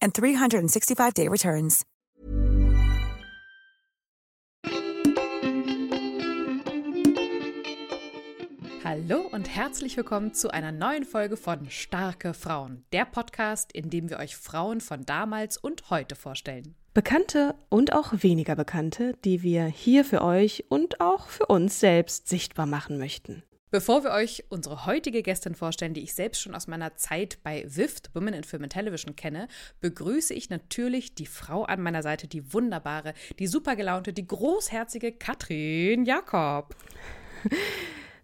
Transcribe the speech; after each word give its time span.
and 0.00 0.14
365-day 0.14 1.28
returns. 1.28 1.84
Hallo 8.84 9.28
und 9.32 9.48
herzlich 9.48 9.96
willkommen 9.96 10.32
zu 10.32 10.50
einer 10.52 10.70
neuen 10.70 11.04
Folge 11.04 11.36
von 11.36 11.68
Starke 11.70 12.32
Frauen, 12.34 12.84
der 12.92 13.04
Podcast, 13.04 13.72
in 13.72 13.90
dem 13.90 14.08
wir 14.10 14.18
euch 14.20 14.36
Frauen 14.36 14.80
von 14.80 15.04
damals 15.04 15.58
und 15.58 15.90
heute 15.90 16.14
vorstellen. 16.14 16.76
Bekannte 16.94 17.56
und 17.68 17.92
auch 17.92 18.12
weniger 18.22 18.54
bekannte, 18.54 19.14
die 19.24 19.42
wir 19.42 19.66
hier 19.66 20.04
für 20.04 20.22
euch 20.22 20.66
und 20.68 21.00
auch 21.00 21.28
für 21.28 21.46
uns 21.46 21.80
selbst 21.80 22.28
sichtbar 22.28 22.66
machen 22.66 22.96
möchten. 22.96 23.42
Bevor 23.76 24.04
wir 24.04 24.12
euch 24.12 24.42
unsere 24.48 24.86
heutige 24.86 25.22
Gästin 25.22 25.54
vorstellen, 25.54 25.92
die 25.92 26.02
ich 26.02 26.14
selbst 26.14 26.40
schon 26.40 26.54
aus 26.54 26.66
meiner 26.66 26.96
Zeit 26.96 27.36
bei 27.42 27.62
WIFT, 27.68 28.08
Women 28.14 28.32
in 28.32 28.42
Film 28.42 28.62
and 28.62 28.72
Television, 28.72 29.16
kenne, 29.16 29.48
begrüße 29.82 30.32
ich 30.32 30.48
natürlich 30.48 31.14
die 31.14 31.26
Frau 31.26 31.64
an 31.64 31.82
meiner 31.82 32.02
Seite, 32.02 32.26
die 32.26 32.54
wunderbare, 32.54 33.12
die 33.38 33.46
super 33.46 33.76
gelaunte, 33.76 34.14
die 34.14 34.26
großherzige 34.26 35.12
Katrin 35.12 36.06
Jakob. 36.06 36.74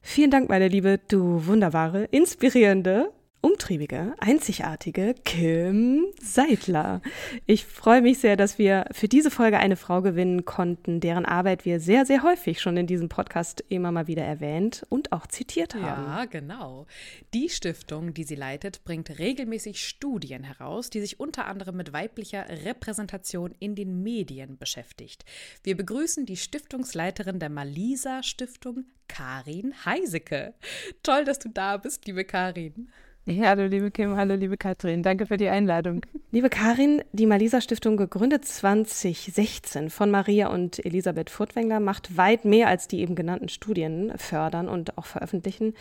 Vielen 0.00 0.30
Dank, 0.30 0.48
meine 0.48 0.68
Liebe, 0.68 0.98
du 1.08 1.44
wunderbare, 1.46 2.04
inspirierende, 2.04 3.12
umtriebige, 3.42 4.14
einzigartige 4.18 5.14
Kim 5.24 6.06
Seidler. 6.20 7.02
Ich 7.44 7.66
freue 7.66 8.00
mich 8.00 8.20
sehr, 8.20 8.36
dass 8.36 8.56
wir 8.56 8.86
für 8.92 9.08
diese 9.08 9.30
Folge 9.30 9.58
eine 9.58 9.76
Frau 9.76 10.00
gewinnen 10.00 10.44
konnten, 10.44 11.00
deren 11.00 11.26
Arbeit 11.26 11.64
wir 11.64 11.80
sehr, 11.80 12.06
sehr 12.06 12.22
häufig 12.22 12.60
schon 12.60 12.76
in 12.76 12.86
diesem 12.86 13.08
Podcast 13.08 13.62
immer 13.68 13.90
mal 13.90 14.06
wieder 14.06 14.22
erwähnt 14.22 14.86
und 14.88 15.12
auch 15.12 15.26
zitiert 15.26 15.74
haben. 15.74 16.06
Ja, 16.06 16.24
genau. 16.24 16.86
Die 17.34 17.48
Stiftung, 17.48 18.14
die 18.14 18.24
sie 18.24 18.36
leitet, 18.36 18.84
bringt 18.84 19.18
regelmäßig 19.18 19.86
Studien 19.86 20.44
heraus, 20.44 20.88
die 20.88 21.00
sich 21.00 21.18
unter 21.18 21.46
anderem 21.46 21.76
mit 21.76 21.92
weiblicher 21.92 22.46
Repräsentation 22.64 23.54
in 23.58 23.74
den 23.74 24.02
Medien 24.04 24.56
beschäftigt. 24.56 25.24
Wir 25.64 25.76
begrüßen 25.76 26.26
die 26.26 26.36
Stiftungsleiterin 26.36 27.40
der 27.40 27.50
Malisa 27.50 28.22
Stiftung, 28.22 28.84
Karin 29.08 29.74
Heiseke. 29.84 30.54
Toll, 31.02 31.24
dass 31.24 31.40
du 31.40 31.48
da 31.48 31.76
bist, 31.76 32.06
liebe 32.06 32.24
Karin. 32.24 32.88
Hallo 33.24 33.66
liebe 33.66 33.92
Kim, 33.92 34.16
hallo 34.16 34.34
liebe 34.34 34.56
Katrin, 34.56 35.04
danke 35.04 35.26
für 35.26 35.36
die 35.36 35.48
Einladung. 35.48 36.04
Liebe 36.32 36.50
Karin, 36.50 37.04
die 37.12 37.26
Malisa 37.26 37.60
Stiftung, 37.60 37.96
gegründet 37.96 38.44
2016 38.44 39.90
von 39.90 40.10
Maria 40.10 40.48
und 40.48 40.84
Elisabeth 40.84 41.30
Furtwängler, 41.30 41.78
macht 41.78 42.16
weit 42.16 42.44
mehr 42.44 42.66
als 42.66 42.88
die 42.88 42.98
eben 42.98 43.14
genannten 43.14 43.48
Studien 43.48 44.12
fördern 44.16 44.68
und 44.68 44.98
auch 44.98 45.06
veröffentlichen. 45.06 45.74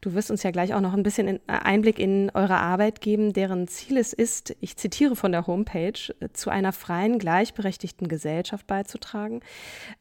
Du 0.00 0.14
wirst 0.14 0.32
uns 0.32 0.42
ja 0.42 0.50
gleich 0.50 0.74
auch 0.74 0.80
noch 0.80 0.92
ein 0.92 1.04
bisschen 1.04 1.38
Einblick 1.46 2.00
in 2.00 2.32
eure 2.34 2.56
Arbeit 2.56 3.00
geben, 3.00 3.32
deren 3.32 3.68
Ziel 3.68 3.96
es 3.96 4.12
ist, 4.12 4.56
ich 4.60 4.76
zitiere 4.76 5.14
von 5.14 5.30
der 5.30 5.46
Homepage, 5.46 6.00
zu 6.32 6.50
einer 6.50 6.72
freien, 6.72 7.20
gleichberechtigten 7.20 8.08
Gesellschaft 8.08 8.66
beizutragen. 8.66 9.42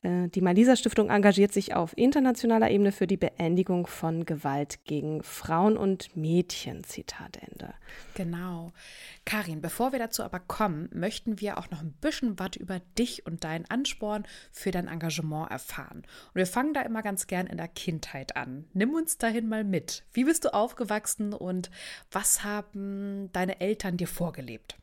Äh, 0.01 0.29
die 0.29 0.41
Malisa 0.41 0.75
Stiftung 0.75 1.11
engagiert 1.11 1.53
sich 1.53 1.75
auf 1.75 1.95
internationaler 1.95 2.71
Ebene 2.71 2.91
für 2.91 3.05
die 3.05 3.17
Beendigung 3.17 3.85
von 3.85 4.25
Gewalt 4.25 4.83
gegen 4.85 5.21
Frauen 5.21 5.77
und 5.77 6.16
Mädchen. 6.16 6.86
Zitat 6.87 7.37
Ende. 7.37 7.73
Genau. 8.15 8.73
Karin, 9.25 9.61
bevor 9.61 9.91
wir 9.91 9.99
dazu 9.99 10.23
aber 10.23 10.39
kommen, 10.39 10.89
möchten 10.93 11.39
wir 11.39 11.57
auch 11.57 11.69
noch 11.69 11.81
ein 11.81 11.93
bisschen 11.93 12.39
was 12.39 12.55
über 12.55 12.79
dich 12.97 13.25
und 13.25 13.43
deinen 13.43 13.69
Ansporn 13.69 14.25
für 14.51 14.71
dein 14.71 14.87
Engagement 14.87 15.51
erfahren. 15.51 15.99
Und 15.99 16.35
wir 16.35 16.47
fangen 16.47 16.73
da 16.73 16.81
immer 16.81 17.01
ganz 17.01 17.27
gern 17.27 17.47
in 17.47 17.57
der 17.57 17.67
Kindheit 17.67 18.35
an. 18.35 18.65
Nimm 18.73 18.93
uns 18.93 19.17
dahin 19.17 19.47
mal 19.47 19.63
mit. 19.63 20.03
Wie 20.13 20.23
bist 20.23 20.45
du 20.45 20.53
aufgewachsen 20.53 21.33
und 21.33 21.69
was 22.11 22.43
haben 22.43 23.31
deine 23.33 23.59
Eltern 23.59 23.97
dir 23.97 24.07
vorgelebt? 24.07 24.77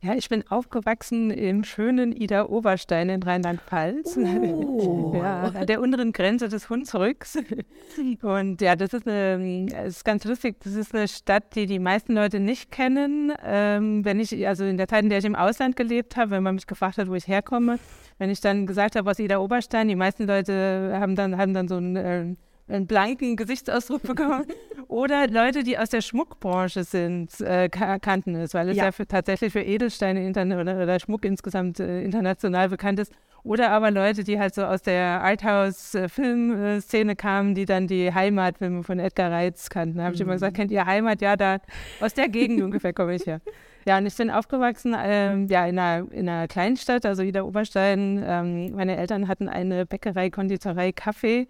Ja, 0.00 0.14
ich 0.14 0.28
bin 0.28 0.44
aufgewachsen 0.48 1.32
im 1.32 1.64
schönen 1.64 2.12
Ida 2.12 2.46
Oberstein 2.46 3.08
in 3.08 3.20
Rheinland-Pfalz. 3.20 4.16
Oh. 4.16 5.12
Ja, 5.18 5.42
an 5.42 5.66
der 5.66 5.80
unteren 5.80 6.12
Grenze 6.12 6.48
des 6.48 6.70
Hunsrücks. 6.70 7.38
Und 8.22 8.60
ja, 8.60 8.76
das 8.76 8.92
ist, 8.92 9.08
eine, 9.08 9.66
das 9.66 9.88
ist 9.88 10.04
ganz 10.04 10.24
lustig. 10.24 10.56
Das 10.62 10.74
ist 10.74 10.94
eine 10.94 11.08
Stadt, 11.08 11.56
die 11.56 11.66
die 11.66 11.80
meisten 11.80 12.14
Leute 12.14 12.38
nicht 12.38 12.70
kennen. 12.70 13.32
Ähm, 13.44 14.04
wenn 14.04 14.20
ich, 14.20 14.46
also 14.46 14.64
in 14.64 14.76
der 14.76 14.86
Zeit, 14.86 15.02
in 15.02 15.08
der 15.08 15.18
ich 15.18 15.24
im 15.24 15.34
Ausland 15.34 15.74
gelebt 15.74 16.16
habe, 16.16 16.30
wenn 16.32 16.44
man 16.44 16.54
mich 16.54 16.68
gefragt 16.68 16.98
hat, 16.98 17.08
wo 17.08 17.14
ich 17.14 17.26
herkomme, 17.26 17.80
wenn 18.18 18.30
ich 18.30 18.40
dann 18.40 18.66
gesagt 18.66 18.94
habe, 18.94 19.10
aus 19.10 19.18
Ida 19.18 19.38
Oberstein, 19.38 19.88
die 19.88 19.96
meisten 19.96 20.26
Leute 20.28 20.92
haben 20.94 21.16
dann, 21.16 21.36
haben 21.36 21.54
dann 21.54 21.66
so 21.66 21.78
ein 21.78 21.96
äh, 21.96 22.34
einen 22.68 22.86
blanken 22.86 23.36
Gesichtsausdruck 23.36 24.02
bekommen. 24.02 24.46
Oder 24.88 25.28
Leute, 25.28 25.62
die 25.64 25.78
aus 25.78 25.90
der 25.90 26.00
Schmuckbranche 26.00 26.84
sind, 26.84 27.40
äh, 27.40 27.68
kannten 27.68 28.34
es, 28.36 28.54
weil 28.54 28.70
es 28.70 28.76
ja, 28.76 28.86
ja 28.86 28.92
für, 28.92 29.06
tatsächlich 29.06 29.52
für 29.52 29.60
Edelsteine 29.60 30.30
oder, 30.30 30.82
oder, 30.82 30.98
Schmuck 30.98 31.26
insgesamt 31.26 31.78
äh, 31.78 32.02
international 32.02 32.70
bekannt 32.70 32.98
ist. 32.98 33.12
Oder 33.44 33.70
aber 33.70 33.90
Leute, 33.90 34.24
die 34.24 34.38
halt 34.38 34.54
so 34.54 34.64
aus 34.64 34.82
der 34.82 35.22
Arthouse-Filmszene 35.22 37.16
kamen, 37.16 37.54
die 37.54 37.66
dann 37.66 37.86
die 37.86 38.12
Heimatfilme 38.12 38.82
von 38.82 38.98
Edgar 38.98 39.30
Reitz 39.30 39.68
kannten. 39.68 39.98
Da 39.98 40.04
habe 40.04 40.14
ich 40.14 40.20
immer 40.20 40.32
gesagt, 40.32 40.54
mhm. 40.54 40.56
kennt 40.56 40.70
ihr 40.70 40.86
Heimat? 40.86 41.20
Ja, 41.20 41.36
da 41.36 41.58
aus 42.00 42.14
der 42.14 42.28
Gegend 42.28 42.62
ungefähr 42.62 42.92
komme 42.92 43.14
ich 43.14 43.26
her. 43.26 43.40
Ja, 43.86 43.98
und 43.98 44.06
ich 44.06 44.16
bin 44.16 44.30
aufgewachsen 44.30 44.94
ähm, 44.98 45.46
ja, 45.48 45.66
in, 45.66 45.78
einer, 45.78 46.10
in 46.12 46.28
einer 46.28 46.48
Kleinstadt, 46.48 47.06
also 47.06 47.22
Ida 47.22 47.42
Oberstein. 47.42 48.22
Ähm, 48.26 48.72
meine 48.72 48.96
Eltern 48.96 49.28
hatten 49.28 49.48
eine 49.48 49.86
Bäckerei, 49.86 50.30
Konditorei, 50.30 50.92
Kaffee 50.92 51.48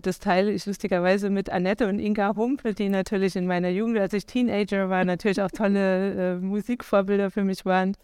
das 0.00 0.18
teile 0.18 0.52
ich 0.52 0.66
lustigerweise 0.66 1.30
mit 1.30 1.50
Annette 1.50 1.88
und 1.88 1.98
Inga 1.98 2.36
Humpel, 2.36 2.74
die 2.74 2.88
natürlich 2.88 3.36
in 3.36 3.46
meiner 3.46 3.68
Jugend, 3.68 3.98
als 3.98 4.12
ich 4.12 4.26
Teenager 4.26 4.88
war, 4.88 5.04
natürlich 5.04 5.42
auch 5.42 5.50
tolle 5.50 6.34
äh, 6.34 6.36
Musikvorbilder 6.36 7.30
für 7.30 7.44
mich 7.44 7.64
waren. 7.64 7.96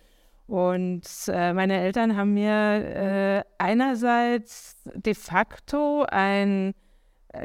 Und 0.46 1.02
äh, 1.28 1.52
meine 1.52 1.80
Eltern 1.80 2.16
haben 2.16 2.34
mir 2.34 2.50
äh, 2.50 3.42
einerseits 3.58 4.76
de 4.94 5.14
facto 5.14 6.04
ein 6.08 6.74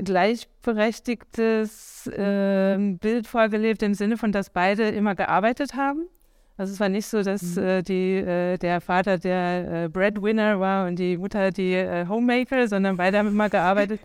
gleichberechtigtes 0.04 2.08
äh, 2.08 2.78
Bild 3.00 3.28
vorgelebt 3.28 3.84
im 3.84 3.94
Sinne 3.94 4.18
von, 4.18 4.32
dass 4.32 4.50
beide 4.50 4.90
immer 4.90 5.16
gearbeitet 5.16 5.76
haben. 5.76 6.08
Also 6.56 6.74
es 6.74 6.80
war 6.80 6.90
nicht 6.90 7.08
so, 7.08 7.24
dass 7.24 7.56
mhm. 7.56 7.64
äh, 7.64 7.82
die, 7.82 8.18
äh, 8.18 8.58
der 8.58 8.80
Vater 8.80 9.18
der 9.18 9.86
äh, 9.86 9.90
Breadwinner 9.90 10.60
war 10.60 10.88
und 10.88 10.98
die 10.98 11.18
Mutter 11.18 11.52
die 11.52 11.74
äh, 11.74 12.08
Homemaker, 12.08 12.68
sondern 12.68 12.98
beide 12.98 13.18
haben 13.18 13.28
immer 13.28 13.50
gearbeitet. 13.50 14.00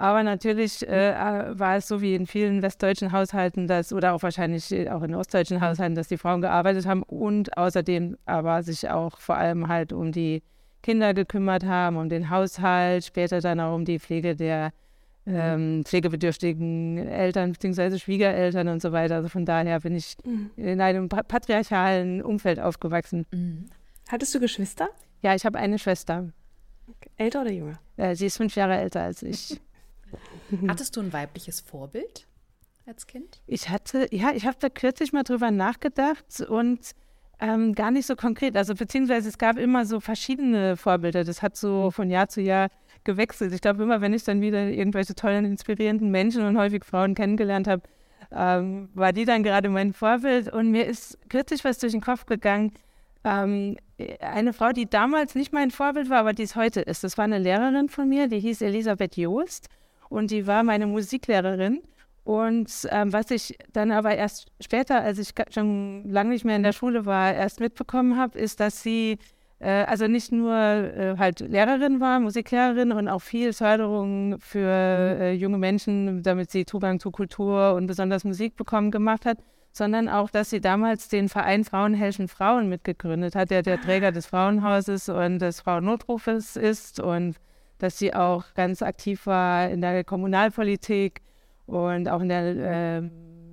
Aber 0.00 0.22
natürlich 0.22 0.88
äh, 0.88 1.10
äh, 1.10 1.58
war 1.58 1.76
es 1.76 1.86
so 1.86 2.00
wie 2.00 2.14
in 2.14 2.26
vielen 2.26 2.62
westdeutschen 2.62 3.12
Haushalten, 3.12 3.66
dass, 3.66 3.92
oder 3.92 4.14
auch 4.14 4.22
wahrscheinlich 4.22 4.72
auch 4.90 5.02
in 5.02 5.14
ostdeutschen 5.14 5.60
Haushalten, 5.60 5.94
dass 5.94 6.08
die 6.08 6.16
Frauen 6.16 6.40
gearbeitet 6.40 6.86
haben 6.86 7.02
und 7.02 7.54
außerdem 7.58 8.16
aber 8.24 8.62
sich 8.62 8.88
auch 8.88 9.20
vor 9.20 9.36
allem 9.36 9.68
halt 9.68 9.92
um 9.92 10.10
die 10.10 10.42
Kinder 10.82 11.12
gekümmert 11.12 11.66
haben, 11.66 11.98
um 11.98 12.08
den 12.08 12.30
Haushalt, 12.30 13.04
später 13.04 13.42
dann 13.42 13.60
auch 13.60 13.74
um 13.74 13.84
die 13.84 13.98
Pflege 13.98 14.34
der 14.34 14.70
ähm, 15.26 15.84
pflegebedürftigen 15.84 16.96
Eltern 17.06 17.52
bzw. 17.52 17.98
Schwiegereltern 17.98 18.68
und 18.68 18.80
so 18.80 18.92
weiter. 18.92 19.16
Also 19.16 19.28
von 19.28 19.44
daher 19.44 19.80
bin 19.80 19.94
ich 19.94 20.16
mhm. 20.24 20.48
in 20.56 20.80
einem 20.80 21.10
patriarchalen 21.10 22.22
Umfeld 22.22 22.58
aufgewachsen. 22.58 23.26
Mhm. 23.32 23.66
Hattest 24.08 24.34
du 24.34 24.40
Geschwister? 24.40 24.88
Ja, 25.20 25.34
ich 25.34 25.44
habe 25.44 25.58
eine 25.58 25.78
Schwester. 25.78 26.30
Älter 27.18 27.42
oder 27.42 27.52
jünger? 27.52 27.78
Äh, 27.98 28.14
sie 28.14 28.24
ist 28.24 28.38
fünf 28.38 28.56
Jahre 28.56 28.78
älter 28.78 29.02
als 29.02 29.22
ich. 29.22 29.60
Hattest 30.68 30.96
du 30.96 31.00
ein 31.00 31.12
weibliches 31.12 31.60
Vorbild 31.60 32.26
als 32.86 33.06
Kind? 33.06 33.40
Ich 33.46 33.68
hatte, 33.68 34.08
ja, 34.10 34.32
ich 34.34 34.46
habe 34.46 34.56
da 34.60 34.68
kürzlich 34.68 35.12
mal 35.12 35.22
drüber 35.22 35.50
nachgedacht 35.50 36.40
und 36.48 36.92
Ähm, 37.42 37.74
gar 37.74 37.90
nicht 37.90 38.04
so 38.04 38.16
konkret. 38.16 38.54
Also 38.54 38.74
beziehungsweise 38.74 39.26
es 39.30 39.38
gab 39.38 39.56
immer 39.56 39.86
so 39.86 39.98
verschiedene 39.98 40.76
Vorbilder. 40.76 41.24
Das 41.24 41.40
hat 41.40 41.56
so 41.56 41.86
mhm. 41.86 41.92
von 41.92 42.10
Jahr 42.10 42.28
zu 42.28 42.42
Jahr 42.42 42.68
gewechselt. 43.02 43.54
Ich 43.54 43.62
glaube 43.62 43.82
immer, 43.82 44.02
wenn 44.02 44.12
ich 44.12 44.24
dann 44.24 44.42
wieder 44.42 44.68
irgendwelche 44.68 45.14
tollen, 45.14 45.46
inspirierenden 45.46 46.10
Menschen 46.10 46.42
und 46.44 46.58
häufig 46.58 46.84
Frauen 46.84 47.14
kennengelernt 47.14 47.66
habe, 47.66 47.82
ähm, 48.30 48.90
war 48.92 49.14
die 49.14 49.24
dann 49.24 49.42
gerade 49.42 49.70
mein 49.70 49.94
Vorbild. 49.94 50.52
Und 50.52 50.70
mir 50.70 50.84
ist 50.84 51.18
kürzlich 51.30 51.64
was 51.64 51.78
durch 51.78 51.92
den 51.92 52.02
Kopf 52.02 52.26
gegangen. 52.26 52.74
Ähm, 53.24 53.78
eine 54.20 54.52
Frau, 54.52 54.72
die 54.72 54.84
damals 54.84 55.34
nicht 55.34 55.50
mein 55.50 55.70
Vorbild 55.70 56.10
war, 56.10 56.18
aber 56.18 56.34
die 56.34 56.42
es 56.42 56.56
heute 56.56 56.82
ist. 56.82 57.04
Das 57.04 57.16
war 57.16 57.24
eine 57.24 57.38
Lehrerin 57.38 57.88
von 57.88 58.06
mir, 58.06 58.28
die 58.28 58.40
hieß 58.40 58.60
Elisabeth 58.60 59.16
Joost 59.16 59.70
und 60.10 60.30
die 60.30 60.46
war 60.46 60.62
meine 60.62 60.86
Musiklehrerin. 60.86 61.80
Und 62.24 62.70
ähm, 62.90 63.12
was 63.14 63.30
ich 63.30 63.56
dann 63.72 63.90
aber 63.90 64.14
erst 64.14 64.48
später, 64.60 65.00
als 65.00 65.18
ich 65.18 65.30
schon 65.50 66.04
lange 66.10 66.30
nicht 66.30 66.44
mehr 66.44 66.56
in 66.56 66.62
der 66.62 66.72
Schule 66.72 67.06
war, 67.06 67.32
erst 67.32 67.60
mitbekommen 67.60 68.18
habe, 68.18 68.38
ist, 68.38 68.60
dass 68.60 68.82
sie 68.82 69.18
äh, 69.60 69.84
also 69.84 70.06
nicht 70.06 70.30
nur 70.32 70.54
äh, 70.54 71.16
halt 71.18 71.40
Lehrerin 71.40 72.00
war, 72.00 72.20
Musiklehrerin 72.20 72.92
und 72.92 73.08
auch 73.08 73.22
viel 73.22 73.52
Förderung 73.52 74.38
für 74.38 74.68
äh, 74.68 75.32
junge 75.32 75.58
Menschen, 75.58 76.22
damit 76.22 76.50
sie 76.50 76.66
Zugang 76.66 77.00
zu 77.00 77.10
Kultur 77.10 77.74
und 77.74 77.86
besonders 77.86 78.24
Musik 78.24 78.56
bekommen, 78.56 78.90
gemacht 78.90 79.24
hat, 79.24 79.38
sondern 79.72 80.08
auch, 80.08 80.30
dass 80.30 80.50
sie 80.50 80.60
damals 80.60 81.08
den 81.08 81.28
Verein 81.28 81.64
Frauen 81.64 81.94
helfen 81.94 82.28
Frauen 82.28 82.68
mitgegründet 82.68 83.34
hat, 83.34 83.50
der 83.50 83.62
der 83.62 83.80
Träger 83.80 84.12
des 84.12 84.26
Frauenhauses 84.26 85.08
und 85.08 85.38
des 85.38 85.60
Frauennotrufes 85.60 86.56
ist. 86.56 87.00
Und 87.00 87.36
dass 87.82 87.98
sie 87.98 88.14
auch 88.14 88.44
ganz 88.54 88.82
aktiv 88.82 89.26
war 89.26 89.68
in 89.68 89.80
der 89.80 90.04
Kommunalpolitik 90.04 91.20
und 91.66 92.08
auch 92.08 92.20
in 92.20 92.28
der 92.28 92.44
äh, 92.44 93.02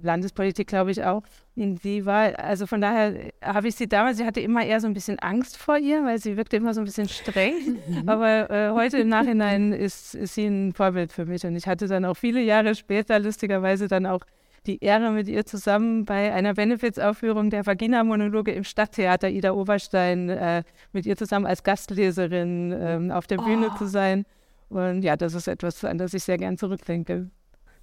Landespolitik, 0.02 0.68
glaube 0.68 0.92
ich, 0.92 1.04
auch. 1.04 1.24
Und 1.56 1.82
sie 1.82 2.06
war, 2.06 2.38
also 2.40 2.68
von 2.68 2.82
daher 2.82 3.32
habe 3.42 3.68
ich 3.68 3.76
sie 3.76 3.88
damals, 3.88 4.20
ich 4.20 4.26
hatte 4.26 4.42
immer 4.42 4.64
eher 4.64 4.80
so 4.80 4.88
ein 4.88 4.94
bisschen 4.94 5.18
Angst 5.20 5.58
vor 5.58 5.78
ihr, 5.78 6.04
weil 6.04 6.20
sie 6.20 6.38
wirkte 6.38 6.58
immer 6.58 6.74
so 6.74 6.82
ein 6.82 6.86
bisschen 6.86 7.10
streng. 7.10 7.56
Mhm. 7.88 8.10
Aber 8.10 8.50
äh, 8.50 8.72
heute 8.72 8.98
im 8.98 9.08
Nachhinein 9.08 9.72
ist, 9.72 10.14
ist 10.14 10.36
sie 10.36 10.46
ein 10.46 10.74
Vorbild 10.74 11.14
für 11.14 11.26
mich. 11.26 11.46
Und 11.46 11.56
ich 11.56 11.68
hatte 11.68 11.88
dann 11.88 12.04
auch 12.06 12.16
viele 12.16 12.42
Jahre 12.42 12.76
später 12.76 13.20
lustigerweise 13.20 13.88
dann 13.88 14.06
auch 14.06 14.22
die 14.68 14.84
Ehre, 14.84 15.12
mit 15.12 15.28
ihr 15.28 15.46
zusammen 15.46 16.06
bei 16.06 16.34
einer 16.34 16.54
Benefits-Aufführung 16.54 17.50
der 17.50 17.66
Vagina-Monologe 17.66 18.52
im 18.52 18.64
Stadttheater 18.64 19.30
Ida 19.30 19.54
Oberstein 19.54 20.30
äh, 20.30 20.64
mit 20.92 21.06
ihr 21.06 21.16
zusammen 21.16 21.46
als 21.46 21.64
Gastleserin 21.64 22.72
äh, 22.72 23.14
auf 23.14 23.28
der 23.28 23.38
Bühne 23.38 23.72
oh. 23.74 23.78
zu 23.78 23.88
sein. 23.88 24.26
Und 24.70 25.04
ja, 25.04 25.16
das 25.16 25.34
ist 25.34 25.48
etwas, 25.48 25.84
an 25.86 25.98
das 25.98 26.14
ich 26.14 26.24
sehr 26.24 26.38
gern 26.38 26.58
zurückdenke. 26.58 27.30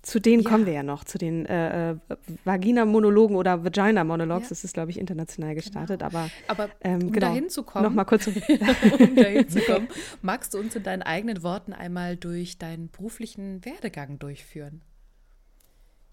Zu 0.03 0.21
denen 0.21 0.43
ja. 0.43 0.51
kommen 0.51 0.67
wir 0.67 0.75
ja 0.75 0.83
noch, 0.83 1.05
zu 1.05 1.17
den 1.17 1.47
äh, 1.47 1.93
äh 1.93 1.97
Vagina-Monologen 2.45 3.37
oder 3.37 3.65
Vagina-Monologs. 3.65 4.45
Ja. 4.45 4.49
Das 4.51 4.63
ist, 4.63 4.75
glaube 4.75 4.91
ich, 4.91 5.01
international 5.01 5.55
gestartet. 5.55 6.01
Genau. 6.01 6.11
Aber, 6.11 6.31
aber 6.47 6.69
ähm, 6.83 7.05
um 7.05 7.13
genau, 7.13 7.29
dahin 7.29 7.49
zu 7.49 7.63
kommen, 7.63 7.85
noch 7.87 7.95
mal 7.95 8.05
kurz 8.05 8.27
um 8.29 8.35
dahin 9.17 9.49
zu 9.49 9.61
kommen, 9.61 9.89
magst 10.21 10.53
du 10.53 10.59
uns 10.59 10.77
in 10.77 10.83
deinen 10.83 11.03
eigenen 11.03 11.43
Worten 11.43 11.73
einmal 11.73 12.17
durch 12.17 12.59
deinen 12.59 12.91
beruflichen 12.91 13.65
Werdegang 13.65 14.19
durchführen? 14.19 14.83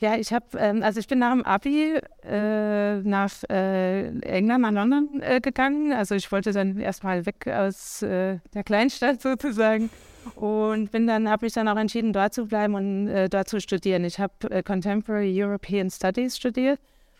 Ja, 0.02 0.16
ich 0.16 0.34
habe, 0.34 0.46
ähm, 0.58 0.82
also 0.82 1.00
ich 1.00 1.08
bin 1.08 1.20
nach 1.20 1.32
dem 1.32 1.46
Abi 1.46 2.00
äh, 2.24 2.96
nach 3.02 3.32
äh, 3.52 4.08
England, 4.22 4.64
nach 4.64 4.72
London 4.72 5.22
äh, 5.22 5.40
gegangen. 5.40 5.94
Also 5.94 6.16
ich 6.16 6.32
wollte 6.32 6.52
dann 6.54 6.80
erstmal 6.80 7.28
weg 7.28 7.48
aus 7.48 8.02
äh, 8.02 8.40
der 8.52 8.64
Kleinstadt 8.64 9.22
sozusagen 9.22 9.92
und 10.34 10.92
bin 10.92 11.06
dann, 11.06 11.30
habe 11.30 11.46
mich 11.46 11.54
dann 11.54 11.68
auch 11.68 11.78
entschieden, 11.78 12.14
dort 12.14 12.34
zu 12.34 12.48
bleiben 12.48 12.74
und 12.74 13.10
äh, 13.10 13.30
dort 13.30 13.48
zu 13.48 13.62
studieren. 13.62 14.04
Ich 14.04 14.20
habe 14.20 14.34
äh, 14.50 14.64
Contemporary 14.64 15.32
European 15.40 15.92
Studies 15.92 16.36
studiert 16.36 16.80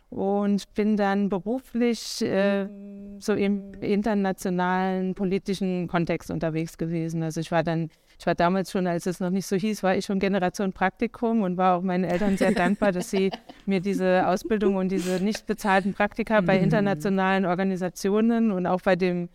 und 0.10 0.74
bin 0.74 0.98
dann 0.98 1.30
beruflich 1.30 2.24
äh, 2.24 2.68
so 3.20 3.34
im 3.34 3.76
internationalen 3.76 5.14
politischen 5.14 5.88
Kontext 5.88 6.32
unterwegs 6.32 6.80
gewesen. 6.80 7.22
Also 7.22 7.42
ich 7.42 7.52
war 7.52 7.62
dann 7.62 7.92
ich 8.22 8.28
war 8.28 8.36
damals 8.36 8.70
schon, 8.72 8.86
als 8.86 9.08
es 9.08 9.20
noch 9.20 9.32
nicht 9.32 9.48
so 9.48 9.56
hieß, 9.56 9.82
war 9.82 9.96
ich 9.96 10.06
schon 10.06 10.20
Generation 10.20 10.74
Praktikum 10.74 11.42
und 11.42 11.58
war 11.58 11.76
auch 11.76 11.82
meinen 11.82 12.04
Eltern 12.04 12.38
sehr 12.38 12.52
dankbar, 12.52 12.92
dass 12.92 13.10
sie 13.10 13.32
mir 13.66 13.80
diese 13.80 14.28
Ausbildung 14.28 14.76
und 14.76 14.92
diese 14.92 15.24
nicht 15.24 15.48
bezahlten 15.48 15.96
Praktika 15.96 16.42
bei 16.42 16.60
mhm. 16.60 16.66
internationalen 16.66 17.48
Organisationen 17.48 18.52
und 18.52 18.68
auch 18.68 18.82
bei 18.82 18.96
dem 18.96 19.30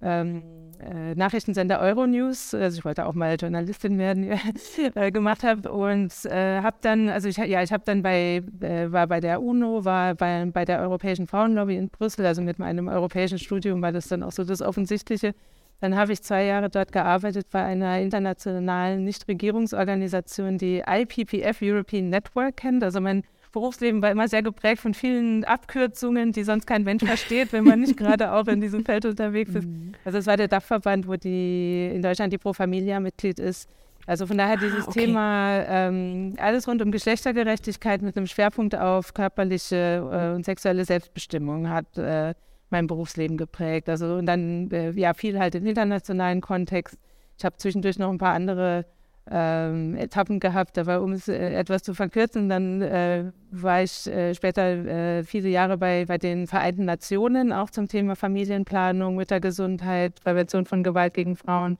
ähm, 0.00 0.42
äh, 0.80 1.14
Nachrichtensender 1.16 1.80
Euronews, 1.80 2.54
also 2.54 2.78
ich 2.78 2.84
wollte 2.86 3.04
auch 3.04 3.12
mal 3.12 3.36
Journalistin 3.38 3.98
werden, 3.98 4.32
äh, 4.94 5.12
gemacht 5.12 5.42
habe 5.44 5.70
und 5.70 6.10
äh, 6.24 6.62
habe 6.62 6.78
dann, 6.80 7.10
also 7.10 7.28
ich, 7.28 7.36
ja, 7.36 7.62
ich 7.62 7.74
habe 7.74 7.82
dann 7.84 8.00
bei, 8.00 8.42
äh, 8.62 8.90
war 8.90 9.06
bei 9.06 9.20
der 9.20 9.42
UNO, 9.42 9.84
war 9.84 10.14
bei, 10.14 10.46
bei 10.46 10.64
der 10.64 10.80
Europäischen 10.80 11.26
Frauenlobby 11.26 11.76
in 11.76 11.90
Brüssel, 11.90 12.24
also 12.24 12.40
mit 12.40 12.58
meinem 12.58 12.88
europäischen 12.88 13.38
Studium 13.38 13.82
war 13.82 13.92
das 13.92 14.08
dann 14.08 14.22
auch 14.22 14.32
so 14.32 14.44
das 14.44 14.62
Offensichtliche. 14.62 15.34
Dann 15.80 15.96
habe 15.96 16.12
ich 16.12 16.22
zwei 16.22 16.44
Jahre 16.44 16.68
dort 16.68 16.92
gearbeitet 16.92 17.46
bei 17.50 17.62
einer 17.62 17.98
internationalen 18.00 19.04
Nichtregierungsorganisation, 19.04 20.58
die 20.58 20.82
IPPF 20.86 21.62
European 21.62 22.10
Network 22.10 22.58
kennt. 22.58 22.84
Also 22.84 23.00
mein 23.00 23.22
Berufsleben 23.52 24.00
war 24.00 24.10
immer 24.10 24.28
sehr 24.28 24.42
geprägt 24.42 24.80
von 24.80 24.94
vielen 24.94 25.44
Abkürzungen, 25.44 26.32
die 26.32 26.44
sonst 26.44 26.66
kein 26.66 26.84
Mensch 26.84 27.04
versteht, 27.04 27.52
wenn 27.52 27.64
man 27.64 27.80
nicht 27.80 27.96
gerade 27.96 28.32
auch 28.32 28.46
in 28.46 28.60
diesem 28.60 28.84
Feld 28.84 29.04
unterwegs 29.04 29.54
ist. 29.54 29.66
Mhm. 29.66 29.92
Also 30.04 30.18
es 30.18 30.26
war 30.26 30.36
der 30.36 30.48
Dachverband, 30.48 31.08
wo 31.08 31.16
die 31.16 31.90
in 31.92 32.02
Deutschland 32.02 32.32
die 32.32 32.38
Pro 32.38 32.52
Familia 32.52 33.00
Mitglied 33.00 33.38
ist. 33.38 33.68
Also 34.06 34.26
von 34.26 34.38
daher 34.38 34.56
dieses 34.56 34.86
ah, 34.86 34.88
okay. 34.88 35.06
Thema 35.06 35.64
ähm, 35.68 36.34
alles 36.38 36.66
rund 36.66 36.80
um 36.82 36.90
Geschlechtergerechtigkeit 36.90 38.02
mit 38.02 38.16
einem 38.16 38.26
Schwerpunkt 38.26 38.74
auf 38.74 39.14
körperliche 39.14 40.08
äh, 40.10 40.34
und 40.34 40.44
sexuelle 40.44 40.84
Selbstbestimmung 40.84 41.68
hat 41.68 41.98
äh, 41.98 42.34
mein 42.70 42.86
Berufsleben 42.86 43.36
geprägt. 43.36 43.88
Also 43.88 44.14
und 44.14 44.26
dann 44.26 44.70
äh, 44.70 44.90
ja 44.92 45.14
viel 45.14 45.38
halt 45.38 45.54
im 45.54 45.66
internationalen 45.66 46.40
Kontext. 46.40 46.98
Ich 47.38 47.44
habe 47.44 47.56
zwischendurch 47.56 47.98
noch 47.98 48.10
ein 48.10 48.18
paar 48.18 48.34
andere 48.34 48.84
ähm, 49.30 49.96
Etappen 49.96 50.40
gehabt, 50.40 50.76
aber 50.78 51.02
um 51.02 51.12
es 51.12 51.28
äh, 51.28 51.54
etwas 51.54 51.82
zu 51.82 51.94
verkürzen, 51.94 52.48
dann 52.48 52.82
äh, 52.82 53.30
war 53.50 53.82
ich 53.82 54.06
äh, 54.06 54.34
später 54.34 54.62
äh, 54.62 55.24
viele 55.24 55.48
Jahre 55.48 55.78
bei, 55.78 56.04
bei 56.06 56.18
den 56.18 56.46
Vereinten 56.46 56.84
Nationen, 56.84 57.52
auch 57.52 57.70
zum 57.70 57.86
Thema 57.86 58.16
Familienplanung, 58.16 59.16
Müttergesundheit, 59.16 60.20
Prävention 60.22 60.66
von 60.66 60.82
Gewalt 60.82 61.14
gegen 61.14 61.36
Frauen. 61.36 61.78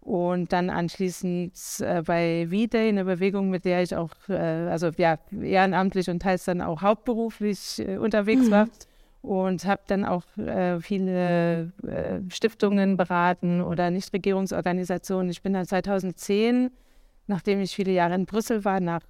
Und 0.00 0.52
dann 0.52 0.68
anschließend 0.68 1.54
äh, 1.80 2.02
bei 2.02 2.46
V-Day, 2.50 2.90
eine 2.90 3.06
Bewegung, 3.06 3.48
mit 3.48 3.64
der 3.64 3.82
ich 3.82 3.96
auch, 3.96 4.10
äh, 4.28 4.34
also 4.34 4.90
ja, 4.96 5.18
ehrenamtlich 5.32 6.10
und 6.10 6.20
teils 6.20 6.44
dann 6.44 6.60
auch 6.60 6.82
hauptberuflich 6.82 7.82
unterwegs 7.98 8.46
mhm. 8.46 8.50
war 8.50 8.68
und 9.24 9.64
habe 9.64 9.80
dann 9.86 10.04
auch 10.04 10.24
äh, 10.36 10.78
viele 10.80 11.72
äh, 11.82 12.20
Stiftungen 12.28 12.98
beraten 12.98 13.62
oder 13.62 13.90
Nichtregierungsorganisationen. 13.90 15.30
Ich 15.30 15.40
bin 15.40 15.54
dann 15.54 15.64
2010, 15.64 16.70
nachdem 17.26 17.60
ich 17.62 17.74
viele 17.74 17.92
Jahre 17.92 18.14
in 18.16 18.26
Brüssel 18.26 18.66
war, 18.66 18.80
nach 18.80 19.00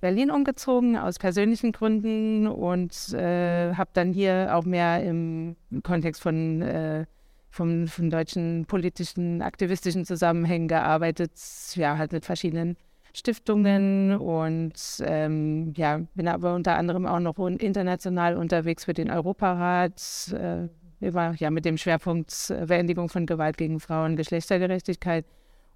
Berlin 0.00 0.30
umgezogen 0.30 0.96
aus 0.96 1.18
persönlichen 1.18 1.72
Gründen 1.72 2.46
und 2.46 3.12
äh, 3.12 3.74
habe 3.74 3.90
dann 3.92 4.12
hier 4.12 4.50
auch 4.52 4.64
mehr 4.64 5.02
im 5.02 5.56
Kontext 5.82 6.22
von, 6.22 6.62
äh, 6.62 7.06
von, 7.50 7.88
von 7.88 8.08
deutschen 8.08 8.66
politischen, 8.66 9.42
aktivistischen 9.42 10.04
Zusammenhängen 10.04 10.68
gearbeitet, 10.68 11.32
ja, 11.74 11.98
halt 11.98 12.12
mit 12.12 12.24
verschiedenen 12.24 12.76
Stiftungen 13.16 14.14
und 14.16 14.74
ähm, 15.00 15.72
ja, 15.74 16.00
bin 16.14 16.28
aber 16.28 16.54
unter 16.54 16.76
anderem 16.76 17.06
auch 17.06 17.18
noch 17.18 17.38
international 17.38 18.36
unterwegs 18.36 18.84
für 18.84 18.92
den 18.92 19.10
Europarat, 19.10 20.34
äh, 20.34 20.68
immer 21.00 21.34
ja 21.36 21.50
mit 21.50 21.64
dem 21.64 21.78
Schwerpunkt 21.78 22.50
äh, 22.50 22.66
Beendigung 22.66 23.08
von 23.08 23.24
Gewalt 23.24 23.56
gegen 23.56 23.80
Frauen, 23.80 24.16
Geschlechtergerechtigkeit 24.16 25.24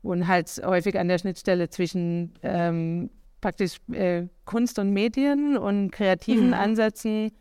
und 0.03 0.29
halt 0.29 0.61
häufig 0.65 0.99
an 0.99 1.09
der 1.09 1.17
Schnittstelle 1.17 1.71
zwischen 1.71 2.35
ähm, 2.43 3.09
praktisch 3.41 3.79
äh, 3.91 4.27
Kunst 4.45 4.79
und 4.79 4.93
Medien 4.93 5.57
und 5.57 5.93
kreativen 5.93 6.49
mhm. 6.49 6.55
Ansätzen 6.55 7.33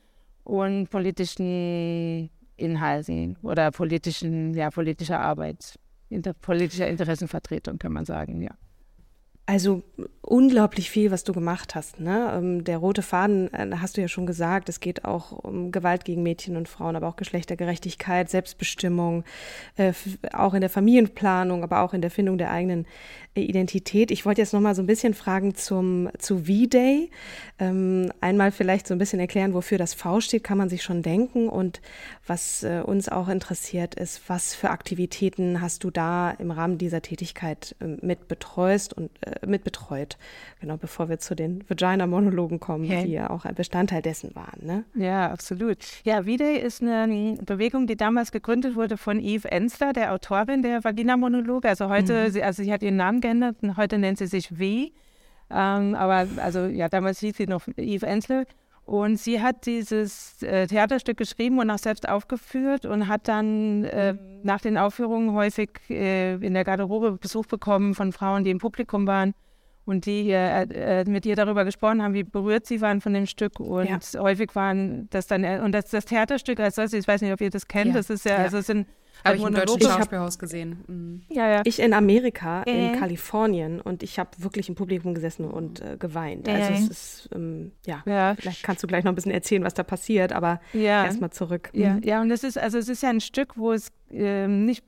und 0.45 0.89
politischen 0.89 2.29
Inhalten 2.55 3.37
oder 3.41 3.71
politischen, 3.71 4.53
ja, 4.53 4.69
politischer 4.69 5.19
Arbeit, 5.19 5.77
inter, 6.09 6.33
politischer 6.33 6.87
Interessenvertretung, 6.87 7.79
kann 7.79 7.91
man 7.91 8.05
sagen, 8.05 8.41
ja. 8.41 8.51
Also 9.49 9.81
unglaublich 10.29 10.91
viel, 10.91 11.09
was 11.09 11.23
du 11.23 11.33
gemacht 11.33 11.73
hast. 11.73 11.99
Ne? 11.99 12.31
Ähm, 12.33 12.63
der 12.63 12.77
rote 12.77 13.01
Faden, 13.01 13.51
äh, 13.51 13.67
hast 13.77 13.97
du 13.97 14.01
ja 14.01 14.07
schon 14.07 14.27
gesagt, 14.27 14.69
es 14.69 14.79
geht 14.79 15.03
auch 15.03 15.31
um 15.31 15.71
Gewalt 15.71 16.05
gegen 16.05 16.21
Mädchen 16.21 16.55
und 16.55 16.69
Frauen, 16.69 16.95
aber 16.95 17.07
auch 17.07 17.15
Geschlechtergerechtigkeit, 17.15 18.29
Selbstbestimmung, 18.29 19.23
äh, 19.77 19.91
auch 20.33 20.53
in 20.53 20.61
der 20.61 20.69
Familienplanung, 20.69 21.63
aber 21.63 21.81
auch 21.81 21.93
in 21.93 22.01
der 22.01 22.11
Findung 22.11 22.37
der 22.37 22.51
eigenen 22.51 22.85
äh, 23.33 23.41
Identität. 23.41 24.11
Ich 24.11 24.23
wollte 24.25 24.41
jetzt 24.41 24.53
noch 24.53 24.61
mal 24.61 24.75
so 24.75 24.83
ein 24.83 24.87
bisschen 24.87 25.15
fragen 25.15 25.55
zum, 25.55 26.09
zu 26.19 26.45
V-Day. 26.45 27.09
Ähm, 27.57 28.11
einmal 28.21 28.51
vielleicht 28.51 28.85
so 28.85 28.93
ein 28.93 28.99
bisschen 28.99 29.19
erklären, 29.19 29.55
wofür 29.55 29.79
das 29.79 29.95
V 29.95 30.21
steht, 30.21 30.43
kann 30.43 30.59
man 30.59 30.69
sich 30.69 30.83
schon 30.83 31.01
denken. 31.01 31.49
Und 31.49 31.81
was 32.27 32.63
uns 32.85 33.09
auch 33.09 33.27
interessiert 33.27 33.95
ist, 33.95 34.21
was 34.27 34.53
für 34.53 34.69
Aktivitäten 34.69 35.61
hast 35.61 35.83
du 35.83 35.89
da 35.89 36.31
im 36.31 36.51
Rahmen 36.51 36.77
dieser 36.77 37.01
Tätigkeit 37.01 37.75
mit 37.79 38.27
betreust 38.27 38.93
und 38.93 39.09
mit 39.45 39.63
betreut? 39.63 40.18
Genau 40.59 40.77
bevor 40.77 41.09
wir 41.09 41.19
zu 41.19 41.35
den 41.35 41.63
Vagina-Monologen 41.67 42.59
kommen, 42.59 42.85
okay. 42.85 43.05
die 43.05 43.11
ja 43.13 43.29
auch 43.29 43.45
ein 43.45 43.55
Bestandteil 43.55 44.01
dessen 44.01 44.35
waren. 44.35 44.65
Ne? 44.65 44.83
Ja, 44.95 45.31
absolut. 45.31 45.77
Ja, 46.03 46.23
V-Day 46.23 46.57
ist 46.59 46.81
eine 46.81 47.37
Bewegung, 47.45 47.87
die 47.87 47.97
damals 47.97 48.31
gegründet 48.31 48.75
wurde 48.75 48.97
von 48.97 49.19
Eve 49.19 49.51
Ensler, 49.51 49.93
der 49.93 50.13
Autorin 50.13 50.61
der 50.61 50.83
Vagina-Monologe. 50.83 51.67
Also 51.67 51.89
heute, 51.89 52.29
mhm. 52.29 52.41
also 52.41 52.63
sie 52.63 52.71
hat 52.71 52.83
ihren 52.83 52.97
Namen 52.97 53.21
geändert 53.21 53.57
und 53.61 53.77
heute 53.77 53.97
nennt 53.97 54.17
sie 54.17 54.27
sich 54.27 54.49
V. 54.49 54.91
Ähm, 55.51 55.95
aber 55.95 56.27
also 56.37 56.65
ja, 56.65 56.89
damals 56.89 57.19
hieß 57.19 57.37
sie 57.37 57.47
noch 57.47 57.67
Eve 57.77 58.05
Ensler. 58.05 58.45
Und 58.89 59.17
sie 59.17 59.39
hat 59.39 59.67
dieses 59.67 60.41
äh, 60.41 60.65
Theaterstück 60.65 61.15
geschrieben 61.15 61.59
und 61.59 61.69
auch 61.69 61.77
selbst 61.77 62.09
aufgeführt 62.09 62.87
und 62.87 63.07
hat 63.07 63.27
dann 63.27 63.83
äh, 63.83 64.15
nach 64.41 64.61
den 64.61 64.79
Aufführungen 64.79 65.33
häufig 65.33 65.69
äh, 65.91 66.33
in 66.33 66.55
der 66.55 66.63
Garderobe 66.63 67.11
Besuch 67.11 67.45
bekommen 67.45 67.93
von 67.93 68.11
Frauen, 68.11 68.43
die 68.43 68.49
im 68.49 68.57
Publikum 68.57 69.05
waren 69.05 69.35
und 69.89 70.05
die 70.05 70.29
äh, 70.29 71.03
mit 71.09 71.25
ihr 71.25 71.35
darüber 71.35 71.65
gesprochen 71.65 72.03
haben, 72.03 72.13
wie 72.13 72.23
berührt 72.23 72.67
sie 72.67 72.79
waren 72.79 73.01
von 73.01 73.13
dem 73.13 73.25
Stück. 73.25 73.59
Und 73.59 73.89
ja. 73.89 74.21
häufig 74.21 74.55
waren 74.55 75.09
das 75.09 75.25
dann, 75.25 75.43
äh, 75.43 75.59
und 75.63 75.71
das, 75.71 75.89
das 75.89 76.05
Theaterstück 76.05 76.59
als 76.59 76.75
solches, 76.75 76.93
ich 76.93 77.07
weiß 77.07 77.21
nicht, 77.21 77.33
ob 77.33 77.41
ihr 77.41 77.49
das 77.49 77.67
kennt, 77.67 77.87
ja. 77.87 77.93
das 77.93 78.11
ist 78.11 78.23
ja, 78.25 78.33
ja. 78.33 78.43
also 78.43 78.59
es 78.59 78.67
sind 78.67 78.87
habe 79.23 79.37
ich 79.37 79.43
im 79.43 79.53
deutschen 79.53 79.81
Schauspielhaus 79.81 80.39
gesehen. 80.39 80.83
Mhm. 80.87 81.21
Ja, 81.29 81.49
ja. 81.49 81.61
Ich 81.65 81.79
in 81.79 81.93
Amerika, 81.93 82.63
äh. 82.63 82.87
in 82.87 82.99
Kalifornien 82.99 83.81
und 83.81 84.03
ich 84.03 84.19
habe 84.19 84.29
wirklich 84.37 84.69
im 84.69 84.75
Publikum 84.75 85.13
gesessen 85.13 85.45
und 85.45 85.81
äh, 85.81 85.97
geweint. 85.97 86.47
Äh. 86.47 86.51
Also 86.51 86.73
es 86.73 86.89
ist, 86.89 87.29
ähm, 87.33 87.71
ja, 87.85 88.01
ja, 88.05 88.35
vielleicht 88.35 88.63
kannst 88.63 88.83
du 88.83 88.87
gleich 88.87 89.03
noch 89.03 89.11
ein 89.11 89.15
bisschen 89.15 89.31
erzählen, 89.31 89.63
was 89.63 89.73
da 89.73 89.83
passiert, 89.83 90.33
aber 90.33 90.61
ja. 90.73 91.05
erstmal 91.05 91.31
zurück. 91.31 91.69
Ja, 91.73 91.95
mhm. 91.95 92.03
ja, 92.03 92.21
und 92.21 92.31
es 92.31 92.43
ist, 92.43 92.57
also 92.57 92.77
es 92.77 92.89
ist 92.89 93.03
ja 93.03 93.09
ein 93.09 93.21
Stück, 93.21 93.57
wo 93.57 93.71
es 93.71 93.91
ähm, 94.11 94.65
nicht, 94.65 94.83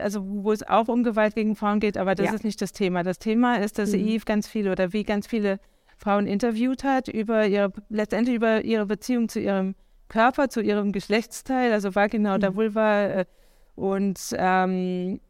also 0.00 0.24
wo 0.24 0.52
es 0.52 0.62
auch 0.66 0.88
um 0.88 1.02
Gewalt 1.02 1.34
gegen 1.34 1.56
Frauen 1.56 1.80
geht, 1.80 1.96
aber 1.96 2.14
das 2.14 2.26
ja. 2.26 2.34
ist 2.34 2.44
nicht 2.44 2.60
das 2.60 2.72
Thema. 2.72 3.02
Das 3.02 3.18
Thema 3.18 3.56
ist, 3.56 3.78
dass 3.78 3.92
mhm. 3.92 4.06
Eve 4.06 4.24
ganz 4.24 4.46
viele 4.48 4.72
oder 4.72 4.92
wie 4.92 5.04
ganz 5.04 5.26
viele 5.26 5.58
Frauen 5.96 6.26
interviewt 6.26 6.84
hat 6.84 7.08
über 7.08 7.46
ihre, 7.46 7.72
letztendlich 7.88 8.36
über 8.36 8.64
ihre 8.64 8.86
Beziehung 8.86 9.28
zu 9.28 9.38
ihrem 9.38 9.74
Körper, 10.08 10.48
zu 10.48 10.60
ihrem 10.60 10.92
Geschlechtsteil, 10.92 11.72
also 11.72 11.94
Vagina 11.94 12.34
oder. 12.34 12.56
Vulva, 12.56 13.04
äh, 13.04 13.24
und 13.74 14.18
ähm, 14.36 15.20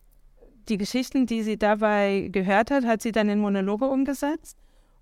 die 0.68 0.78
Geschichten, 0.78 1.26
die 1.26 1.42
sie 1.42 1.58
dabei 1.58 2.28
gehört 2.32 2.70
hat, 2.70 2.84
hat 2.84 3.02
sie 3.02 3.12
dann 3.12 3.28
in 3.28 3.40
Monologe 3.40 3.86
umgesetzt. 3.86 4.56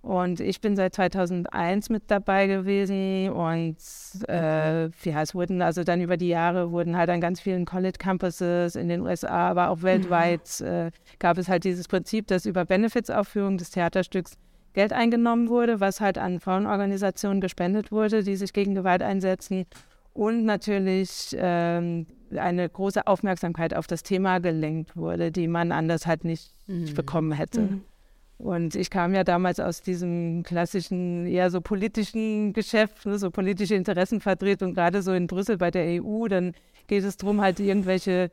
und 0.05 0.41
ich 0.41 0.61
bin 0.61 0.77
seit 0.77 0.95
2001 0.95 1.89
mit 1.89 2.11
dabei 2.11 2.47
gewesen 2.47 3.31
und 3.31 3.77
äh, 4.29 4.85
ja, 4.85 5.23
es 5.23 5.35
wurden 5.35 5.63
also 5.63 5.83
dann 5.83 6.03
über 6.03 6.19
die 6.19 6.29
Jahre 6.29 6.71
wurden 6.73 6.95
halt 6.95 7.09
an 7.09 7.23
ganz 7.23 7.41
vielen 7.41 7.65
College 7.65 7.97
Campuses 7.99 8.77
in 8.77 8.89
den 8.89 9.01
USA, 9.01 9.49
aber 9.49 9.71
auch 9.71 9.81
weltweit 9.81 10.61
mhm. 10.61 10.67
äh, 10.67 10.91
gab 11.19 11.39
es 11.39 11.49
halt 11.49 11.65
dieses 11.65 11.89
Prinzip, 11.89 12.27
dass 12.27 12.45
über 12.45 12.67
Benefits-Aufführung 12.67 13.57
des 13.57 13.71
Theaterstücks 13.71 14.37
Geld 14.75 14.93
eingenommen 14.93 15.49
wurde, 15.49 15.81
was 15.81 16.03
halt 16.03 16.19
an 16.19 16.39
Frauenorganisationen 16.39 17.41
gespendet 17.41 17.91
wurde, 17.91 18.23
die 18.23 18.37
sich 18.37 18.53
gegen 18.53 18.75
Gewalt 18.75 19.03
einsetzen 19.03 19.65
und 20.13 20.45
natürlich 20.45 21.35
ähm, 21.39 22.07
eine 22.37 22.69
große 22.69 23.07
Aufmerksamkeit 23.07 23.73
auf 23.73 23.87
das 23.87 24.03
Thema 24.03 24.39
gelenkt 24.39 24.99
wurde, 24.99 25.33
die 25.33 25.49
man 25.49 25.73
anders 25.73 26.07
halt 26.07 26.25
nicht 26.25 26.53
mhm. 26.67 26.93
bekommen 26.93 27.33
hätte. 27.33 27.63
Mhm. 27.63 27.85
Und 28.39 28.75
ich 28.75 28.91
kam 28.91 29.15
ja 29.15 29.25
damals 29.25 29.61
aus 29.61 29.81
diesem 29.81 30.43
klassischen, 30.43 31.27
eher 31.27 31.51
so 31.51 31.61
politischen 31.61 32.53
Geschäft, 32.53 33.07
ne, 33.07 33.19
so 33.19 33.31
politische 33.31 33.75
Interessenvertretung, 33.75 34.75
gerade 34.75 35.03
so 35.03 35.13
in 35.13 35.27
Brüssel 35.27 35.57
bei 35.57 35.71
der 35.71 36.03
EU. 36.03 36.27
Dann 36.29 36.53
geht 36.87 37.05
es 37.05 37.17
darum, 37.17 37.41
halt 37.41 37.61
irgendwelche 37.61 38.31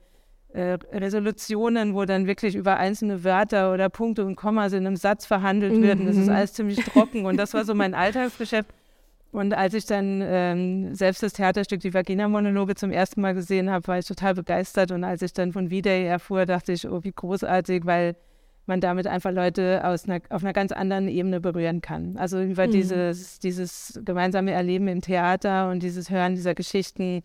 äh, 0.54 0.78
Resolutionen, 0.92 1.94
wo 1.94 2.06
dann 2.06 2.28
wirklich 2.28 2.56
über 2.56 2.78
einzelne 2.78 3.24
Wörter 3.24 3.74
oder 3.74 3.90
Punkte 3.90 4.26
und 4.26 4.36
Kommas 4.36 4.74
in 4.74 4.86
einem 4.86 4.98
Satz 4.98 5.26
verhandelt 5.26 5.78
mhm. 5.78 5.84
werden. 5.84 6.06
Das 6.08 6.18
ist 6.18 6.30
alles 6.30 6.54
ziemlich 6.54 6.78
trocken. 6.86 7.26
Und 7.26 7.38
das 7.38 7.54
war 7.54 7.64
so 7.64 7.76
mein 7.76 7.94
Alltagsgeschäft. 7.94 8.70
Und 9.32 9.54
als 9.54 9.74
ich 9.74 9.86
dann 9.86 10.22
ähm, 10.22 10.94
selbst 10.94 11.24
das 11.24 11.34
Theaterstück 11.34 11.80
Die 11.80 11.94
Vagina-Monologe 11.94 12.76
zum 12.76 12.92
ersten 12.92 13.22
Mal 13.22 13.34
gesehen 13.34 13.70
habe, 13.70 13.88
war 13.88 14.00
ich 14.00 14.06
total 14.06 14.34
begeistert. 14.34 14.92
Und 14.92 15.06
als 15.06 15.22
ich 15.22 15.32
dann 15.32 15.54
von 15.54 15.70
V-Day 15.70 16.06
erfuhr, 16.06 16.46
dachte 16.46 16.74
ich, 16.74 16.90
oh, 16.90 17.02
wie 17.04 17.14
großartig, 17.14 17.86
weil 17.86 18.16
man 18.72 18.80
damit 18.80 19.06
einfach 19.06 19.32
Leute 19.32 19.82
aus 19.84 20.08
einer, 20.08 20.22
auf 20.30 20.44
einer 20.44 20.54
ganz 20.54 20.72
anderen 20.72 21.10
Ebene 21.10 21.42
berühren 21.42 21.82
kann. 21.82 22.16
Also 22.18 22.42
über 22.42 22.68
mhm. 22.68 22.72
dieses, 22.72 23.40
dieses 23.40 24.00
gemeinsame 24.06 24.52
Erleben 24.52 24.88
im 24.88 25.02
Theater 25.02 25.70
und 25.70 25.84
dieses 25.84 26.10
Hören 26.10 26.36
dieser 26.36 26.56
Geschichten, 26.56 27.22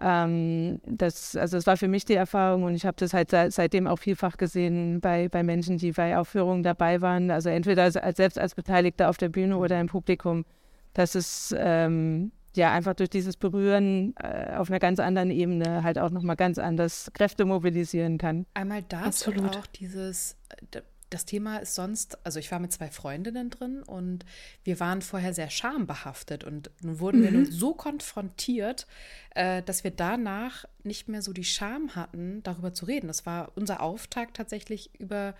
ähm, 0.00 0.80
das, 0.86 1.34
also 1.34 1.56
das 1.56 1.66
war 1.66 1.76
für 1.76 1.88
mich 1.88 2.04
die 2.04 2.14
Erfahrung 2.14 2.62
und 2.62 2.76
ich 2.76 2.86
habe 2.86 2.96
das 2.98 3.12
halt 3.12 3.30
seitdem 3.30 3.88
auch 3.88 3.98
vielfach 3.98 4.36
gesehen 4.36 5.00
bei, 5.00 5.28
bei 5.28 5.42
Menschen, 5.42 5.78
die 5.78 5.90
bei 5.90 6.16
Aufführungen 6.16 6.62
dabei 6.62 7.00
waren, 7.00 7.30
also 7.32 7.48
entweder 7.48 7.82
als, 7.82 8.16
selbst 8.16 8.38
als 8.38 8.54
Beteiligter 8.54 9.08
auf 9.08 9.16
der 9.16 9.28
Bühne 9.30 9.56
oder 9.56 9.80
im 9.80 9.88
Publikum, 9.88 10.44
dass 10.92 11.16
es 11.16 11.52
ähm, 11.58 12.30
ja 12.56 12.72
einfach 12.72 12.94
durch 12.94 13.10
dieses 13.10 13.36
Berühren 13.36 14.14
äh, 14.16 14.54
auf 14.56 14.70
einer 14.70 14.78
ganz 14.78 14.98
anderen 15.00 15.30
Ebene 15.30 15.82
halt 15.82 15.98
auch 15.98 16.10
nochmal 16.10 16.36
ganz 16.36 16.58
anders 16.58 17.10
Kräfte 17.14 17.44
mobilisieren 17.44 18.18
kann. 18.18 18.46
Einmal 18.54 18.82
das 18.82 19.02
Absolut. 19.02 19.42
und 19.42 19.56
auch 19.56 19.66
dieses, 19.66 20.36
äh, 20.72 20.80
das 21.10 21.24
Thema 21.24 21.58
ist 21.58 21.74
sonst, 21.76 22.18
also 22.26 22.40
ich 22.40 22.50
war 22.50 22.58
mit 22.58 22.72
zwei 22.72 22.88
Freundinnen 22.88 23.50
drin 23.50 23.82
und 23.84 24.24
wir 24.64 24.80
waren 24.80 25.00
vorher 25.00 25.32
sehr 25.32 25.48
schambehaftet 25.48 26.42
und 26.42 26.70
nun 26.80 26.98
wurden 26.98 27.20
mhm. 27.20 27.24
wir 27.24 27.30
nun 27.30 27.46
so 27.46 27.74
konfrontiert, 27.74 28.86
äh, 29.34 29.62
dass 29.62 29.84
wir 29.84 29.92
danach 29.92 30.64
nicht 30.82 31.08
mehr 31.08 31.22
so 31.22 31.32
die 31.32 31.44
Scham 31.44 31.94
hatten, 31.94 32.42
darüber 32.42 32.74
zu 32.74 32.86
reden. 32.86 33.06
Das 33.06 33.26
war 33.26 33.52
unser 33.54 33.80
Auftakt 33.80 34.36
tatsächlich 34.36 34.90
über 34.98 35.34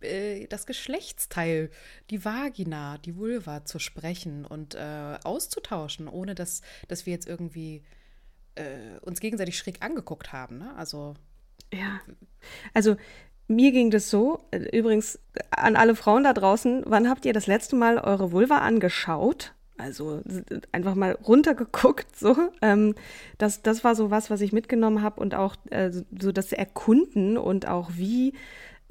äh, 0.00 0.46
das 0.46 0.66
Geschlechtsteil, 0.66 1.70
die 2.10 2.24
Vagina, 2.24 2.98
die 2.98 3.16
Vulva 3.16 3.64
zu 3.64 3.78
sprechen 3.78 4.44
und 4.44 4.74
äh, 4.74 5.18
auszutauschen, 5.24 6.08
ohne 6.08 6.34
dass, 6.34 6.62
dass 6.88 7.06
wir 7.06 7.12
jetzt 7.12 7.28
irgendwie 7.28 7.82
äh, 8.54 8.98
uns 9.02 9.20
gegenseitig 9.20 9.56
schräg 9.56 9.82
angeguckt 9.82 10.32
haben. 10.32 10.58
Ne? 10.58 10.74
Also 10.76 11.14
Ja. 11.72 12.00
Also 12.74 12.96
mir 13.48 13.72
ging 13.72 13.90
das 13.90 14.10
so, 14.10 14.44
übrigens 14.72 15.18
an 15.50 15.74
alle 15.74 15.96
Frauen 15.96 16.22
da 16.22 16.32
draußen, 16.32 16.84
wann 16.86 17.08
habt 17.08 17.24
ihr 17.24 17.32
das 17.32 17.48
letzte 17.48 17.74
Mal 17.74 17.98
eure 17.98 18.30
Vulva 18.30 18.58
angeschaut? 18.58 19.54
Also 19.76 20.22
einfach 20.72 20.94
mal 20.94 21.12
runtergeguckt, 21.12 22.16
so. 22.16 22.36
Ähm, 22.62 22.94
das, 23.38 23.62
das 23.62 23.82
war 23.82 23.94
so 23.94 24.10
was, 24.10 24.30
was 24.30 24.40
ich 24.40 24.52
mitgenommen 24.52 25.02
habe 25.02 25.20
und 25.20 25.34
auch 25.34 25.56
äh, 25.70 25.90
so 25.90 26.32
das 26.32 26.52
Erkunden 26.52 27.36
und 27.36 27.66
auch 27.66 27.90
wie 27.94 28.34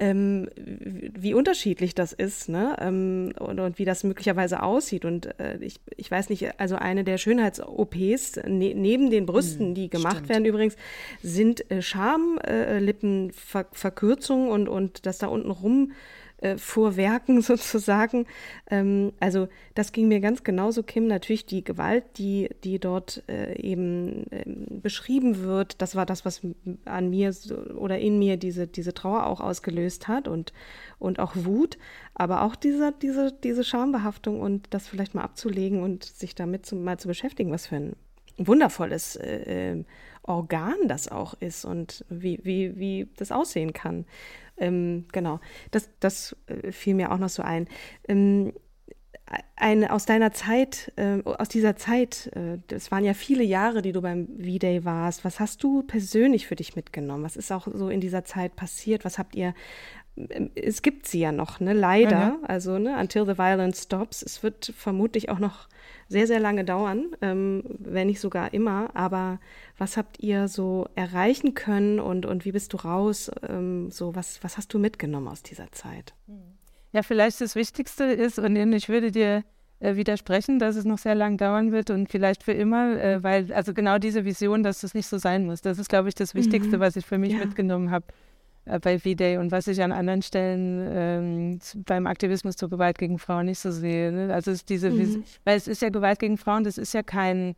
ähm, 0.00 0.48
wie 0.56 1.34
unterschiedlich 1.34 1.94
das 1.94 2.12
ist, 2.12 2.48
ne? 2.48 2.74
Ähm, 2.80 3.32
und, 3.38 3.60
und, 3.60 3.78
wie 3.78 3.84
das 3.84 4.02
möglicherweise 4.02 4.62
aussieht. 4.62 5.04
Und 5.04 5.38
äh, 5.38 5.58
ich, 5.60 5.78
ich 5.96 6.10
weiß 6.10 6.30
nicht, 6.30 6.58
also 6.58 6.76
eine 6.76 7.04
der 7.04 7.18
Schönheits-OPs 7.18 8.36
ne, 8.46 8.74
neben 8.74 9.10
den 9.10 9.26
Brüsten, 9.26 9.66
hm, 9.66 9.74
die 9.74 9.90
gemacht 9.90 10.16
Stimmt. 10.16 10.30
werden 10.30 10.46
übrigens, 10.46 10.76
sind 11.22 11.70
äh, 11.70 11.82
Schamlippenverkürzungen 11.82 14.48
äh, 14.48 14.52
und, 14.52 14.68
und 14.68 15.04
das 15.06 15.18
da 15.18 15.26
unten 15.26 15.50
rum 15.50 15.92
äh, 16.40 16.56
Vorwerken 16.56 17.42
sozusagen. 17.42 18.26
Ähm, 18.70 19.12
also 19.20 19.48
das 19.74 19.92
ging 19.92 20.08
mir 20.08 20.20
ganz 20.20 20.42
genauso, 20.44 20.82
Kim. 20.82 21.06
Natürlich 21.06 21.46
die 21.46 21.64
Gewalt, 21.64 22.04
die, 22.16 22.50
die 22.64 22.78
dort 22.78 23.22
äh, 23.28 23.60
eben 23.60 24.24
äh, 24.30 24.44
beschrieben 24.46 25.42
wird, 25.42 25.80
das 25.82 25.94
war 25.96 26.06
das, 26.06 26.24
was 26.24 26.40
an 26.84 27.10
mir 27.10 27.32
so, 27.32 27.56
oder 27.56 27.98
in 27.98 28.18
mir 28.18 28.36
diese, 28.36 28.66
diese 28.66 28.94
Trauer 28.94 29.26
auch 29.26 29.40
ausgelöst 29.40 30.08
hat 30.08 30.28
und, 30.28 30.52
und 30.98 31.18
auch 31.18 31.32
Wut, 31.36 31.78
aber 32.14 32.42
auch 32.42 32.56
diese, 32.56 32.92
diese, 33.00 33.32
diese 33.32 33.64
Schambehaftung 33.64 34.40
und 34.40 34.72
das 34.74 34.88
vielleicht 34.88 35.14
mal 35.14 35.22
abzulegen 35.22 35.82
und 35.82 36.04
sich 36.04 36.34
damit 36.34 36.66
zu, 36.66 36.76
mal 36.76 36.98
zu 36.98 37.08
beschäftigen, 37.08 37.50
was 37.50 37.66
für 37.66 37.76
ein 37.76 37.96
wundervolles 38.36 39.16
äh, 39.16 39.72
äh 39.72 39.84
Organ 40.22 40.76
das 40.86 41.08
auch 41.08 41.34
ist 41.40 41.64
und 41.64 42.04
wie, 42.08 42.38
wie, 42.42 42.78
wie 42.78 43.08
das 43.16 43.32
aussehen 43.32 43.72
kann. 43.72 44.06
Ähm, 44.56 45.06
genau, 45.12 45.40
das, 45.70 45.88
das 46.00 46.36
äh, 46.46 46.72
fiel 46.72 46.94
mir 46.94 47.12
auch 47.12 47.18
noch 47.18 47.30
so 47.30 47.42
ein. 47.42 47.66
Ähm, 48.06 48.52
eine 49.54 49.92
aus 49.92 50.06
deiner 50.06 50.32
Zeit, 50.32 50.92
äh, 50.96 51.22
aus 51.22 51.48
dieser 51.48 51.76
Zeit, 51.76 52.30
äh, 52.34 52.58
das 52.66 52.90
waren 52.90 53.04
ja 53.04 53.14
viele 53.14 53.44
Jahre, 53.44 53.80
die 53.80 53.92
du 53.92 54.02
beim 54.02 54.26
V-Day 54.26 54.84
warst. 54.84 55.24
Was 55.24 55.38
hast 55.38 55.62
du 55.62 55.82
persönlich 55.82 56.46
für 56.46 56.56
dich 56.56 56.74
mitgenommen? 56.74 57.22
Was 57.22 57.36
ist 57.36 57.52
auch 57.52 57.68
so 57.72 57.90
in 57.90 58.00
dieser 58.00 58.24
Zeit 58.24 58.56
passiert? 58.56 59.04
Was 59.04 59.18
habt 59.18 59.36
ihr 59.36 59.54
es 60.54 60.82
gibt 60.82 61.06
sie 61.06 61.20
ja 61.20 61.32
noch, 61.32 61.60
ne? 61.60 61.72
Leider. 61.72 62.38
Mhm. 62.38 62.44
Also, 62.44 62.78
ne, 62.78 62.96
until 62.98 63.24
the 63.26 63.38
violence 63.38 63.82
stops. 63.82 64.22
Es 64.22 64.42
wird 64.42 64.72
vermutlich 64.76 65.28
auch 65.28 65.38
noch 65.38 65.68
sehr, 66.08 66.26
sehr 66.26 66.40
lange 66.40 66.64
dauern, 66.64 67.10
ähm, 67.22 67.62
wenn 67.78 68.08
nicht 68.08 68.20
sogar 68.20 68.52
immer. 68.52 68.90
Aber 68.94 69.38
was 69.78 69.96
habt 69.96 70.20
ihr 70.20 70.48
so 70.48 70.88
erreichen 70.94 71.54
können 71.54 72.00
und, 72.00 72.26
und 72.26 72.44
wie 72.44 72.52
bist 72.52 72.72
du 72.72 72.78
raus? 72.78 73.30
Ähm, 73.48 73.90
so, 73.90 74.14
was, 74.14 74.42
was 74.42 74.56
hast 74.56 74.74
du 74.74 74.78
mitgenommen 74.78 75.28
aus 75.28 75.42
dieser 75.42 75.70
Zeit? 75.72 76.14
Ja, 76.92 77.02
vielleicht 77.02 77.40
das 77.40 77.54
Wichtigste 77.54 78.04
ist, 78.04 78.38
und 78.38 78.56
ich 78.72 78.88
würde 78.88 79.12
dir 79.12 79.44
äh, 79.78 79.94
widersprechen, 79.94 80.58
dass 80.58 80.74
es 80.74 80.84
noch 80.84 80.98
sehr 80.98 81.14
lang 81.14 81.36
dauern 81.36 81.70
wird 81.70 81.90
und 81.90 82.10
vielleicht 82.10 82.42
für 82.42 82.52
immer, 82.52 83.00
äh, 83.00 83.22
weil, 83.22 83.52
also 83.52 83.72
genau 83.72 83.98
diese 83.98 84.24
Vision, 84.24 84.64
dass 84.64 84.80
das 84.80 84.94
nicht 84.94 85.06
so 85.06 85.18
sein 85.18 85.46
muss, 85.46 85.60
das 85.60 85.78
ist, 85.78 85.88
glaube 85.88 86.08
ich, 86.08 86.16
das 86.16 86.34
Wichtigste, 86.34 86.76
mhm. 86.76 86.80
was 86.80 86.96
ich 86.96 87.06
für 87.06 87.18
mich 87.18 87.32
ja. 87.34 87.38
mitgenommen 87.38 87.92
habe 87.92 88.06
bei 88.64 88.98
V-Day 88.98 89.38
und 89.38 89.52
was 89.52 89.66
ich 89.66 89.82
an 89.82 89.92
anderen 89.92 90.22
Stellen 90.22 90.86
ähm, 90.90 91.58
beim 91.86 92.06
Aktivismus 92.06 92.56
zur 92.56 92.68
Gewalt 92.68 92.98
gegen 92.98 93.18
Frauen 93.18 93.46
nicht 93.46 93.58
so 93.58 93.70
sehe. 93.70 94.12
Ne? 94.12 94.32
Also 94.32 94.50
es 94.50 94.58
ist 94.58 94.68
diese, 94.68 94.90
mhm. 94.90 95.24
weil 95.44 95.56
es 95.56 95.66
ist 95.66 95.82
ja 95.82 95.88
Gewalt 95.88 96.18
gegen 96.18 96.36
Frauen, 96.36 96.64
das 96.64 96.78
ist 96.78 96.92
ja 96.92 97.02
kein, 97.02 97.56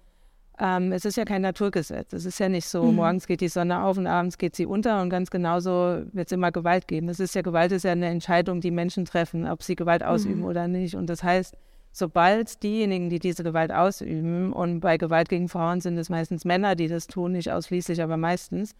ähm, 0.58 0.92
es 0.92 1.04
ist 1.04 1.16
ja 1.16 1.24
kein 1.24 1.42
Naturgesetz. 1.42 2.12
Es 2.12 2.24
ist 2.24 2.38
ja 2.38 2.48
nicht 2.48 2.66
so, 2.66 2.84
mhm. 2.84 2.96
morgens 2.96 3.26
geht 3.26 3.40
die 3.40 3.48
Sonne 3.48 3.82
auf 3.82 3.98
und 3.98 4.06
abends 4.06 4.38
geht 4.38 4.54
sie 4.54 4.64
unter 4.64 5.02
und 5.02 5.10
ganz 5.10 5.30
genauso 5.30 6.02
wird 6.12 6.28
es 6.28 6.32
immer 6.32 6.52
Gewalt 6.52 6.86
geben. 6.88 7.08
Das 7.08 7.20
ist 7.20 7.34
ja 7.34 7.42
Gewalt 7.42 7.72
ist 7.72 7.84
ja 7.84 7.92
eine 7.92 8.06
Entscheidung, 8.06 8.60
die 8.60 8.70
Menschen 8.70 9.04
treffen, 9.04 9.46
ob 9.46 9.62
sie 9.62 9.74
Gewalt 9.74 10.04
ausüben 10.04 10.40
mhm. 10.40 10.46
oder 10.46 10.68
nicht. 10.68 10.94
Und 10.94 11.08
das 11.08 11.22
heißt, 11.22 11.56
sobald 11.90 12.62
diejenigen, 12.62 13.10
die 13.10 13.18
diese 13.18 13.42
Gewalt 13.42 13.72
ausüben, 13.72 14.52
und 14.52 14.80
bei 14.80 14.96
Gewalt 14.96 15.28
gegen 15.28 15.48
Frauen 15.48 15.80
sind 15.80 15.98
es 15.98 16.08
meistens 16.08 16.44
Männer, 16.44 16.74
die 16.74 16.88
das 16.88 17.06
tun, 17.06 17.32
nicht 17.32 17.50
ausschließlich, 17.50 18.02
aber 18.02 18.16
meistens, 18.16 18.74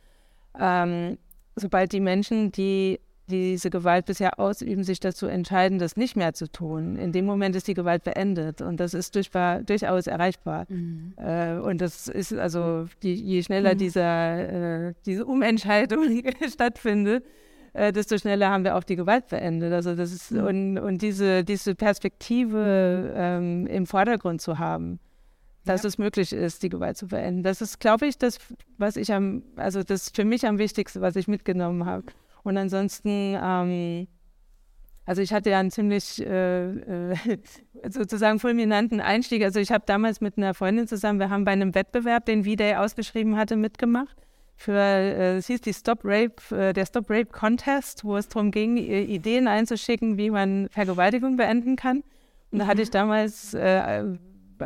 ähm, 0.58 1.18
sobald 1.56 1.92
die 1.92 2.00
Menschen, 2.00 2.52
die 2.52 3.00
diese 3.28 3.70
Gewalt 3.70 4.06
bisher 4.06 4.38
ausüben, 4.38 4.84
sich 4.84 5.00
dazu 5.00 5.26
entscheiden, 5.26 5.78
das 5.78 5.96
nicht 5.96 6.16
mehr 6.16 6.34
zu 6.34 6.50
tun, 6.50 6.96
in 6.96 7.12
dem 7.12 7.24
Moment 7.24 7.56
ist 7.56 7.68
die 7.68 7.74
Gewalt 7.74 8.04
beendet 8.04 8.60
und 8.60 8.78
das 8.78 8.94
ist 8.94 9.14
durchbar, 9.14 9.62
durchaus 9.62 10.06
erreichbar. 10.06 10.66
Mhm. 10.68 11.14
Äh, 11.16 11.54
und 11.54 11.80
das 11.80 12.08
ist 12.08 12.34
also, 12.34 12.86
die, 13.02 13.14
je 13.14 13.42
schneller 13.42 13.74
mhm. 13.74 13.78
dieser, 13.78 14.88
äh, 14.88 14.94
diese 15.06 15.24
Umentscheidung 15.24 16.04
stattfindet, 16.48 17.24
äh, 17.74 17.92
desto 17.92 18.18
schneller 18.18 18.50
haben 18.50 18.64
wir 18.64 18.76
auch 18.76 18.84
die 18.84 18.96
Gewalt 18.96 19.28
beendet. 19.28 19.72
Also 19.72 19.94
das 19.94 20.12
ist, 20.12 20.32
mhm. 20.32 20.44
und, 20.44 20.78
und 20.78 21.02
diese, 21.02 21.44
diese 21.44 21.74
Perspektive 21.74 23.12
mhm. 23.14 23.14
ähm, 23.16 23.66
im 23.66 23.86
Vordergrund 23.86 24.42
zu 24.42 24.58
haben 24.58 24.98
dass 25.64 25.82
ja. 25.82 25.88
es 25.88 25.98
möglich 25.98 26.32
ist, 26.32 26.62
die 26.62 26.68
Gewalt 26.68 26.96
zu 26.96 27.08
beenden. 27.08 27.42
Das 27.42 27.60
ist, 27.60 27.78
glaube 27.80 28.06
ich, 28.06 28.18
das, 28.18 28.38
was 28.78 28.96
ich 28.96 29.12
am, 29.12 29.42
also 29.56 29.82
das 29.82 30.10
für 30.10 30.24
mich 30.24 30.46
am 30.46 30.58
wichtigsten, 30.58 31.00
was 31.00 31.16
ich 31.16 31.28
mitgenommen 31.28 31.86
habe. 31.86 32.06
Und 32.42 32.56
ansonsten, 32.56 33.36
ähm, 33.40 34.08
also 35.04 35.22
ich 35.22 35.32
hatte 35.32 35.50
ja 35.50 35.60
einen 35.60 35.70
ziemlich 35.70 36.20
äh, 36.24 37.12
äh, 37.12 37.16
sozusagen 37.88 38.40
fulminanten 38.40 39.00
Einstieg. 39.00 39.44
Also 39.44 39.60
ich 39.60 39.70
habe 39.70 39.84
damals 39.86 40.20
mit 40.20 40.36
einer 40.36 40.54
Freundin 40.54 40.86
zusammen, 40.86 41.20
wir 41.20 41.30
haben 41.30 41.44
bei 41.44 41.52
einem 41.52 41.74
Wettbewerb, 41.74 42.26
den 42.26 42.44
V-Day 42.44 42.76
ausgeschrieben 42.76 43.36
hatte, 43.36 43.56
mitgemacht. 43.56 44.16
Für, 44.56 44.78
äh, 44.78 45.36
es 45.36 45.46
hieß 45.46 45.60
die 45.60 45.74
Stop 45.74 46.00
Rape, 46.04 46.56
äh, 46.56 46.72
der 46.72 46.86
Stop 46.86 47.08
Rape 47.08 47.26
Contest, 47.26 48.04
wo 48.04 48.16
es 48.16 48.28
darum 48.28 48.50
ging, 48.50 48.76
Ideen 48.76 49.48
einzuschicken, 49.48 50.18
wie 50.18 50.30
man 50.30 50.68
Vergewaltigung 50.70 51.36
beenden 51.36 51.76
kann. 51.76 52.02
Und 52.50 52.58
da 52.58 52.66
hatte 52.66 52.82
ich 52.82 52.90
damals 52.90 53.54
äh, 53.54 54.04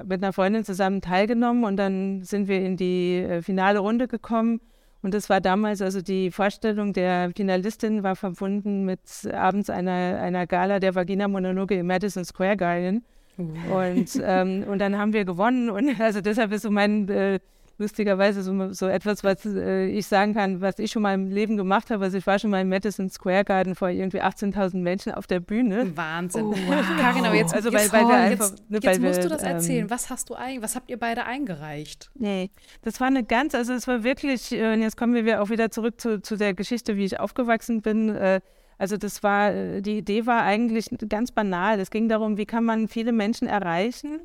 mit 0.04 0.22
einer 0.22 0.32
Freundin 0.32 0.64
zusammen 0.64 1.00
teilgenommen 1.00 1.64
und 1.64 1.76
dann 1.76 2.22
sind 2.22 2.48
wir 2.48 2.60
in 2.60 2.76
die 2.76 3.16
äh, 3.16 3.42
finale 3.42 3.78
Runde 3.78 4.08
gekommen. 4.08 4.60
Und 5.02 5.14
das 5.14 5.28
war 5.28 5.40
damals, 5.40 5.82
also 5.82 6.00
die 6.00 6.30
Vorstellung 6.30 6.92
der 6.92 7.30
Finalistin 7.36 8.02
war 8.02 8.16
verbunden 8.16 8.84
mit 8.84 9.00
abends 9.32 9.70
einer, 9.70 10.18
einer 10.20 10.46
Gala 10.46 10.80
der 10.80 10.94
Vagina-Monologe 10.94 11.76
im 11.76 11.86
Madison 11.86 12.24
Square 12.24 12.56
Garden. 12.56 13.04
Und, 13.36 14.20
ähm, 14.22 14.64
und 14.68 14.78
dann 14.78 14.96
haben 14.98 15.12
wir 15.12 15.24
gewonnen. 15.24 15.70
Und 15.70 16.00
also 16.00 16.20
deshalb 16.20 16.52
ist 16.52 16.62
so 16.62 16.70
mein 16.70 17.08
äh, 17.08 17.38
lustigerweise 17.78 18.42
so, 18.42 18.72
so 18.72 18.86
etwas, 18.86 19.22
was 19.22 19.44
äh, 19.44 19.86
ich 19.86 20.06
sagen 20.06 20.34
kann, 20.34 20.60
was 20.60 20.78
ich 20.78 20.90
schon 20.90 21.02
mal 21.02 21.14
im 21.14 21.30
Leben 21.30 21.56
gemacht 21.56 21.90
habe. 21.90 22.04
Also 22.04 22.16
ich 22.18 22.26
war 22.26 22.38
schon 22.38 22.50
mal 22.50 22.62
im 22.62 22.68
Madison 22.68 23.10
Square 23.10 23.44
Garden 23.44 23.74
vor 23.74 23.88
irgendwie 23.88 24.22
18.000 24.22 24.78
Menschen 24.78 25.12
auf 25.12 25.26
der 25.26 25.40
Bühne. 25.40 25.96
Wahnsinn. 25.96 26.46
Oh, 26.46 26.54
wow. 26.66 26.84
Karin, 26.98 27.26
aber 27.26 27.34
jetzt, 27.34 27.54
also 27.54 27.70
jetzt, 27.70 27.92
weil, 27.92 28.04
weil 28.04 28.14
einfach, 28.14 28.50
jetzt, 28.50 28.70
ne, 28.70 28.78
jetzt 28.82 29.00
musst 29.00 29.16
wir, 29.16 29.22
du 29.24 29.28
das 29.28 29.42
ähm, 29.42 29.48
erzählen. 29.48 29.82
Ähm, 29.82 29.90
was 29.90 30.10
hast 30.10 30.30
du 30.30 30.34
ein, 30.34 30.62
was 30.62 30.74
habt 30.74 30.90
ihr 30.90 30.98
beide 30.98 31.24
eingereicht? 31.24 32.10
Nee, 32.14 32.50
das 32.82 33.00
war 33.00 33.08
eine 33.08 33.24
ganz, 33.24 33.54
also 33.54 33.72
es 33.74 33.86
war 33.86 34.02
wirklich, 34.04 34.52
äh, 34.52 34.72
und 34.72 34.82
jetzt 34.82 34.96
kommen 34.96 35.24
wir 35.24 35.42
auch 35.42 35.50
wieder 35.50 35.70
zurück 35.70 36.00
zu, 36.00 36.22
zu 36.22 36.36
der 36.36 36.54
Geschichte, 36.54 36.96
wie 36.96 37.04
ich 37.04 37.20
aufgewachsen 37.20 37.82
bin. 37.82 38.08
Äh, 38.08 38.40
also 38.78 38.96
das 38.96 39.22
war, 39.22 39.52
äh, 39.52 39.82
die 39.82 39.98
Idee 39.98 40.26
war 40.26 40.42
eigentlich 40.42 40.88
ganz 41.08 41.30
banal. 41.30 41.78
Es 41.78 41.90
ging 41.90 42.08
darum, 42.08 42.38
wie 42.38 42.46
kann 42.46 42.64
man 42.64 42.88
viele 42.88 43.12
Menschen 43.12 43.48
erreichen 43.48 44.20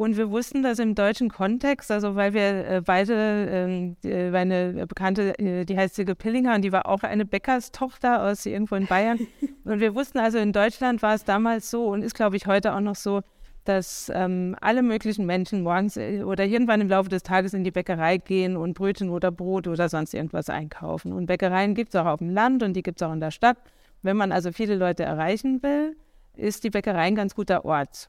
und 0.00 0.16
wir 0.16 0.30
wussten 0.30 0.62
das 0.62 0.78
im 0.78 0.94
deutschen 0.94 1.28
Kontext, 1.28 1.90
also 1.90 2.16
weil 2.16 2.32
wir 2.32 2.66
äh, 2.66 2.82
beide, 2.82 3.96
äh, 4.02 4.30
meine 4.30 4.86
Bekannte, 4.86 5.38
äh, 5.38 5.66
die 5.66 5.76
heißt 5.76 5.94
Silke 5.94 6.14
Pillinger 6.14 6.54
und 6.54 6.62
die 6.62 6.72
war 6.72 6.88
auch 6.88 7.02
eine 7.02 7.26
Bäckerstochter 7.26 8.22
aus 8.22 8.46
irgendwo 8.46 8.76
in 8.76 8.86
Bayern. 8.86 9.18
und 9.64 9.80
wir 9.80 9.94
wussten 9.94 10.18
also, 10.18 10.38
in 10.38 10.54
Deutschland 10.54 11.02
war 11.02 11.12
es 11.12 11.24
damals 11.24 11.70
so 11.70 11.88
und 11.88 12.02
ist, 12.02 12.14
glaube 12.14 12.38
ich, 12.38 12.46
heute 12.46 12.72
auch 12.72 12.80
noch 12.80 12.94
so, 12.94 13.20
dass 13.66 14.10
ähm, 14.14 14.56
alle 14.62 14.82
möglichen 14.82 15.26
Menschen 15.26 15.62
morgens 15.62 15.98
äh, 15.98 16.22
oder 16.22 16.46
irgendwann 16.46 16.80
im 16.80 16.88
Laufe 16.88 17.10
des 17.10 17.22
Tages 17.22 17.52
in 17.52 17.62
die 17.62 17.70
Bäckerei 17.70 18.16
gehen 18.16 18.56
und 18.56 18.72
Brötchen 18.72 19.10
oder 19.10 19.30
Brot 19.30 19.68
oder 19.68 19.90
sonst 19.90 20.14
irgendwas 20.14 20.48
einkaufen. 20.48 21.12
Und 21.12 21.26
Bäckereien 21.26 21.74
gibt 21.74 21.94
es 21.94 22.00
auch 22.00 22.06
auf 22.06 22.20
dem 22.20 22.30
Land 22.30 22.62
und 22.62 22.72
die 22.72 22.82
gibt 22.82 23.02
es 23.02 23.06
auch 23.06 23.12
in 23.12 23.20
der 23.20 23.32
Stadt. 23.32 23.58
Wenn 24.00 24.16
man 24.16 24.32
also 24.32 24.50
viele 24.50 24.76
Leute 24.76 25.02
erreichen 25.02 25.62
will, 25.62 25.94
ist 26.36 26.64
die 26.64 26.70
Bäckerei 26.70 27.02
ein 27.02 27.16
ganz 27.16 27.34
guter 27.34 27.66
Ort 27.66 28.08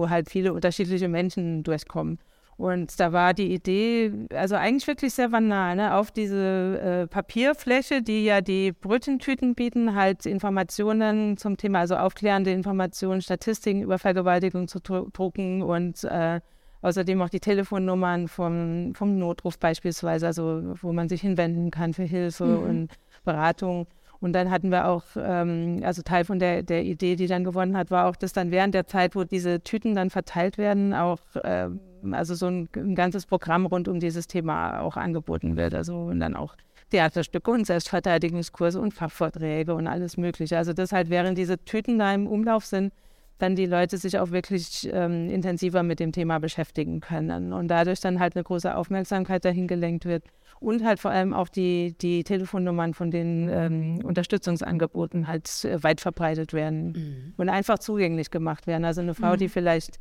wo 0.00 0.08
halt 0.08 0.30
viele 0.30 0.52
unterschiedliche 0.54 1.08
Menschen 1.08 1.62
durchkommen. 1.62 2.18
Und 2.56 3.00
da 3.00 3.12
war 3.12 3.32
die 3.32 3.54
Idee, 3.54 4.12
also 4.34 4.54
eigentlich 4.54 4.86
wirklich 4.86 5.14
sehr 5.14 5.30
banal, 5.30 5.76
ne? 5.76 5.94
auf 5.94 6.10
diese 6.10 6.78
äh, 6.78 7.06
Papierfläche, 7.06 8.02
die 8.02 8.24
ja 8.24 8.42
die 8.42 8.72
Brötchentüten 8.72 9.54
bieten, 9.54 9.94
halt 9.94 10.26
Informationen 10.26 11.38
zum 11.38 11.56
Thema, 11.56 11.80
also 11.80 11.96
aufklärende 11.96 12.50
Informationen, 12.50 13.22
Statistiken 13.22 13.82
über 13.82 13.98
Vergewaltigung 13.98 14.68
zu 14.68 14.78
drucken 14.80 15.62
und 15.62 16.04
äh, 16.04 16.40
außerdem 16.82 17.22
auch 17.22 17.30
die 17.30 17.40
Telefonnummern 17.40 18.28
vom, 18.28 18.94
vom 18.94 19.18
Notruf 19.18 19.58
beispielsweise, 19.58 20.26
also 20.26 20.74
wo 20.82 20.92
man 20.92 21.08
sich 21.08 21.22
hinwenden 21.22 21.70
kann 21.70 21.94
für 21.94 22.04
Hilfe 22.04 22.44
mhm. 22.44 22.62
und 22.62 22.88
Beratung. 23.24 23.86
Und 24.20 24.34
dann 24.34 24.50
hatten 24.50 24.70
wir 24.70 24.86
auch, 24.86 25.04
ähm, 25.16 25.80
also 25.82 26.02
Teil 26.02 26.24
von 26.24 26.38
der, 26.38 26.62
der 26.62 26.84
Idee, 26.84 27.16
die 27.16 27.26
dann 27.26 27.42
gewonnen 27.42 27.76
hat, 27.76 27.90
war 27.90 28.06
auch, 28.06 28.16
dass 28.16 28.32
dann 28.32 28.50
während 28.50 28.74
der 28.74 28.86
Zeit, 28.86 29.16
wo 29.16 29.24
diese 29.24 29.62
Tüten 29.62 29.94
dann 29.94 30.10
verteilt 30.10 30.58
werden, 30.58 30.92
auch 30.92 31.20
äh, 31.42 31.68
also 32.10 32.34
so 32.34 32.46
ein, 32.46 32.68
ein, 32.76 32.94
ganzes 32.94 33.26
Programm 33.26 33.66
rund 33.66 33.88
um 33.88 33.98
dieses 33.98 34.26
Thema 34.26 34.80
auch 34.80 34.96
angeboten 34.96 35.56
wird. 35.56 35.74
Also 35.74 35.96
und 35.96 36.20
dann 36.20 36.36
auch 36.36 36.54
Theaterstücke 36.90 37.50
und 37.50 37.66
Selbstverteidigungskurse 37.66 38.80
und 38.80 38.92
Fachvorträge 38.92 39.74
und 39.74 39.86
alles 39.86 40.16
Mögliche. 40.16 40.58
Also 40.58 40.72
das 40.72 40.92
halt, 40.92 41.08
während 41.08 41.38
diese 41.38 41.58
Tüten 41.64 41.98
da 41.98 42.12
im 42.12 42.26
Umlauf 42.26 42.66
sind, 42.66 42.92
dann 43.40 43.56
die 43.56 43.66
Leute 43.66 43.96
sich 43.96 44.18
auch 44.18 44.30
wirklich 44.30 44.88
ähm, 44.92 45.28
intensiver 45.30 45.82
mit 45.82 46.00
dem 46.00 46.12
Thema 46.12 46.38
beschäftigen 46.38 47.00
können 47.00 47.52
und 47.52 47.68
dadurch 47.68 48.00
dann 48.00 48.20
halt 48.20 48.36
eine 48.36 48.44
große 48.44 48.74
Aufmerksamkeit 48.74 49.44
dahin 49.44 49.66
gelenkt 49.66 50.04
wird 50.04 50.24
und 50.60 50.84
halt 50.84 51.00
vor 51.00 51.10
allem 51.10 51.32
auch 51.32 51.48
die, 51.48 51.96
die 52.00 52.22
Telefonnummern 52.22 52.94
von 52.94 53.10
den 53.10 53.48
ähm, 53.48 54.00
Unterstützungsangeboten 54.04 55.26
halt 55.26 55.64
äh, 55.64 55.82
weit 55.82 56.00
verbreitet 56.00 56.52
werden 56.52 56.92
mhm. 56.92 57.34
und 57.38 57.48
einfach 57.48 57.78
zugänglich 57.78 58.30
gemacht 58.30 58.66
werden. 58.66 58.84
Also 58.84 59.00
eine 59.00 59.14
Frau, 59.14 59.32
mhm. 59.32 59.38
die 59.38 59.48
vielleicht 59.48 59.98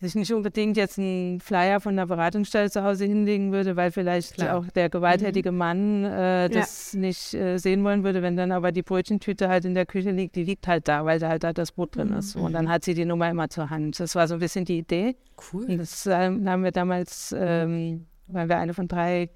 sich 0.00 0.14
nicht 0.14 0.32
unbedingt 0.32 0.76
jetzt 0.76 0.98
einen 0.98 1.40
Flyer 1.40 1.80
von 1.80 1.96
der 1.96 2.06
Beratungsstelle 2.06 2.70
zu 2.70 2.82
Hause 2.82 3.04
hinlegen 3.04 3.52
würde, 3.52 3.76
weil 3.76 3.90
vielleicht 3.90 4.34
Klar. 4.34 4.58
auch 4.58 4.66
der 4.68 4.90
gewalttätige 4.90 5.52
mhm. 5.52 5.58
Mann 5.58 6.04
äh, 6.04 6.48
das 6.50 6.92
ja. 6.92 7.00
nicht 7.00 7.34
äh, 7.34 7.58
sehen 7.58 7.84
wollen 7.84 8.04
würde, 8.04 8.22
wenn 8.22 8.36
dann 8.36 8.52
aber 8.52 8.72
die 8.72 8.82
Brötchentüte 8.82 9.48
halt 9.48 9.64
in 9.64 9.74
der 9.74 9.86
Küche 9.86 10.10
liegt, 10.10 10.36
die 10.36 10.44
liegt 10.44 10.66
halt 10.66 10.88
da, 10.88 11.04
weil 11.04 11.18
da 11.18 11.28
halt 11.28 11.44
da 11.44 11.52
das 11.52 11.72
Brot 11.72 11.96
drin 11.96 12.10
mhm. 12.10 12.18
ist. 12.18 12.36
Und 12.36 12.52
dann 12.52 12.68
hat 12.68 12.84
sie 12.84 12.94
die 12.94 13.04
Nummer 13.04 13.30
immer 13.30 13.48
zur 13.48 13.70
Hand. 13.70 13.98
Das 14.00 14.14
war 14.14 14.28
so 14.28 14.34
ein 14.34 14.40
bisschen 14.40 14.64
die 14.64 14.78
Idee. 14.78 15.16
Cool. 15.52 15.64
Und 15.64 15.78
das 15.78 16.06
äh, 16.06 16.14
haben 16.14 16.64
wir 16.64 16.72
damals, 16.72 17.34
ähm, 17.36 18.06
weil 18.26 18.48
wir 18.48 18.58
eine 18.58 18.74
von 18.74 18.88
drei 18.88 19.30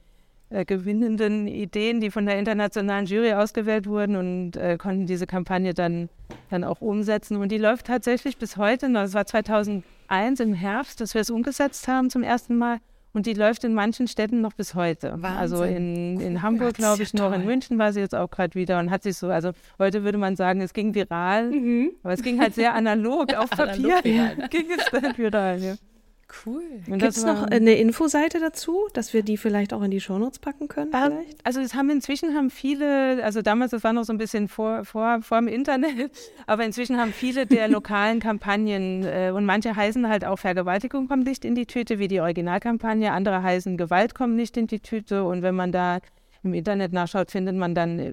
äh, 0.51 0.64
gewinnenden 0.64 1.47
Ideen, 1.47 2.01
die 2.01 2.11
von 2.11 2.27
der 2.27 2.38
internationalen 2.38 3.07
Jury 3.07 3.35
ausgewählt 3.35 3.87
wurden 3.87 4.16
und 4.16 4.57
äh, 4.57 4.77
konnten 4.79 5.07
diese 5.07 5.27
Kampagne 5.27 5.75
dann, 5.75 6.09
dann 6.51 6.64
auch 6.64 6.81
umsetzen. 6.81 7.37
Und 7.37 7.53
die 7.53 7.59
läuft 7.59 7.87
tatsächlich 7.87 8.38
bis 8.38 8.57
heute 8.57 8.88
noch. 8.88 9.03
Es 9.03 9.14
war 9.14 9.27
2001 10.09 10.40
im 10.40 10.55
Herbst, 10.55 11.01
dass 11.01 11.14
wir 11.14 11.21
es 11.21 11.31
umgesetzt 11.31 11.87
haben 11.88 12.11
zum 12.11 12.23
ersten 12.23 12.57
Mal. 12.57 12.79
Und 13.14 13.27
die 13.27 13.33
läuft 13.33 13.64
in 13.64 13.75
manchen 13.75 14.07
Städten 14.07 14.40
noch 14.40 14.53
bis 14.53 14.75
heute. 14.75 15.14
Wahnsinn. 15.16 15.38
Also 15.38 15.62
in, 15.64 16.21
in 16.21 16.42
Hamburg, 16.42 16.75
glaube 16.75 17.03
ich, 17.03 17.14
noch. 17.14 17.33
In 17.33 17.47
München 17.47 17.79
war 17.79 17.92
sie 17.92 18.01
jetzt 18.01 18.14
auch 18.14 18.31
gerade 18.31 18.55
wieder 18.55 18.79
und 18.79 18.90
hat 18.90 19.03
sich 19.03 19.16
so, 19.16 19.29
also 19.29 19.53
heute 19.79 20.05
würde 20.05 20.18
man 20.18 20.37
sagen, 20.37 20.61
es 20.61 20.73
ging 20.73 20.94
viral, 20.94 21.51
mhm. 21.51 21.92
aber 22.03 22.12
es 22.12 22.23
ging 22.23 22.40
halt 22.40 22.55
sehr 22.55 22.75
analog 22.75 23.35
auf 23.35 23.51
Papier. 23.51 23.99
analog 24.05 24.51
ging 24.51 24.66
es 24.77 24.85
dann 24.92 25.16
viral. 25.16 25.59
Ja. 25.59 25.75
Cool. 26.45 26.62
Gibt 26.87 27.03
es 27.03 27.25
noch 27.25 27.43
eine 27.43 27.75
Infoseite 27.75 28.38
dazu, 28.38 28.87
dass 28.93 29.14
wir 29.14 29.23
die 29.23 29.38
vielleicht 29.38 29.73
auch 29.73 29.81
in 29.83 29.91
die 29.91 30.01
Shownotes 30.01 30.38
packen 30.38 30.69
können? 30.69 30.91
Vielleicht? 30.93 31.45
Also 31.45 31.61
es 31.61 31.75
haben 31.75 31.88
inzwischen 31.88 32.35
haben 32.35 32.51
viele, 32.51 33.25
also 33.25 33.41
damals, 33.41 33.71
das 33.71 33.83
war 33.83 33.95
noch 33.95 34.05
so 34.05 34.12
ein 34.12 34.19
bisschen 34.19 34.47
vor, 34.47 34.85
vor, 34.85 35.23
vor 35.23 35.38
dem 35.38 35.49
Internet, 35.49 36.11
aber 36.47 36.64
inzwischen 36.64 36.99
haben 36.99 37.12
viele 37.12 37.47
der 37.47 37.69
lokalen 37.69 38.21
Kampagnen 38.21 39.05
äh, 39.05 39.33
und 39.35 39.47
manche 39.47 39.75
heißen 39.75 40.07
halt 40.09 40.25
auch 40.25 40.38
Vergewaltigung 40.38 41.09
kommt 41.09 41.25
nicht 41.25 41.47
in 41.47 41.55
die 41.55 41.67
Tüte, 41.67 41.99
wie 41.99 42.09
die 42.09 42.21
Originalkampagne, 42.21 43.11
andere 43.11 43.43
heißen 43.43 43.79
Gewalt 43.79 44.14
kommt 44.14 44.37
nicht 44.37 44.57
in 44.59 44.67
die 44.67 44.81
Tüte 44.81 45.25
und 45.25 45.43
wenn 45.43 45.55
man 45.55 45.73
da 45.73 46.01
im 46.43 46.53
Internet 46.53 46.93
nachschaut, 46.93 47.31
findet 47.31 47.57
man 47.57 47.75
dann 47.75 47.99
äh, 47.99 48.12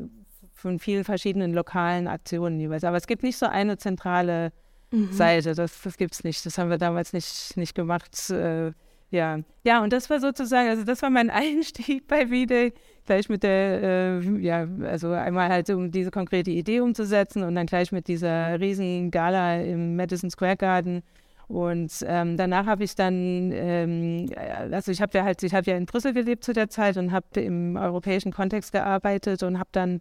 von 0.53 0.79
vielen 0.79 1.03
verschiedenen 1.03 1.53
lokalen 1.53 2.07
Aktionen 2.07 2.59
jeweils. 2.59 2.85
Aber 2.85 2.97
es 2.97 3.07
gibt 3.07 3.23
nicht 3.23 3.37
so 3.37 3.45
eine 3.45 3.77
zentrale 3.77 4.51
mhm. 4.95 5.11
Seite. 5.11 5.53
Das, 5.55 5.81
das 5.81 5.97
gibt 5.97 6.13
es 6.13 6.23
nicht. 6.23 6.45
Das 6.45 6.57
haben 6.57 6.69
wir 6.69 6.77
damals 6.77 7.13
nicht, 7.13 7.55
nicht 7.57 7.75
gemacht. 7.75 8.29
Äh, 8.29 8.71
ja. 9.11 9.39
ja, 9.63 9.83
und 9.83 9.93
das 9.93 10.09
war 10.09 10.19
sozusagen, 10.19 10.69
also 10.69 10.83
das 10.83 11.01
war 11.01 11.09
mein 11.09 11.29
Einstieg 11.31 12.07
bei 12.07 12.27
V-Day, 12.27 12.73
gleich 13.05 13.29
mit 13.29 13.43
der, 13.43 13.83
äh, 13.83 14.39
ja, 14.39 14.67
also 14.83 15.11
einmal 15.11 15.49
halt 15.49 15.69
um 15.69 15.91
diese 15.91 16.11
konkrete 16.11 16.51
Idee 16.51 16.81
umzusetzen 16.81 17.43
und 17.43 17.55
dann 17.55 17.67
gleich 17.67 17.91
mit 17.91 18.07
dieser 18.07 18.59
riesen 18.59 19.11
Gala 19.11 19.61
im 19.61 19.95
Madison 19.95 20.29
Square 20.29 20.57
Garden. 20.57 21.03
Und 21.47 21.91
ähm, 22.07 22.37
danach 22.37 22.65
habe 22.65 22.83
ich 22.83 22.95
dann, 22.95 23.51
ähm, 23.53 24.29
also 24.71 24.91
ich 24.91 25.01
habe 25.01 25.15
ja 25.15 25.23
halt, 25.23 25.43
ich 25.43 25.53
habe 25.53 25.69
ja 25.69 25.77
in 25.77 25.85
Brüssel 25.85 26.11
gelebt 26.11 26.43
zu 26.43 26.53
der 26.53 26.69
Zeit 26.69 26.97
und 26.97 27.11
habe 27.11 27.39
im 27.39 27.77
europäischen 27.77 28.31
Kontext 28.31 28.71
gearbeitet 28.71 29.43
und 29.43 29.59
habe 29.59 29.69
dann 29.71 29.99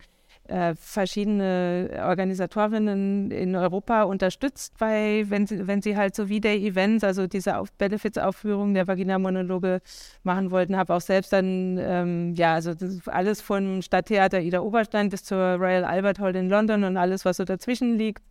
äh, 0.48 0.74
verschiedene 0.74 2.02
Organisatorinnen 2.06 3.30
in 3.30 3.56
Europa 3.56 4.02
unterstützt 4.02 4.76
bei, 4.78 5.24
wenn 5.28 5.46
sie, 5.46 5.66
wenn 5.66 5.80
sie 5.80 5.96
halt 5.96 6.14
so 6.14 6.28
wie 6.28 6.40
der 6.40 6.56
Events, 6.56 7.02
also 7.02 7.26
diese 7.26 7.56
Auf 7.56 7.72
Benefits-Aufführung 7.72 8.74
der 8.74 8.86
Vagina-Monologe 8.86 9.80
machen 10.22 10.50
wollten, 10.50 10.76
habe 10.76 10.94
auch 10.94 11.00
selbst 11.00 11.32
dann, 11.32 11.78
ähm, 11.80 12.34
ja, 12.34 12.54
also 12.54 12.72
alles 13.06 13.40
von 13.40 13.80
Stadttheater 13.80 14.40
Ida 14.40 14.60
Oberstein 14.60 15.08
bis 15.08 15.24
zur 15.24 15.38
Royal 15.54 15.84
Albert 15.84 16.18
Hall 16.18 16.36
in 16.36 16.50
London 16.50 16.84
und 16.84 16.96
alles, 16.96 17.24
was 17.24 17.38
so 17.38 17.44
dazwischen 17.44 17.96
liegt, 17.96 18.22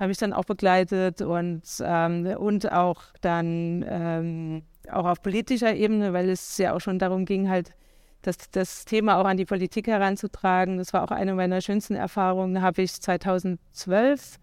habe 0.00 0.10
ich 0.10 0.18
dann 0.18 0.32
auch 0.32 0.44
begleitet 0.44 1.22
und, 1.22 1.62
ähm, 1.80 2.26
und 2.38 2.72
auch 2.72 3.02
dann 3.20 3.84
ähm, 3.88 4.62
auch 4.90 5.04
auf 5.04 5.22
politischer 5.22 5.74
Ebene, 5.74 6.12
weil 6.12 6.28
es 6.28 6.58
ja 6.58 6.74
auch 6.74 6.80
schon 6.80 6.98
darum 6.98 7.24
ging, 7.24 7.48
halt 7.48 7.72
das, 8.22 8.50
das 8.50 8.84
Thema 8.84 9.20
auch 9.20 9.24
an 9.24 9.36
die 9.36 9.44
Politik 9.44 9.88
heranzutragen. 9.88 10.78
Das 10.78 10.92
war 10.92 11.04
auch 11.04 11.10
eine 11.10 11.34
meiner 11.34 11.60
schönsten 11.60 11.94
Erfahrungen. 11.94 12.54
Da 12.54 12.62
habe 12.62 12.82
ich 12.82 12.92
2012 13.00 14.38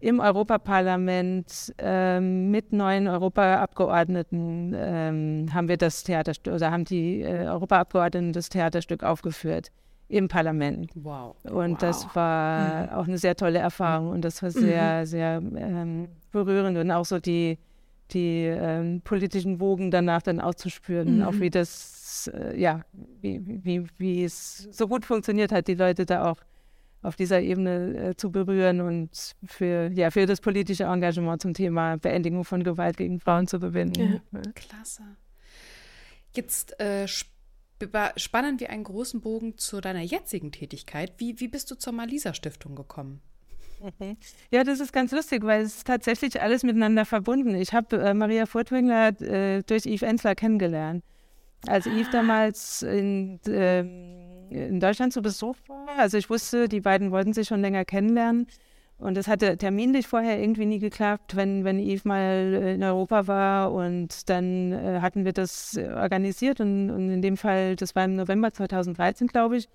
im 0.00 0.20
Europaparlament 0.20 1.74
ähm, 1.78 2.50
mit 2.50 2.72
neuen 2.72 3.08
Europaabgeordneten 3.08 4.74
ähm, 4.76 5.46
haben 5.52 5.68
wir 5.68 5.76
das 5.76 6.04
Theaterstück 6.04 6.54
oder 6.54 6.70
haben 6.70 6.84
die 6.84 7.22
äh, 7.22 7.48
Europaabgeordneten 7.48 8.32
das 8.32 8.48
Theaterstück 8.48 9.02
aufgeführt 9.02 9.72
im 10.08 10.28
Parlament. 10.28 10.90
Wow. 10.94 11.36
Und 11.44 11.72
wow. 11.72 11.78
das 11.78 12.14
war 12.14 12.84
mhm. 12.84 12.88
auch 12.90 13.08
eine 13.08 13.18
sehr 13.18 13.36
tolle 13.36 13.58
Erfahrung 13.58 14.10
und 14.10 14.24
das 14.24 14.42
war 14.42 14.50
sehr, 14.50 15.00
mhm. 15.00 15.06
sehr 15.06 15.42
ähm, 15.56 16.08
berührend 16.30 16.78
und 16.78 16.90
auch 16.92 17.04
so 17.04 17.18
die, 17.18 17.58
die 18.12 18.44
ähm, 18.44 19.02
politischen 19.02 19.58
Wogen 19.58 19.90
danach 19.90 20.22
dann 20.22 20.40
auszuspüren, 20.40 21.18
mhm. 21.18 21.22
auch 21.24 21.34
wie 21.34 21.50
das 21.50 21.97
äh, 22.34 22.60
ja, 22.60 22.84
wie, 23.20 23.40
wie, 23.64 23.86
wie 23.98 24.24
es 24.24 24.68
so 24.70 24.88
gut 24.88 25.04
funktioniert 25.04 25.52
hat, 25.52 25.68
die 25.68 25.74
Leute 25.74 26.06
da 26.06 26.30
auch 26.30 26.38
auf 27.02 27.16
dieser 27.16 27.40
Ebene 27.40 28.10
äh, 28.10 28.16
zu 28.16 28.30
berühren 28.30 28.80
und 28.80 29.36
für, 29.44 29.90
ja, 29.92 30.10
für 30.10 30.26
das 30.26 30.40
politische 30.40 30.84
Engagement 30.84 31.40
zum 31.40 31.54
Thema 31.54 31.96
Beendigung 31.96 32.44
von 32.44 32.64
Gewalt 32.64 32.96
gegen 32.96 33.20
Frauen 33.20 33.46
zu 33.46 33.60
gewinnen. 33.60 34.20
Ja. 34.32 34.42
Klasse. 34.54 35.02
Jetzt 36.34 36.78
äh, 36.80 37.06
spannen 37.06 38.60
wir 38.60 38.70
einen 38.70 38.84
großen 38.84 39.20
Bogen 39.20 39.56
zu 39.58 39.80
deiner 39.80 40.02
jetzigen 40.02 40.50
Tätigkeit. 40.50 41.12
Wie, 41.18 41.38
wie 41.40 41.48
bist 41.48 41.70
du 41.70 41.76
zur 41.76 41.92
Malisa 41.92 42.34
Stiftung 42.34 42.74
gekommen? 42.74 43.20
Mhm. 44.00 44.16
Ja, 44.50 44.64
das 44.64 44.80
ist 44.80 44.92
ganz 44.92 45.12
lustig, 45.12 45.44
weil 45.44 45.62
es 45.62 45.76
ist 45.76 45.86
tatsächlich 45.86 46.42
alles 46.42 46.64
miteinander 46.64 47.04
verbunden. 47.04 47.54
Ich 47.54 47.72
habe 47.72 47.96
äh, 47.96 48.12
Maria 48.12 48.46
Furtwängler 48.46 49.20
äh, 49.20 49.62
durch 49.62 49.86
Yves 49.86 50.02
Ensler 50.02 50.34
kennengelernt 50.34 51.04
als 51.66 51.86
Yves 51.86 52.10
damals 52.10 52.82
in, 52.82 53.40
äh, 53.46 53.80
in 54.50 54.80
Deutschland 54.80 55.12
zu 55.12 55.22
Besuch 55.22 55.56
war. 55.66 55.86
Also 55.98 56.16
ich 56.16 56.30
wusste, 56.30 56.68
die 56.68 56.80
beiden 56.80 57.10
wollten 57.10 57.32
sich 57.32 57.48
schon 57.48 57.60
länger 57.60 57.84
kennenlernen. 57.84 58.46
Und 58.98 59.16
das 59.16 59.28
hatte 59.28 59.56
terminlich 59.56 60.08
vorher 60.08 60.40
irgendwie 60.40 60.66
nie 60.66 60.80
geklappt, 60.80 61.36
wenn, 61.36 61.64
wenn 61.64 61.78
Yves 61.78 62.04
mal 62.04 62.74
in 62.74 62.82
Europa 62.82 63.28
war. 63.28 63.72
Und 63.72 64.28
dann 64.28 64.72
äh, 64.72 64.98
hatten 65.00 65.24
wir 65.24 65.32
das 65.32 65.78
organisiert. 65.78 66.60
Und, 66.60 66.90
und, 66.90 67.10
in 67.10 67.22
dem 67.22 67.36
Fall, 67.36 67.76
das 67.76 67.94
war 67.94 68.04
im 68.04 68.16
November 68.16 68.52
2013, 68.52 69.28
glaube 69.28 69.58
ich. 69.58 69.68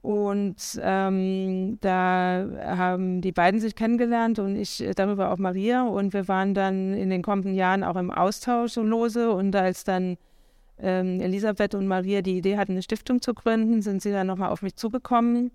Und 0.00 0.56
ähm, 0.82 1.78
da 1.80 2.46
haben 2.62 3.20
die 3.22 3.32
beiden 3.32 3.60
sich 3.60 3.74
kennengelernt 3.74 4.38
und 4.38 4.56
ich 4.56 4.84
darüber 4.96 5.30
auch 5.30 5.38
Maria. 5.38 5.82
Und 5.82 6.12
wir 6.12 6.28
waren 6.28 6.54
dann 6.54 6.94
in 6.94 7.10
den 7.10 7.22
kommenden 7.22 7.54
Jahren 7.54 7.82
auch 7.84 7.96
im 7.96 8.10
Austausch 8.10 8.72
so 8.72 8.82
lose. 8.82 9.30
Und 9.30 9.54
als 9.56 9.84
dann 9.84 10.16
ähm, 10.78 11.20
Elisabeth 11.20 11.74
und 11.74 11.86
Maria 11.86 12.22
die 12.22 12.36
Idee 12.36 12.56
hatten, 12.56 12.72
eine 12.72 12.82
Stiftung 12.82 13.20
zu 13.20 13.34
gründen, 13.34 13.82
sind 13.82 14.02
sie 14.02 14.12
dann 14.12 14.26
nochmal 14.26 14.50
auf 14.50 14.62
mich 14.62 14.76
zugekommen. 14.76 15.50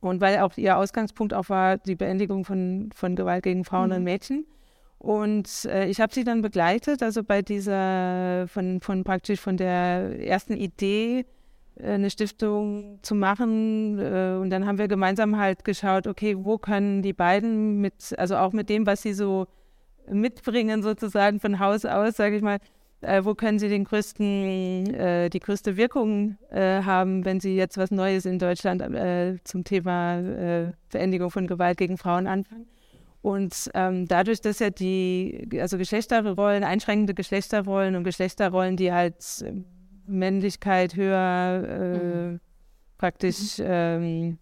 Und 0.00 0.20
weil 0.20 0.38
auch 0.38 0.56
ihr 0.56 0.76
Ausgangspunkt 0.76 1.32
auch 1.32 1.48
war, 1.48 1.78
die 1.78 1.94
Beendigung 1.94 2.44
von, 2.44 2.90
von 2.94 3.14
Gewalt 3.14 3.44
gegen 3.44 3.64
Frauen 3.64 3.90
mhm. 3.90 3.96
und 3.96 4.04
Mädchen. 4.04 4.46
Und 4.98 5.64
äh, 5.64 5.86
ich 5.86 6.00
habe 6.00 6.12
sie 6.14 6.24
dann 6.24 6.42
begleitet, 6.42 7.02
also 7.02 7.24
bei 7.24 7.42
dieser, 7.42 8.46
von, 8.48 8.80
von 8.80 9.04
praktisch 9.04 9.40
von 9.40 9.56
der 9.56 10.18
ersten 10.24 10.56
Idee, 10.56 11.24
äh, 11.76 11.92
eine 11.92 12.10
Stiftung 12.10 12.98
zu 13.02 13.14
machen. 13.14 13.98
Äh, 13.98 14.38
und 14.40 14.50
dann 14.50 14.66
haben 14.66 14.78
wir 14.78 14.88
gemeinsam 14.88 15.38
halt 15.38 15.64
geschaut, 15.64 16.06
okay, 16.06 16.36
wo 16.38 16.58
können 16.58 17.02
die 17.02 17.12
beiden 17.12 17.80
mit, 17.80 18.14
also 18.18 18.36
auch 18.36 18.52
mit 18.52 18.68
dem, 18.68 18.86
was 18.86 19.02
sie 19.02 19.12
so 19.12 19.46
mitbringen, 20.08 20.82
sozusagen 20.82 21.40
von 21.40 21.58
Haus 21.58 21.84
aus, 21.84 22.16
sage 22.16 22.36
ich 22.36 22.42
mal, 22.42 22.58
äh, 23.02 23.24
wo 23.24 23.34
können 23.34 23.58
Sie 23.58 23.68
den 23.68 23.84
größten, 23.84 24.94
äh, 24.94 25.30
die 25.30 25.40
größte 25.40 25.76
Wirkung 25.76 26.38
äh, 26.50 26.82
haben, 26.82 27.24
wenn 27.24 27.40
Sie 27.40 27.56
jetzt 27.56 27.76
was 27.76 27.90
Neues 27.90 28.24
in 28.24 28.38
Deutschland 28.38 28.82
äh, 28.82 29.36
zum 29.44 29.64
Thema 29.64 30.18
äh, 30.18 30.72
Beendigung 30.90 31.30
von 31.30 31.46
Gewalt 31.46 31.78
gegen 31.78 31.98
Frauen 31.98 32.26
anfangen? 32.26 32.66
Und 33.22 33.70
ähm, 33.74 34.08
dadurch, 34.08 34.40
dass 34.40 34.58
ja 34.58 34.70
die, 34.70 35.48
also 35.60 35.78
Geschlechterrollen, 35.78 36.64
einschränkende 36.64 37.14
Geschlechterrollen 37.14 37.94
und 37.94 38.02
Geschlechterrollen, 38.02 38.76
die 38.76 38.92
halt 38.92 39.14
Männlichkeit 40.06 40.96
höher 40.96 41.64
äh, 41.68 41.98
mhm. 41.98 42.40
praktisch 42.98 43.58
mhm. 43.58 43.64
ähm, 43.68 44.38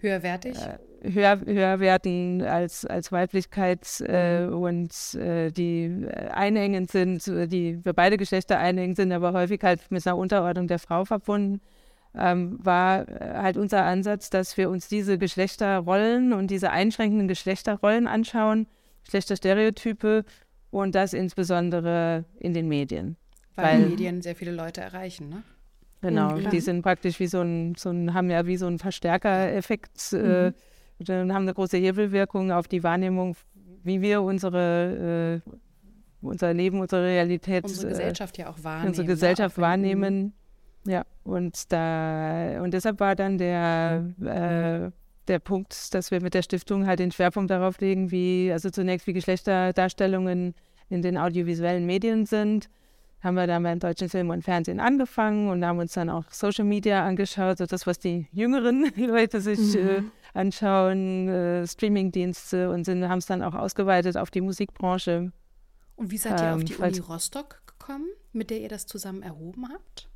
höherwertig? 0.00 0.56
Höher, 1.02 1.40
höher 1.44 1.80
werden 1.80 2.42
als, 2.42 2.84
als 2.84 3.12
Weiblichkeit 3.12 4.00
äh, 4.00 4.44
und 4.46 5.14
äh, 5.14 5.50
die 5.50 6.06
einengend 6.30 6.90
sind, 6.90 7.26
die 7.26 7.78
für 7.82 7.94
beide 7.94 8.16
Geschlechter 8.16 8.58
einengend 8.58 8.96
sind, 8.96 9.12
aber 9.12 9.32
häufig 9.32 9.62
halt 9.62 9.90
mit 9.90 10.06
einer 10.06 10.16
Unterordnung 10.16 10.68
der 10.68 10.78
Frau 10.78 11.04
verbunden, 11.04 11.60
ähm, 12.14 12.58
war 12.62 13.06
halt 13.20 13.56
unser 13.56 13.84
Ansatz, 13.84 14.30
dass 14.30 14.56
wir 14.56 14.68
uns 14.70 14.88
diese 14.88 15.18
Geschlechterrollen 15.18 16.32
und 16.32 16.50
diese 16.50 16.70
einschränkenden 16.70 17.28
Geschlechterrollen 17.28 18.06
anschauen, 18.06 18.66
Geschlechterstereotype 19.04 20.24
und 20.70 20.94
das 20.94 21.12
insbesondere 21.12 22.24
in 22.38 22.54
den 22.54 22.68
Medien. 22.68 23.16
Weil, 23.54 23.80
weil 23.80 23.88
Medien 23.90 24.22
sehr 24.22 24.34
viele 24.34 24.52
Leute 24.52 24.80
erreichen, 24.80 25.28
ne? 25.28 25.42
Genau, 26.02 26.36
mhm, 26.36 26.48
die 26.48 26.60
sind 26.60 26.82
praktisch 26.82 27.20
wie 27.20 27.26
so 27.26 27.42
ein, 27.42 27.74
so 27.76 27.90
ein 27.90 28.14
haben 28.14 28.30
ja 28.30 28.46
wie 28.46 28.56
so 28.56 28.66
einen 28.66 28.78
Verstärkereffekt, 28.78 30.12
äh, 30.12 30.16
mhm. 30.16 30.24
äh, 30.24 30.52
haben 31.08 31.30
eine 31.30 31.54
große 31.54 31.76
Hebelwirkung 31.76 32.52
auf 32.52 32.68
die 32.68 32.82
Wahrnehmung, 32.82 33.36
wie 33.82 34.00
wir 34.00 34.22
unsere, 34.22 35.42
äh, 35.46 35.50
unser 36.20 36.52
Leben, 36.52 36.80
unsere 36.80 37.04
Realität, 37.04 37.64
unsere 37.64 37.88
äh, 37.88 37.90
Gesellschaft 37.90 38.38
ja 38.38 38.50
auch 38.50 38.62
wahrnehmen. 38.62 38.88
Unsere 38.88 39.06
Gesellschaft 39.06 39.56
ja, 39.56 39.62
wahrnehmen. 39.62 40.34
Ja, 40.86 41.04
und 41.24 41.70
da 41.72 42.62
und 42.62 42.72
deshalb 42.72 43.00
war 43.00 43.14
dann 43.14 43.36
der 43.36 44.04
äh, 44.20 44.90
der 45.28 45.38
Punkt, 45.38 45.94
dass 45.94 46.10
wir 46.10 46.22
mit 46.22 46.34
der 46.34 46.42
Stiftung 46.42 46.86
halt 46.86 46.98
den 46.98 47.12
Schwerpunkt 47.12 47.50
darauf 47.50 47.80
legen, 47.80 48.10
wie 48.10 48.50
also 48.50 48.70
zunächst 48.70 49.06
wie 49.06 49.12
Geschlechterdarstellungen 49.12 50.54
in 50.88 51.02
den 51.02 51.18
audiovisuellen 51.18 51.86
Medien 51.86 52.26
sind 52.26 52.70
haben 53.22 53.34
wir 53.34 53.46
dann 53.46 53.62
beim 53.62 53.78
deutschen 53.78 54.08
Film 54.08 54.30
und 54.30 54.42
Fernsehen 54.42 54.80
angefangen 54.80 55.50
und 55.50 55.64
haben 55.64 55.78
uns 55.78 55.92
dann 55.92 56.08
auch 56.08 56.24
Social 56.30 56.64
Media 56.64 57.04
angeschaut, 57.04 57.58
so 57.58 57.66
das, 57.66 57.86
was 57.86 57.98
die 57.98 58.26
jüngeren 58.32 58.90
Leute 58.96 59.40
sich 59.40 59.74
mhm. 59.74 59.88
äh, 59.88 60.02
anschauen, 60.34 61.28
äh, 61.28 61.66
Streamingdienste 61.66 62.70
und 62.70 62.88
haben 62.88 63.18
es 63.18 63.26
dann 63.26 63.42
auch 63.42 63.54
ausgeweitet 63.54 64.16
auf 64.16 64.30
die 64.30 64.40
Musikbranche. 64.40 65.32
Und 65.96 66.10
wie 66.10 66.18
seid 66.18 66.40
ihr 66.40 66.48
ähm, 66.48 66.54
auf 66.56 66.64
die 66.64 66.76
Uni 66.76 66.98
Rostock 66.98 67.62
gekommen, 67.66 68.08
mit 68.32 68.50
der 68.50 68.60
ihr 68.60 68.68
das 68.68 68.86
zusammen 68.86 69.22
erhoben 69.22 69.68
habt? 69.68 70.09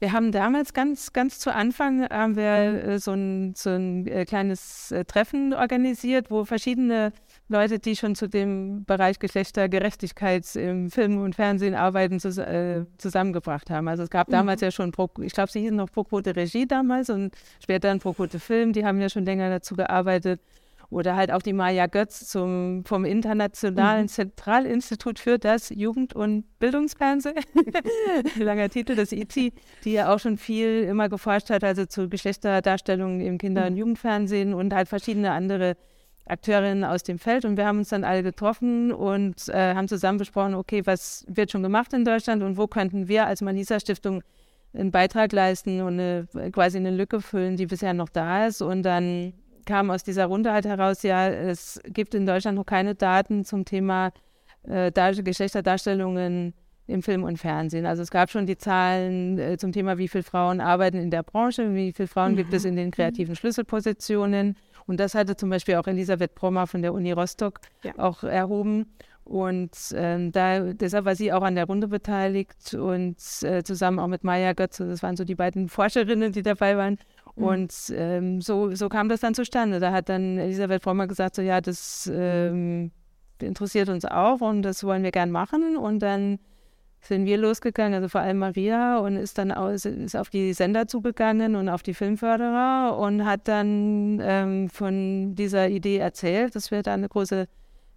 Wir 0.00 0.12
haben 0.12 0.32
damals 0.32 0.72
ganz, 0.72 1.12
ganz 1.12 1.38
zu 1.38 1.54
Anfang 1.54 2.08
haben 2.08 2.34
wir 2.34 2.44
äh, 2.44 2.98
so 2.98 3.12
ein, 3.12 3.52
so 3.54 3.68
ein 3.68 4.06
äh, 4.06 4.24
kleines 4.24 4.90
äh, 4.92 5.04
Treffen 5.04 5.52
organisiert, 5.52 6.30
wo 6.30 6.46
verschiedene 6.46 7.12
Leute, 7.48 7.78
die 7.78 7.94
schon 7.96 8.14
zu 8.14 8.26
dem 8.26 8.86
Bereich 8.86 9.18
Geschlechtergerechtigkeit 9.18 10.56
im 10.56 10.90
Film 10.90 11.22
und 11.22 11.34
Fernsehen 11.34 11.74
arbeiten, 11.74 12.18
zu, 12.18 12.30
äh, 12.30 12.86
zusammengebracht 12.96 13.68
haben. 13.68 13.88
Also 13.88 14.04
es 14.04 14.10
gab 14.10 14.28
mhm. 14.28 14.32
damals 14.32 14.62
ja 14.62 14.70
schon, 14.70 14.90
Pro, 14.90 15.10
ich 15.20 15.34
glaube, 15.34 15.52
sie 15.52 15.60
hießen 15.60 15.76
noch 15.76 15.92
Proquote 15.92 16.34
Regie 16.34 16.66
damals 16.66 17.10
und 17.10 17.36
später 17.62 17.88
dann 17.88 17.98
Proquote 17.98 18.40
Film, 18.40 18.72
die 18.72 18.86
haben 18.86 19.02
ja 19.02 19.10
schon 19.10 19.26
länger 19.26 19.50
dazu 19.50 19.76
gearbeitet. 19.76 20.40
Oder 20.90 21.14
halt 21.14 21.30
auch 21.30 21.42
die 21.42 21.52
Maja 21.52 21.86
Götz 21.86 22.28
zum, 22.28 22.84
vom 22.84 23.04
Internationalen 23.04 24.02
mhm. 24.02 24.08
Zentralinstitut 24.08 25.20
für 25.20 25.38
das 25.38 25.70
Jugend- 25.70 26.14
und 26.14 26.44
Bildungsfernsehen. 26.58 27.36
Langer 28.36 28.68
Titel, 28.68 28.96
das 28.96 29.12
ITI, 29.12 29.52
die 29.84 29.92
ja 29.92 30.12
auch 30.12 30.18
schon 30.18 30.36
viel 30.36 30.82
immer 30.82 31.08
geforscht 31.08 31.50
hat, 31.50 31.62
also 31.62 31.86
zu 31.86 32.08
Geschlechterdarstellungen 32.08 33.20
im 33.20 33.38
Kinder- 33.38 33.66
und 33.66 33.74
mhm. 33.74 33.78
Jugendfernsehen 33.78 34.52
und 34.52 34.74
halt 34.74 34.88
verschiedene 34.88 35.30
andere 35.30 35.76
Akteurinnen 36.26 36.84
aus 36.84 37.02
dem 37.02 37.18
Feld 37.18 37.44
und 37.44 37.56
wir 37.56 37.66
haben 37.66 37.78
uns 37.78 37.88
dann 37.88 38.04
alle 38.04 38.22
getroffen 38.22 38.92
und 38.92 39.48
äh, 39.48 39.74
haben 39.74 39.88
zusammen 39.88 40.18
besprochen, 40.18 40.54
okay, 40.54 40.82
was 40.84 41.24
wird 41.28 41.50
schon 41.50 41.62
gemacht 41.62 41.92
in 41.92 42.04
Deutschland 42.04 42.42
und 42.42 42.56
wo 42.56 42.66
könnten 42.66 43.08
wir 43.08 43.26
als 43.26 43.42
Manisa 43.42 43.80
Stiftung 43.80 44.22
einen 44.72 44.90
Beitrag 44.90 45.32
leisten 45.32 45.80
und 45.80 45.98
eine, 45.98 46.28
quasi 46.52 46.78
eine 46.78 46.90
Lücke 46.90 47.20
füllen, 47.20 47.56
die 47.56 47.66
bisher 47.66 47.94
noch 47.94 48.08
da 48.08 48.46
ist. 48.46 48.62
Und 48.62 48.82
dann 48.82 49.32
kam 49.66 49.90
aus 49.90 50.02
dieser 50.02 50.26
Runde 50.26 50.52
halt 50.52 50.64
heraus, 50.64 51.02
ja, 51.02 51.28
es 51.28 51.80
gibt 51.84 52.14
in 52.14 52.26
Deutschland 52.26 52.56
noch 52.56 52.66
keine 52.66 52.94
Daten 52.94 53.44
zum 53.44 53.64
Thema 53.64 54.12
äh, 54.64 54.92
Geschlechterdarstellungen 54.92 56.54
im 56.86 57.02
Film 57.02 57.24
und 57.24 57.38
Fernsehen. 57.38 57.86
Also 57.86 58.02
es 58.02 58.10
gab 58.10 58.30
schon 58.30 58.46
die 58.46 58.58
Zahlen 58.58 59.38
äh, 59.38 59.56
zum 59.56 59.72
Thema, 59.72 59.96
wie 59.98 60.08
viele 60.08 60.24
Frauen 60.24 60.60
arbeiten 60.60 60.98
in 60.98 61.10
der 61.10 61.22
Branche, 61.22 61.74
wie 61.74 61.92
viele 61.92 62.08
Frauen 62.08 62.32
mhm. 62.32 62.36
gibt 62.36 62.52
es 62.52 62.64
in 62.64 62.76
den 62.76 62.90
kreativen 62.90 63.36
Schlüsselpositionen. 63.36 64.56
Und 64.86 64.98
das 64.98 65.14
hatte 65.14 65.36
zum 65.36 65.50
Beispiel 65.50 65.76
auch 65.76 65.86
Elisabeth 65.86 66.34
Brommer 66.34 66.66
von 66.66 66.82
der 66.82 66.92
Uni 66.92 67.12
Rostock 67.12 67.60
ja. 67.84 67.92
auch 67.96 68.24
erhoben. 68.24 68.86
Und 69.24 69.70
ähm, 69.94 70.32
da, 70.32 70.72
deshalb 70.72 71.04
war 71.04 71.14
sie 71.14 71.32
auch 71.32 71.42
an 71.42 71.54
der 71.54 71.66
Runde 71.66 71.86
beteiligt 71.86 72.74
und 72.74 73.16
äh, 73.42 73.62
zusammen 73.62 74.00
auch 74.00 74.08
mit 74.08 74.24
Maya 74.24 74.54
Götze, 74.54 74.88
das 74.88 75.04
waren 75.04 75.16
so 75.16 75.22
die 75.22 75.36
beiden 75.36 75.68
Forscherinnen, 75.68 76.32
die 76.32 76.42
dabei 76.42 76.76
waren. 76.76 76.98
Mhm. 77.36 77.44
Und 77.44 77.74
ähm, 77.94 78.40
so, 78.40 78.74
so 78.74 78.88
kam 78.88 79.08
das 79.08 79.20
dann 79.20 79.34
zustande. 79.34 79.80
Da 79.80 79.92
hat 79.92 80.08
dann 80.08 80.38
Elisabeth 80.38 80.82
Brommer 80.82 81.06
gesagt, 81.06 81.34
so 81.34 81.42
ja, 81.42 81.60
das 81.60 82.10
ähm, 82.12 82.90
interessiert 83.40 83.88
uns 83.88 84.04
auch 84.04 84.40
und 84.40 84.62
das 84.62 84.84
wollen 84.84 85.02
wir 85.02 85.10
gern 85.10 85.30
machen. 85.30 85.76
Und 85.76 86.00
dann 86.00 86.38
sind 87.00 87.24
wir 87.24 87.38
losgegangen, 87.38 87.94
also 87.94 88.08
vor 88.08 88.20
allem 88.20 88.38
Maria, 88.38 88.98
und 88.98 89.16
ist 89.16 89.38
dann 89.38 89.52
aus, 89.52 89.84
ist 89.84 90.16
auf 90.16 90.28
die 90.28 90.52
Sender 90.52 90.86
zugegangen 90.86 91.56
und 91.56 91.68
auf 91.68 91.82
die 91.82 91.94
Filmförderer 91.94 92.96
und 92.98 93.24
hat 93.24 93.48
dann 93.48 94.20
ähm, 94.22 94.68
von 94.68 95.34
dieser 95.34 95.68
Idee 95.68 95.96
erzählt, 95.96 96.54
dass 96.54 96.70
wir 96.70 96.82
da 96.82 96.94
eine 96.94 97.08
große 97.08 97.46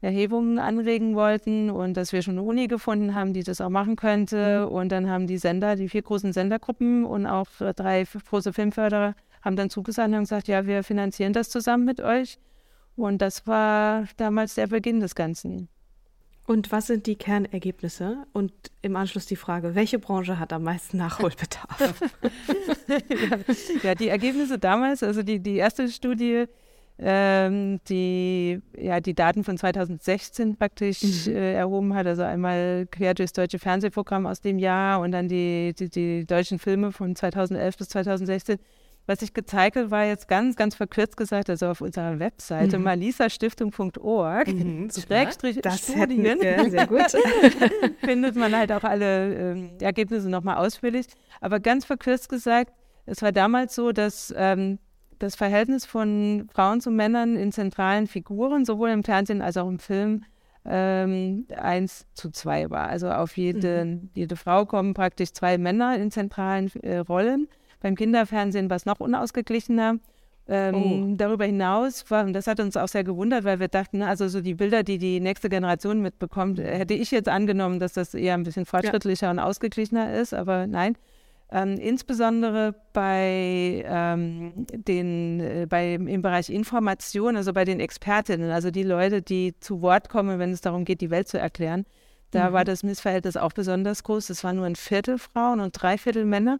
Erhebung 0.03 0.59
anregen 0.59 1.15
wollten 1.15 1.69
und 1.69 1.95
dass 1.95 2.11
wir 2.11 2.21
schon 2.21 2.37
eine 2.37 2.43
Uni 2.43 2.67
gefunden 2.67 3.15
haben, 3.15 3.33
die 3.33 3.43
das 3.43 3.61
auch 3.61 3.69
machen 3.69 3.95
könnte. 3.95 4.65
Mhm. 4.65 4.71
Und 4.73 4.91
dann 4.91 5.09
haben 5.09 5.27
die 5.27 5.37
Sender, 5.37 5.75
die 5.75 5.89
vier 5.89 6.01
großen 6.01 6.33
Sendergruppen 6.33 7.05
und 7.05 7.25
auch 7.25 7.47
drei 7.75 8.03
große 8.03 8.53
Filmförderer 8.53 9.15
haben 9.41 9.55
dann 9.55 9.69
zugesagt 9.69 10.13
und 10.13 10.19
gesagt, 10.19 10.47
ja, 10.47 10.65
wir 10.65 10.83
finanzieren 10.83 11.33
das 11.33 11.49
zusammen 11.49 11.85
mit 11.85 12.01
euch. 12.01 12.37
Und 12.95 13.21
das 13.21 13.47
war 13.47 14.05
damals 14.17 14.55
der 14.55 14.67
Beginn 14.67 14.99
des 14.99 15.15
Ganzen. 15.15 15.67
Und 16.45 16.71
was 16.71 16.87
sind 16.87 17.07
die 17.07 17.15
Kernergebnisse? 17.15 18.25
Und 18.33 18.51
im 18.81 18.95
Anschluss 18.97 19.25
die 19.25 19.37
Frage, 19.37 19.75
welche 19.75 19.97
Branche 19.97 20.39
hat 20.39 20.51
am 20.51 20.63
meisten 20.63 20.97
Nachholbedarf? 20.97 22.01
ja, 23.83 23.95
die 23.95 24.09
Ergebnisse 24.09 24.59
damals, 24.59 25.03
also 25.03 25.23
die, 25.23 25.39
die 25.39 25.55
erste 25.55 25.87
Studie, 25.87 26.45
ähm, 26.99 27.79
die 27.89 28.61
ja 28.77 28.99
die 28.99 29.13
Daten 29.13 29.43
von 29.43 29.57
2016 29.57 30.55
praktisch 30.57 31.27
mhm. 31.27 31.35
äh, 31.35 31.53
erhoben 31.53 31.95
hat, 31.95 32.05
also 32.07 32.23
einmal 32.23 32.87
quer 32.89 33.13
durchs 33.13 33.33
deutsche 33.33 33.59
Fernsehprogramm 33.59 34.25
aus 34.25 34.41
dem 34.41 34.59
Jahr 34.59 34.99
und 34.99 35.11
dann 35.11 35.27
die, 35.27 35.73
die, 35.77 35.89
die 35.89 36.25
deutschen 36.25 36.59
Filme 36.59 36.91
von 36.91 37.15
2011 37.15 37.77
bis 37.77 37.89
2016 37.89 38.59
was 39.05 39.21
ich 39.21 39.33
gezeigt 39.33 39.75
habe, 39.75 39.91
war 39.91 40.05
jetzt 40.05 40.27
ganz, 40.27 40.55
ganz 40.55 40.75
verkürzt 40.75 41.17
gesagt, 41.17 41.49
also 41.49 41.67
auf 41.67 41.81
unserer 41.81 42.19
Webseite 42.19 42.77
mhm. 42.77 42.85
malisastiftung.org, 42.85 44.47
mhm, 44.47 44.89
Schrägstrich 44.89 45.59
das 45.61 45.79
Studien, 45.79 46.39
wir, 46.39 46.69
sehr 46.69 46.87
gut. 46.87 47.11
findet 47.99 48.35
man 48.35 48.55
halt 48.55 48.71
auch 48.71 48.83
alle 48.83 49.33
ähm, 49.35 49.71
Ergebnisse 49.81 50.29
nochmal 50.29 50.55
ausführlich. 50.55 51.07
Aber 51.41 51.59
ganz 51.59 51.83
verkürzt 51.83 52.29
gesagt, 52.29 52.71
es 53.05 53.21
war 53.21 53.33
damals 53.33 53.75
so, 53.75 53.91
dass 53.91 54.33
ähm, 54.37 54.79
das 55.23 55.35
Verhältnis 55.35 55.85
von 55.85 56.49
Frauen 56.53 56.81
zu 56.81 56.91
Männern 56.91 57.37
in 57.37 57.51
zentralen 57.51 58.07
Figuren, 58.07 58.65
sowohl 58.65 58.89
im 58.89 59.03
Fernsehen 59.03 59.41
als 59.41 59.57
auch 59.57 59.67
im 59.67 59.79
Film, 59.79 60.25
ähm, 60.65 61.45
eins 61.55 62.05
zu 62.13 62.29
zwei 62.29 62.69
war. 62.69 62.87
Also 62.87 63.09
auf 63.09 63.37
jede, 63.37 63.85
mhm. 63.85 64.09
jede 64.13 64.35
Frau 64.35 64.65
kommen 64.65 64.93
praktisch 64.93 65.31
zwei 65.31 65.57
Männer 65.57 65.97
in 65.97 66.11
zentralen 66.11 66.71
äh, 66.81 66.97
Rollen. 66.97 67.47
Beim 67.81 67.95
Kinderfernsehen 67.95 68.69
war 68.69 68.77
es 68.77 68.85
noch 68.85 68.99
unausgeglichener. 68.99 69.97
Ähm, 70.45 70.75
oh. 70.75 71.15
Darüber 71.15 71.45
hinaus, 71.45 72.09
war, 72.11 72.25
und 72.25 72.33
das 72.33 72.47
hat 72.47 72.59
uns 72.59 72.75
auch 72.75 72.89
sehr 72.89 73.05
gewundert, 73.05 73.45
weil 73.45 73.61
wir 73.61 73.69
dachten, 73.69 74.01
also 74.01 74.27
so 74.27 74.41
die 74.41 74.55
Bilder, 74.55 74.83
die 74.83 74.97
die 74.97 75.21
nächste 75.21 75.47
Generation 75.47 76.01
mitbekommt, 76.01 76.59
hätte 76.59 76.93
ich 76.93 77.11
jetzt 77.11 77.29
angenommen, 77.29 77.79
dass 77.79 77.93
das 77.93 78.13
eher 78.13 78.33
ein 78.33 78.43
bisschen 78.43 78.65
fortschrittlicher 78.65 79.27
ja. 79.27 79.31
und 79.31 79.39
ausgeglichener 79.39 80.13
ist, 80.13 80.33
aber 80.33 80.67
nein. 80.67 80.97
Ähm, 81.55 81.77
insbesondere 81.77 82.73
bei 82.93 83.83
ähm, 83.85 84.65
den, 84.73 85.39
äh, 85.39 85.67
bei, 85.69 85.93
im 85.93 86.23
Bereich 86.23 86.49
Information, 86.49 87.37
also 87.37 87.53
bei 87.53 87.63
den 87.63 87.79
Expertinnen, 87.79 88.49
also 88.49 88.71
die 88.71 88.81
Leute, 88.81 89.21
die 89.21 89.53
zu 89.59 89.83
Wort 89.83 90.09
kommen, 90.09 90.39
wenn 90.39 90.51
es 90.51 90.61
darum 90.61 90.83
geht, 90.83 90.99
die 90.99 91.11
Welt 91.11 91.27
zu 91.27 91.37
erklären, 91.37 91.85
da 92.31 92.49
mhm. 92.49 92.53
war 92.53 92.65
das 92.65 92.81
Missverhältnis 92.81 93.37
auch 93.37 93.53
besonders 93.53 94.03
groß. 94.03 94.31
Es 94.31 94.43
waren 94.43 94.55
nur 94.55 94.65
ein 94.65 94.75
Viertel 94.75 95.19
Frauen 95.19 95.59
und 95.59 95.79
drei 95.79 95.99
Viertel 95.99 96.25
Männer. 96.25 96.59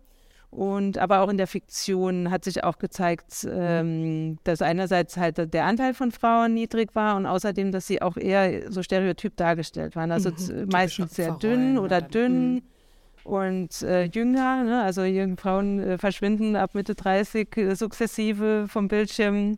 Und 0.52 1.00
aber 1.00 1.22
auch 1.22 1.30
in 1.30 1.38
der 1.38 1.48
Fiktion 1.48 2.30
hat 2.30 2.44
sich 2.44 2.64
auch 2.64 2.78
gezeigt, 2.78 3.48
ähm, 3.50 4.38
dass 4.44 4.62
einerseits 4.62 5.18
halt 5.18 5.52
der 5.52 5.66
Anteil 5.66 5.96
von 5.96 6.12
Frauen 6.12 6.54
niedrig 6.54 6.94
war 6.94 7.16
und 7.16 7.26
außerdem, 7.26 7.72
dass 7.72 7.88
sie 7.88 8.04
auch 8.04 8.18
eher 8.18 8.72
so 8.72 8.84
stereotyp 8.84 9.36
dargestellt 9.36 9.96
waren. 9.96 10.12
Also 10.12 10.30
mhm, 10.30 10.68
meistens 10.72 11.16
sehr 11.16 11.32
dünn 11.32 11.80
oder 11.80 12.02
dünn. 12.02 12.62
Mhm. 13.26 13.32
Und 13.32 13.82
äh, 13.82 14.04
jünger, 14.06 14.64
ne? 14.64 14.84
also 14.84 15.04
junge 15.04 15.38
Frauen 15.38 15.80
äh, 15.80 15.98
verschwinden 15.98 16.56
ab 16.56 16.76
Mitte 16.76 16.96
30 16.96 17.58
äh, 17.58 17.76
sukzessive 17.76 18.68
vom 18.68 18.88
Bildschirm. 18.88 19.58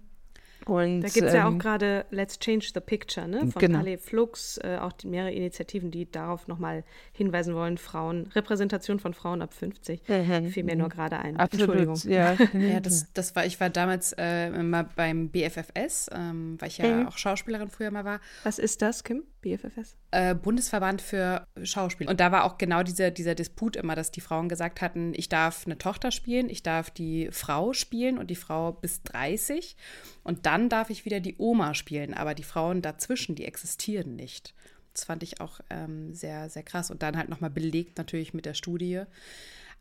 Und, 0.65 1.01
da 1.01 1.09
gibt 1.09 1.27
es 1.27 1.33
ja 1.33 1.45
auch 1.45 1.51
ähm, 1.51 1.59
gerade 1.59 2.05
Let's 2.09 2.39
Change 2.39 2.71
the 2.73 2.79
Picture 2.79 3.27
ne? 3.27 3.51
von 3.51 3.59
genau. 3.59 3.79
Ale 3.79 3.99
Flux, 3.99 4.57
äh, 4.57 4.77
auch 4.81 4.93
die, 4.93 5.07
mehrere 5.07 5.31
Initiativen, 5.31 5.91
die 5.91 6.09
darauf 6.09 6.47
nochmal 6.47 6.83
hinweisen 7.13 7.53
wollen, 7.53 7.77
Frauen, 7.77 8.27
Repräsentation 8.33 8.99
von 8.99 9.13
Frauen 9.13 9.43
ab 9.43 9.53
50. 9.53 10.01
Mhm. 10.07 10.49
Fiel 10.49 10.63
mir 10.63 10.75
nur 10.75 10.89
gerade 10.89 11.19
ein. 11.19 11.37
Absolut, 11.37 11.77
Entschuldigung. 11.77 12.11
Ja, 12.11 12.33
ja 12.59 12.79
das, 12.79 13.13
das 13.13 13.35
war, 13.35 13.45
ich 13.45 13.59
war 13.59 13.69
damals 13.69 14.15
äh, 14.17 14.49
mal 14.49 14.89
beim 14.95 15.29
BFFS, 15.29 16.09
ähm, 16.11 16.55
weil 16.59 16.69
ich 16.69 16.79
ja 16.79 16.87
mhm. 16.87 17.07
auch 17.07 17.17
Schauspielerin 17.17 17.69
früher 17.69 17.91
mal 17.91 18.05
war. 18.05 18.19
Was 18.43 18.57
ist 18.57 18.81
das, 18.81 19.03
Kim? 19.03 19.23
BFFS? 19.45 19.95
Äh, 20.09 20.33
Bundesverband 20.33 21.01
für 21.03 21.45
Schauspiel. 21.61 22.09
Und 22.09 22.19
da 22.19 22.31
war 22.31 22.45
auch 22.45 22.57
genau 22.57 22.81
dieser, 22.81 23.11
dieser 23.11 23.35
Disput 23.35 23.75
immer, 23.75 23.95
dass 23.95 24.09
die 24.09 24.21
Frauen 24.21 24.49
gesagt 24.49 24.81
hatten, 24.81 25.13
ich 25.15 25.29
darf 25.29 25.67
eine 25.67 25.77
Tochter 25.77 26.09
spielen, 26.09 26.49
ich 26.49 26.63
darf 26.63 26.89
die 26.89 27.29
Frau 27.31 27.73
spielen 27.73 28.17
und 28.17 28.31
die 28.31 28.35
Frau 28.35 28.71
bis 28.71 29.03
30. 29.03 29.77
Und 30.23 30.47
dann 30.47 30.67
darf 30.67 30.89
ich 30.89 31.05
wieder 31.05 31.19
die 31.19 31.35
Oma 31.37 31.75
spielen, 31.75 32.15
aber 32.15 32.33
die 32.33 32.43
Frauen 32.43 32.81
dazwischen, 32.81 33.35
die 33.35 33.45
existieren 33.45 34.15
nicht. 34.15 34.55
Das 34.93 35.03
fand 35.03 35.21
ich 35.21 35.41
auch 35.41 35.59
ähm, 35.69 36.15
sehr, 36.15 36.49
sehr 36.49 36.63
krass. 36.63 36.89
Und 36.89 37.03
dann 37.03 37.15
halt 37.15 37.29
nochmal 37.29 37.51
belegt 37.51 37.99
natürlich 37.99 38.33
mit 38.33 38.45
der 38.45 38.55
Studie. 38.55 39.03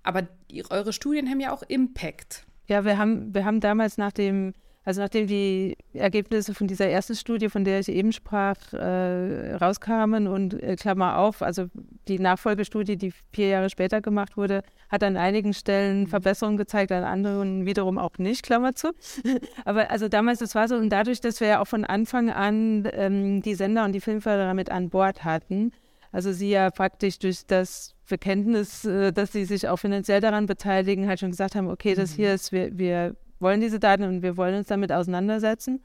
Aber 0.03 0.29
die, 0.51 0.71
eure 0.71 0.93
Studien 0.93 1.31
haben 1.31 1.41
ja 1.41 1.53
auch 1.55 1.63
Impact. 1.63 2.45
Ja, 2.67 2.85
wir 2.85 2.99
haben, 2.99 3.33
wir 3.33 3.47
haben 3.47 3.61
damals 3.61 3.97
nach 3.97 4.13
dem 4.13 4.53
also 4.85 5.01
nachdem 5.01 5.27
die 5.27 5.77
Ergebnisse 5.95 6.53
von 6.53 6.67
dieser 6.67 6.87
ersten 6.89 7.15
Studie, 7.15 7.49
von 7.49 7.65
der 7.65 7.81
ich 7.81 7.89
eben 7.89 8.13
sprach, 8.13 8.57
äh, 8.73 9.55
rauskamen 9.55 10.27
und 10.27 10.63
äh, 10.63 10.77
Klammer 10.77 11.19
auf, 11.19 11.41
also 11.41 11.67
die 12.07 12.19
Nachfolgestudie, 12.19 12.97
die 12.97 13.13
vier 13.33 13.49
Jahre 13.49 13.71
später 13.71 14.03
gemacht 14.03 14.37
wurde, 14.37 14.63
hat 14.91 15.03
an 15.03 15.17
einigen 15.17 15.55
Stellen 15.55 16.01
mhm. 16.01 16.07
Verbesserungen 16.09 16.59
gezeigt, 16.59 16.93
an 16.93 17.05
anderen 17.05 17.65
wiederum 17.65 17.99
auch 17.99 18.19
nicht, 18.19 18.43
Klammer 18.43 18.75
zu. 18.75 18.93
Aber 19.65 19.91
also 19.91 20.09
damals, 20.09 20.41
das 20.41 20.55
war 20.55 20.69
so 20.69 20.77
und 20.77 20.91
dadurch, 20.91 21.21
dass 21.23 21.41
wir 21.41 21.49
ja 21.49 21.61
auch 21.61 21.69
von 21.69 21.85
Anfang 21.85 22.31
an 22.31 22.87
ähm, 22.93 23.41
die 23.41 23.55
Sender 23.55 23.85
und 23.87 23.93
die 23.93 24.01
Filmförderer 24.01 24.53
mit 24.53 24.71
an 24.71 24.91
Bord 24.91 25.25
hatten, 25.25 25.73
also 26.13 26.33
sie 26.33 26.51
ja 26.51 26.71
praktisch 26.71 27.19
durch 27.19 27.47
das 27.47 27.95
Bekenntnis, 28.09 28.85
äh, 28.85 29.13
dass 29.13 29.33
sie 29.33 29.47
sich 29.47 29.67
auch 29.67 29.79
finanziell 29.79 30.21
daran 30.21 30.45
beteiligen, 30.45 31.09
halt 31.09 31.21
schon 31.21 31.31
gesagt 31.31 31.55
haben, 31.55 31.69
okay, 31.69 31.95
das 31.95 32.13
mhm. 32.13 32.17
hier 32.17 32.35
ist, 32.35 32.53
wir, 32.53 32.77
wir 32.77 33.17
wollen 33.45 33.61
diese 33.61 33.79
Daten 33.79 34.03
und 34.03 34.23
wir 34.23 34.37
wollen 34.37 34.57
uns 34.57 34.67
damit 34.67 34.91
auseinandersetzen. 34.91 35.81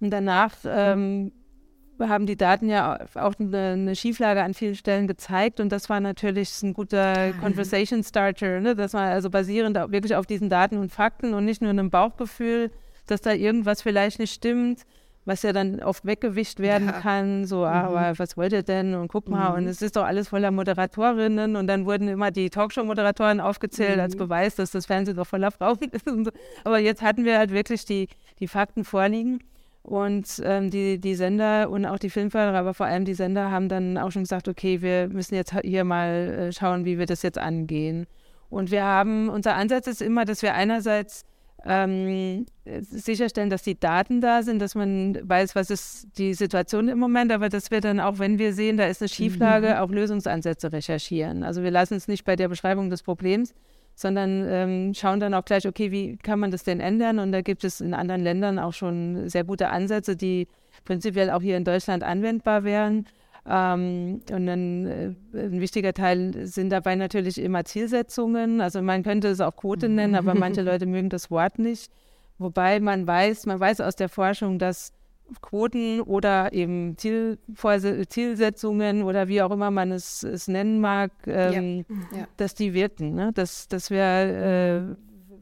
Und 0.00 0.10
danach 0.10 0.52
ähm, 0.66 1.32
haben 1.98 2.26
die 2.26 2.36
Daten 2.36 2.68
ja 2.68 2.98
auch 3.14 3.32
eine, 3.38 3.72
eine, 3.72 3.96
Schieflage 3.96 4.42
an 4.42 4.52
vielen 4.52 4.74
Stellen 4.74 5.06
gezeigt 5.06 5.60
und 5.60 5.70
das 5.70 5.88
war 5.88 6.00
natürlich 6.00 6.62
ein 6.62 6.74
guter 6.74 7.32
Conversation 7.40 8.04
Starter, 8.04 8.60
ne? 8.60 8.76
dass 8.76 8.92
man 8.92 9.08
also 9.08 9.30
basierend 9.30 9.76
wirklich 9.90 10.14
auf 10.14 10.26
diesen 10.26 10.50
Daten 10.50 10.76
und 10.76 10.92
Fakten 10.92 11.32
und 11.32 11.46
nicht 11.46 11.62
nur 11.62 11.70
einem 11.70 11.88
Bauchgefühl, 11.88 12.70
dass 13.06 13.22
da 13.22 13.32
irgendwas 13.32 13.80
vielleicht 13.80 14.18
nicht 14.18 14.34
stimmt, 14.34 14.82
was 15.26 15.42
ja 15.42 15.52
dann 15.52 15.82
oft 15.82 16.06
weggewischt 16.06 16.60
werden 16.60 16.86
ja. 16.86 17.00
kann, 17.00 17.44
so, 17.44 17.64
ah, 17.64 17.82
mhm. 17.82 17.96
aber 17.96 18.18
was 18.18 18.36
wollt 18.36 18.52
ihr 18.52 18.62
denn 18.62 18.94
und 18.94 19.08
guck 19.08 19.28
mal, 19.28 19.50
mhm. 19.50 19.56
und 19.56 19.66
es 19.66 19.82
ist 19.82 19.96
doch 19.96 20.04
alles 20.04 20.28
voller 20.28 20.50
Moderatorinnen 20.52 21.56
und 21.56 21.66
dann 21.66 21.84
wurden 21.84 22.08
immer 22.08 22.30
die 22.30 22.48
Talkshow-Moderatoren 22.48 23.40
aufgezählt 23.40 23.96
mhm. 23.96 24.02
als 24.02 24.16
Beweis, 24.16 24.54
dass 24.54 24.70
das 24.70 24.86
Fernsehen 24.86 25.16
doch 25.16 25.26
voller 25.26 25.50
Frauen 25.50 25.78
ist. 25.90 26.06
So. 26.06 26.30
Aber 26.64 26.78
jetzt 26.78 27.02
hatten 27.02 27.24
wir 27.24 27.38
halt 27.38 27.50
wirklich 27.50 27.84
die, 27.84 28.08
die 28.38 28.48
Fakten 28.48 28.84
vorliegen. 28.84 29.40
Und 29.82 30.42
ähm, 30.44 30.68
die, 30.68 30.98
die 30.98 31.14
Sender 31.14 31.70
und 31.70 31.86
auch 31.86 32.00
die 32.00 32.10
Filmförderer, 32.10 32.58
aber 32.58 32.74
vor 32.74 32.86
allem 32.86 33.04
die 33.04 33.14
Sender 33.14 33.52
haben 33.52 33.68
dann 33.68 33.98
auch 33.98 34.10
schon 34.10 34.24
gesagt, 34.24 34.48
okay, 34.48 34.82
wir 34.82 35.06
müssen 35.06 35.36
jetzt 35.36 35.54
hier 35.62 35.84
mal 35.84 36.08
äh, 36.48 36.52
schauen, 36.52 36.84
wie 36.84 36.98
wir 36.98 37.06
das 37.06 37.22
jetzt 37.22 37.38
angehen. 37.38 38.08
Und 38.50 38.72
wir 38.72 38.82
haben, 38.82 39.28
unser 39.28 39.54
Ansatz 39.54 39.86
ist 39.86 40.02
immer, 40.02 40.24
dass 40.24 40.42
wir 40.42 40.54
einerseits 40.54 41.24
ähm, 41.66 42.46
sicherstellen, 42.80 43.50
dass 43.50 43.62
die 43.62 43.78
Daten 43.78 44.20
da 44.20 44.42
sind, 44.42 44.60
dass 44.60 44.74
man 44.74 45.18
weiß, 45.22 45.54
was 45.54 45.70
ist 45.70 46.06
die 46.16 46.34
Situation 46.34 46.88
im 46.88 46.98
Moment, 46.98 47.32
aber 47.32 47.48
dass 47.48 47.70
wir 47.70 47.80
dann 47.80 48.00
auch, 48.00 48.18
wenn 48.18 48.38
wir 48.38 48.52
sehen, 48.52 48.76
da 48.76 48.86
ist 48.86 49.02
eine 49.02 49.08
Schieflage, 49.08 49.68
mhm. 49.68 49.76
auch 49.76 49.90
Lösungsansätze 49.90 50.72
recherchieren. 50.72 51.42
Also 51.42 51.62
wir 51.62 51.70
lassen 51.70 51.94
es 51.94 52.08
nicht 52.08 52.24
bei 52.24 52.36
der 52.36 52.48
Beschreibung 52.48 52.90
des 52.90 53.02
Problems, 53.02 53.54
sondern 53.94 54.46
ähm, 54.48 54.94
schauen 54.94 55.20
dann 55.20 55.34
auch 55.34 55.44
gleich, 55.44 55.66
okay, 55.66 55.90
wie 55.90 56.16
kann 56.18 56.38
man 56.38 56.50
das 56.50 56.64
denn 56.64 56.80
ändern? 56.80 57.18
Und 57.18 57.32
da 57.32 57.40
gibt 57.40 57.64
es 57.64 57.80
in 57.80 57.94
anderen 57.94 58.22
Ländern 58.22 58.58
auch 58.58 58.72
schon 58.72 59.28
sehr 59.28 59.42
gute 59.44 59.70
Ansätze, 59.70 60.16
die 60.16 60.48
prinzipiell 60.84 61.30
auch 61.30 61.42
hier 61.42 61.56
in 61.56 61.64
Deutschland 61.64 62.04
anwendbar 62.04 62.62
wären. 62.62 63.06
Ähm, 63.48 64.20
und 64.30 64.46
dann, 64.46 64.86
äh, 64.86 65.14
ein 65.34 65.60
wichtiger 65.60 65.92
Teil 65.92 66.46
sind 66.46 66.70
dabei 66.70 66.96
natürlich 66.96 67.40
immer 67.40 67.64
Zielsetzungen. 67.64 68.60
Also 68.60 68.82
man 68.82 69.02
könnte 69.02 69.28
es 69.28 69.40
auch 69.40 69.54
Quote 69.54 69.88
nennen, 69.88 70.16
aber 70.16 70.34
manche 70.34 70.62
Leute 70.62 70.86
mögen 70.86 71.10
das 71.10 71.30
Wort 71.30 71.58
nicht. 71.58 71.90
Wobei 72.38 72.80
man 72.80 73.06
weiß, 73.06 73.46
man 73.46 73.60
weiß 73.60 73.80
aus 73.80 73.96
der 73.96 74.08
Forschung, 74.08 74.58
dass 74.58 74.92
Quoten 75.42 76.00
oder 76.00 76.52
eben 76.52 76.96
Zielsetzungen 76.98 79.02
oder 79.02 79.28
wie 79.28 79.42
auch 79.42 79.50
immer 79.50 79.70
man 79.70 79.92
es, 79.92 80.22
es 80.22 80.48
nennen 80.48 80.80
mag, 80.80 81.12
ähm, 81.26 81.84
ja. 82.12 82.18
Ja. 82.18 82.28
dass 82.36 82.54
die 82.54 82.74
wirken. 82.74 83.14
Ne? 83.14 83.32
Dass, 83.32 83.68
dass 83.68 83.90
wir, 83.90 84.02
äh, 84.02 84.82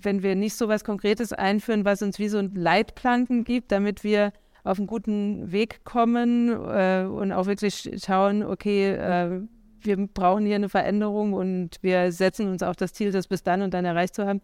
wenn 0.02 0.22
wir 0.22 0.36
nicht 0.36 0.56
so 0.56 0.68
was 0.68 0.84
Konkretes 0.84 1.32
einführen, 1.32 1.84
was 1.84 2.02
uns 2.02 2.18
wie 2.18 2.28
so 2.28 2.38
ein 2.38 2.54
Leitplanken 2.54 3.44
gibt, 3.44 3.72
damit 3.72 4.04
wir 4.04 4.32
auf 4.64 4.78
einen 4.78 4.86
guten 4.86 5.52
Weg 5.52 5.84
kommen 5.84 6.48
äh, 6.48 7.04
und 7.04 7.32
auch 7.32 7.46
wirklich 7.46 7.90
schauen, 8.04 8.42
okay, 8.42 8.92
äh, 8.92 9.40
wir 9.82 9.96
brauchen 10.08 10.46
hier 10.46 10.56
eine 10.56 10.70
Veränderung 10.70 11.34
und 11.34 11.78
wir 11.82 12.10
setzen 12.10 12.48
uns 12.48 12.62
auch 12.62 12.74
das 12.74 12.94
Ziel, 12.94 13.12
das 13.12 13.28
bis 13.28 13.42
dann 13.42 13.60
und 13.60 13.74
dann 13.74 13.84
erreicht 13.84 14.14
zu 14.14 14.26
haben, 14.26 14.40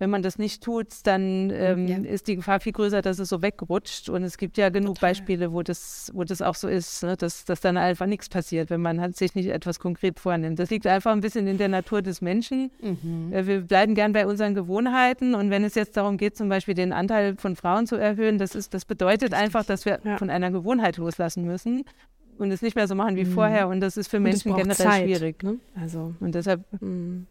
wenn 0.00 0.08
man 0.08 0.22
das 0.22 0.38
nicht 0.38 0.64
tut, 0.64 0.88
dann 1.04 1.50
ähm, 1.50 1.86
ja. 1.86 1.98
ist 1.98 2.26
die 2.26 2.36
Gefahr 2.36 2.58
viel 2.58 2.72
größer, 2.72 3.02
dass 3.02 3.18
es 3.18 3.28
so 3.28 3.42
wegrutscht. 3.42 4.08
Und 4.08 4.24
es 4.24 4.38
gibt 4.38 4.56
ja 4.56 4.70
genug 4.70 4.94
Total. 4.94 5.10
Beispiele, 5.10 5.52
wo 5.52 5.62
das, 5.62 6.10
wo 6.14 6.24
das 6.24 6.40
auch 6.40 6.54
so 6.54 6.68
ist, 6.68 7.02
ne? 7.02 7.18
dass, 7.18 7.44
dass 7.44 7.60
dann 7.60 7.76
einfach 7.76 8.06
nichts 8.06 8.30
passiert, 8.30 8.70
wenn 8.70 8.80
man 8.80 8.98
halt 8.98 9.16
sich 9.16 9.34
nicht 9.34 9.50
etwas 9.50 9.78
konkret 9.78 10.18
vornimmt. 10.18 10.58
Das 10.58 10.70
liegt 10.70 10.86
einfach 10.86 11.12
ein 11.12 11.20
bisschen 11.20 11.46
in 11.46 11.58
der 11.58 11.68
Natur 11.68 12.00
des 12.00 12.22
Menschen. 12.22 12.70
Mhm. 12.80 13.30
Äh, 13.30 13.46
wir 13.46 13.60
bleiben 13.60 13.94
gern 13.94 14.14
bei 14.14 14.26
unseren 14.26 14.54
Gewohnheiten. 14.54 15.34
Und 15.34 15.50
wenn 15.50 15.64
es 15.64 15.74
jetzt 15.74 15.98
darum 15.98 16.16
geht, 16.16 16.34
zum 16.34 16.48
Beispiel 16.48 16.74
den 16.74 16.94
Anteil 16.94 17.36
von 17.36 17.54
Frauen 17.54 17.86
zu 17.86 17.96
erhöhen, 17.96 18.38
das, 18.38 18.54
ist, 18.54 18.72
das 18.72 18.86
bedeutet 18.86 19.34
einfach, 19.34 19.66
dass 19.66 19.84
wir 19.84 20.00
ja. 20.02 20.16
von 20.16 20.30
einer 20.30 20.50
Gewohnheit 20.50 20.96
loslassen 20.96 21.44
müssen 21.44 21.84
und 22.38 22.50
es 22.50 22.62
nicht 22.62 22.74
mehr 22.74 22.88
so 22.88 22.94
machen 22.94 23.16
wie 23.16 23.26
mhm. 23.26 23.32
vorher. 23.32 23.68
Und 23.68 23.80
das 23.80 23.98
ist 23.98 24.08
für 24.08 24.18
Menschen 24.18 24.56
generell 24.56 24.74
Zeit, 24.74 25.04
schwierig. 25.04 25.42
Ne? 25.42 25.58
Also 25.78 26.14
und 26.20 26.34
deshalb 26.34 26.64
mhm. 26.80 27.26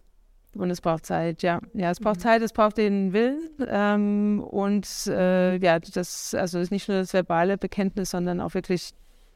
Und 0.56 0.72
es 0.72 0.82
braucht 0.82 1.06
Zeit, 1.06 1.44
ja. 1.44 1.62
Ja, 1.74 1.92
es 1.92 2.00
braucht 2.00 2.18
mhm. 2.18 2.22
Zeit, 2.22 2.42
es 2.42 2.54
braucht 2.54 2.78
den 2.78 3.14
Willen. 3.14 3.50
Ähm, 3.68 4.44
und 4.50 4.88
äh, 5.08 5.58
ja, 5.58 5.80
das, 5.80 6.34
also 6.34 6.60
ist 6.60 6.72
nicht 6.72 6.88
nur 6.88 6.98
das 6.98 7.14
verbale 7.14 7.58
Bekenntnis, 7.58 8.10
sondern 8.12 8.42
auch 8.42 8.54
wirklich 8.54 8.94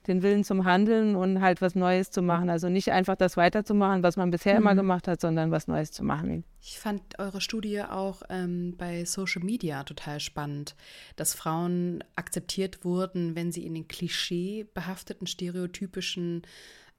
den 0.08 0.22
Willen 0.22 0.44
zum 0.44 0.66
Handeln 0.66 1.16
und 1.16 1.42
halt 1.42 1.62
was 1.62 1.76
Neues 1.76 2.12
zu 2.12 2.22
machen. 2.22 2.50
Also 2.50 2.70
nicht 2.70 2.92
einfach 2.92 3.16
das 3.16 3.38
weiterzumachen, 3.38 4.04
was 4.04 4.18
man 4.18 4.32
bisher 4.32 4.56
mhm. 4.56 4.62
immer 4.62 4.76
gemacht 4.76 5.08
hat, 5.08 5.22
sondern 5.22 5.52
was 5.52 5.68
Neues 5.68 5.92
zu 5.92 6.04
machen. 6.04 6.44
Ich 6.62 6.80
fand 6.80 7.02
eure 7.20 7.42
Studie 7.42 7.82
auch 7.82 8.24
ähm, 8.30 8.76
bei 8.78 9.06
Social 9.06 9.44
Media 9.44 9.84
total 9.84 10.20
spannend, 10.20 10.76
dass 11.16 11.34
Frauen 11.34 12.04
akzeptiert 12.16 12.84
wurden, 12.84 13.36
wenn 13.36 13.52
sie 13.52 13.66
in 13.66 13.76
den 13.76 13.88
klischeebehafteten, 13.88 15.28
stereotypischen 15.28 16.44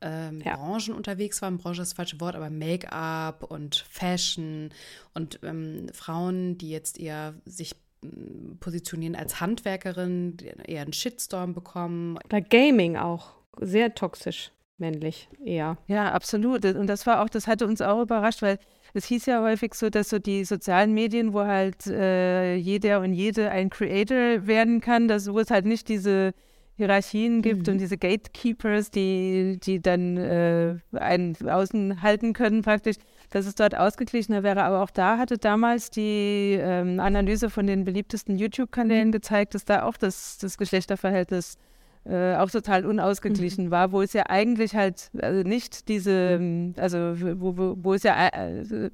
ähm, 0.05 0.43
ja. 0.45 0.57
Branchen 0.57 0.95
unterwegs 0.95 1.41
waren. 1.43 1.59
Branche 1.59 1.83
ist 1.83 1.93
das 1.93 1.97
falsche 1.97 2.21
Wort, 2.21 2.37
aber 2.37 2.51
Make-up 2.51 3.43
und 3.43 3.85
Fashion 3.89 4.71
und 5.15 5.41
ähm, 5.43 5.89
Frauen, 5.93 6.59
die 6.59 6.71
jetzt 6.71 7.01
eher 7.01 7.35
sich 7.47 7.75
mm, 8.03 8.59
positionieren 8.61 9.17
als 9.17 9.41
Handwerkerin, 9.41 10.37
eher 10.67 10.83
einen 10.83 10.93
Shitstorm 10.93 11.55
bekommen. 11.55 12.19
Oder 12.27 12.43
Gaming 12.43 12.97
auch. 12.97 13.33
Sehr 13.61 13.95
toxisch 13.95 14.53
männlich 14.77 15.29
eher. 15.45 15.79
Ja, 15.87 16.13
absolut. 16.13 16.65
Und 16.65 16.87
das 16.89 17.07
war 17.07 17.23
auch, 17.23 17.29
das 17.29 17.47
hatte 17.47 17.67
uns 17.67 17.81
auch 17.81 18.03
überrascht, 18.03 18.43
weil 18.43 18.59
es 18.93 19.07
hieß 19.07 19.27
ja 19.27 19.43
häufig 19.43 19.75
so, 19.75 19.89
dass 19.89 20.11
so 20.11 20.19
die 20.19 20.45
sozialen 20.45 20.93
Medien, 20.93 21.33
wo 21.33 21.41
halt 21.41 21.87
äh, 21.87 22.57
jeder 22.57 23.01
und 23.01 23.13
jede 23.13 23.51
ein 23.51 23.71
Creator 23.71 24.47
werden 24.47 24.81
kann, 24.81 25.09
dass 25.09 25.33
wo 25.33 25.39
es 25.39 25.51
halt 25.51 25.65
nicht 25.65 25.89
diese 25.89 26.35
Hierarchien 26.77 27.41
gibt 27.41 27.67
mhm. 27.67 27.75
und 27.75 27.79
diese 27.79 27.97
Gatekeepers, 27.97 28.91
die, 28.91 29.61
die 29.63 29.81
dann 29.81 30.17
äh, 30.17 30.77
einen 30.93 31.37
außen 31.49 32.03
halten 32.03 32.33
können 32.33 32.63
praktisch, 32.63 32.97
dass 33.31 33.47
es 33.47 33.55
dort 33.55 33.77
ausgeglichener 33.77 34.43
wäre. 34.43 34.65
Aber 34.65 34.83
auch 34.83 34.91
da 34.91 35.19
hatte 35.19 35.39
damals 35.39 35.91
die 35.91 36.59
ähm, 36.61 36.99
Analyse 36.99 37.49
von 37.49 37.67
den 37.67 37.85
beliebtesten 37.85 38.37
YouTube-Kanälen 38.37 39.09
mhm. 39.09 39.13
gezeigt, 39.13 39.55
dass 39.55 39.65
da 39.65 39.85
auch 39.85 39.97
das, 39.97 40.39
das 40.39 40.59
Geschlechterverhältnis 40.59 41.59
äh, 42.07 42.35
auch 42.35 42.51
total 42.51 42.85
unausgeglichen 42.87 43.67
mhm. 43.67 43.71
war, 43.71 43.93
wo 43.93 44.03
es 44.03 44.13
ja 44.13 44.25
eigentlich 44.29 44.75
halt 44.75 45.11
also 45.21 45.49
nicht 45.49 45.89
diese, 45.89 46.39
mhm. 46.41 46.75
also 46.77 47.15
wo, 47.41 47.57
wo, 47.57 47.77
wo 47.79 47.95
es 47.95 48.03
ja 48.03 48.29
äh, 48.29 48.91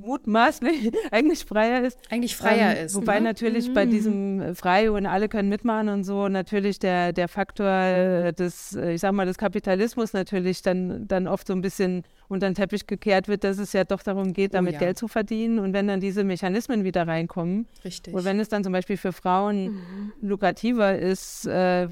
mutmaßlich 0.00 0.92
eigentlich 1.10 1.44
freier 1.44 1.84
ist. 1.84 1.98
Eigentlich 2.10 2.36
freier 2.36 2.76
ähm, 2.76 2.86
ist. 2.86 2.94
Wobei 2.94 3.18
ne? 3.20 3.24
natürlich 3.24 3.68
mhm. 3.68 3.74
bei 3.74 3.86
diesem 3.86 4.54
Frei 4.54 4.90
und 4.90 5.06
alle 5.06 5.28
können 5.28 5.48
mitmachen 5.48 5.88
und 5.88 6.04
so 6.04 6.28
natürlich 6.28 6.78
der, 6.78 7.12
der 7.12 7.28
Faktor 7.28 7.66
äh, 7.66 8.32
des, 8.32 8.74
äh, 8.74 8.94
ich 8.94 9.00
sag 9.00 9.12
mal, 9.12 9.26
des 9.26 9.38
Kapitalismus 9.38 10.12
natürlich 10.12 10.62
dann, 10.62 11.06
dann 11.06 11.28
oft 11.28 11.46
so 11.46 11.52
ein 11.52 11.60
bisschen 11.60 12.02
unter 12.28 12.48
den 12.48 12.54
Teppich 12.54 12.86
gekehrt 12.86 13.28
wird, 13.28 13.44
dass 13.44 13.58
es 13.58 13.72
ja 13.72 13.84
doch 13.84 14.02
darum 14.02 14.32
geht, 14.32 14.52
oh 14.52 14.54
damit 14.54 14.72
oh, 14.72 14.74
ja. 14.74 14.80
Geld 14.80 14.98
zu 14.98 15.08
verdienen. 15.08 15.58
Und 15.58 15.72
wenn 15.72 15.86
dann 15.86 16.00
diese 16.00 16.24
Mechanismen 16.24 16.84
wieder 16.84 17.06
reinkommen, 17.06 17.66
Richtig. 17.84 18.14
und 18.14 18.24
wenn 18.24 18.40
es 18.40 18.48
dann 18.48 18.64
zum 18.64 18.72
Beispiel 18.72 18.96
für 18.96 19.12
Frauen 19.12 19.64
mhm. 19.64 20.12
lukrativer 20.20 20.98
ist, 20.98 21.46
äh, 21.46 21.88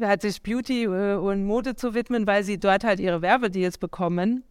hat 0.00 0.22
sich 0.22 0.42
Beauty 0.42 0.84
äh, 0.84 1.14
und 1.14 1.44
Mode 1.44 1.74
zu 1.74 1.94
widmen, 1.94 2.26
weil 2.26 2.44
sie 2.44 2.58
dort 2.58 2.84
halt 2.84 3.00
ihre 3.00 3.22
Werbedeals 3.22 3.78
bekommen, 3.78 4.44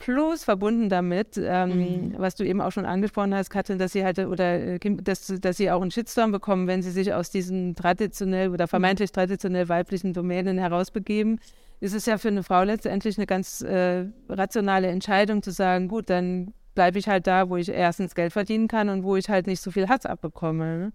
Plus 0.00 0.44
verbunden 0.44 0.88
damit, 0.88 1.36
ähm, 1.36 2.08
mhm. 2.08 2.14
was 2.16 2.34
du 2.34 2.42
eben 2.42 2.62
auch 2.62 2.72
schon 2.72 2.86
angesprochen 2.86 3.34
hast, 3.34 3.50
Katrin, 3.50 3.78
dass 3.78 3.92
sie 3.92 4.02
halt 4.02 4.18
oder 4.18 4.58
äh, 4.58 4.78
dass, 5.02 5.26
dass 5.26 5.58
sie 5.58 5.70
auch 5.70 5.82
einen 5.82 5.90
Shitstorm 5.90 6.32
bekommen, 6.32 6.66
wenn 6.66 6.80
sie 6.80 6.90
sich 6.90 7.12
aus 7.12 7.28
diesen 7.28 7.74
traditionell 7.74 8.48
oder 8.48 8.66
vermeintlich 8.66 9.12
traditionell 9.12 9.68
weiblichen 9.68 10.14
Domänen 10.14 10.56
herausbegeben, 10.56 11.38
ist 11.80 11.94
es 11.94 12.06
ja 12.06 12.16
für 12.16 12.28
eine 12.28 12.42
Frau 12.42 12.62
letztendlich 12.62 13.18
eine 13.18 13.26
ganz 13.26 13.60
äh, 13.60 14.06
rationale 14.30 14.88
Entscheidung 14.88 15.42
zu 15.42 15.50
sagen, 15.50 15.88
gut, 15.88 16.08
dann 16.08 16.54
bleibe 16.74 16.98
ich 16.98 17.06
halt 17.06 17.26
da, 17.26 17.50
wo 17.50 17.58
ich 17.58 17.68
erstens 17.68 18.14
Geld 18.14 18.32
verdienen 18.32 18.68
kann 18.68 18.88
und 18.88 19.04
wo 19.04 19.16
ich 19.16 19.28
halt 19.28 19.46
nicht 19.46 19.60
so 19.60 19.70
viel 19.70 19.86
Hass 19.86 20.06
abbekomme. 20.06 20.78
Ne? 20.78 20.92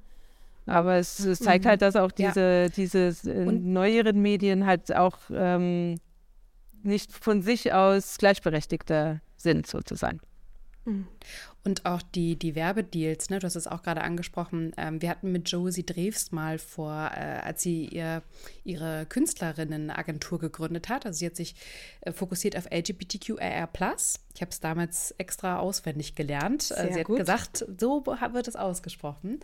Aber 0.65 0.95
es, 0.95 1.19
es, 1.19 1.37
zeigt 1.37 1.65
mhm. 1.65 1.69
halt, 1.69 1.83
dass 1.83 1.95
auch 1.95 2.11
diese, 2.11 2.63
ja. 2.63 2.69
diese 2.69 3.13
äh, 3.29 3.45
neueren 3.45 4.19
Medien 4.19 4.65
halt 4.65 4.95
auch 4.95 5.19
ähm, 5.31 5.97
nicht 6.85 7.11
von 7.11 7.41
sich 7.41 7.73
aus 7.73 8.17
Gleichberechtigter 8.17 9.21
sind, 9.37 9.67
sozusagen. 9.67 10.19
Mhm. 10.85 11.07
Und 11.63 11.83
auch 11.85 12.03
die, 12.03 12.35
die 12.35 12.53
Werbedeals, 12.53 13.31
ne, 13.31 13.39
du 13.39 13.47
hast 13.47 13.55
es 13.55 13.65
auch 13.65 13.81
gerade 13.81 14.01
angesprochen. 14.01 14.71
Ähm, 14.77 15.01
wir 15.01 15.09
hatten 15.09 15.31
mit 15.31 15.49
Josie 15.49 15.83
Drews 15.83 16.31
mal 16.31 16.59
vor, 16.59 17.09
äh, 17.15 17.39
als 17.43 17.63
sie 17.63 17.87
ihr, 17.87 18.21
ihre 18.63 19.07
Künstlerinnenagentur 19.07 20.37
gegründet 20.37 20.89
hat. 20.89 21.07
Also 21.07 21.17
sie 21.17 21.25
hat 21.25 21.35
sich 21.35 21.55
äh, 22.01 22.11
fokussiert 22.11 22.55
auf 22.55 22.69
LGBTQIR. 22.71 23.67
Ich 24.35 24.41
habe 24.41 24.51
es 24.51 24.59
damals 24.59 25.15
extra 25.17 25.57
auswendig 25.57 26.13
gelernt. 26.13 26.69
Äh, 26.69 26.75
Sehr 26.75 26.93
sie 26.93 26.99
hat 26.99 27.07
gut. 27.07 27.17
gesagt, 27.17 27.65
so 27.79 28.05
wird 28.05 28.47
es 28.47 28.55
ausgesprochen. 28.55 29.39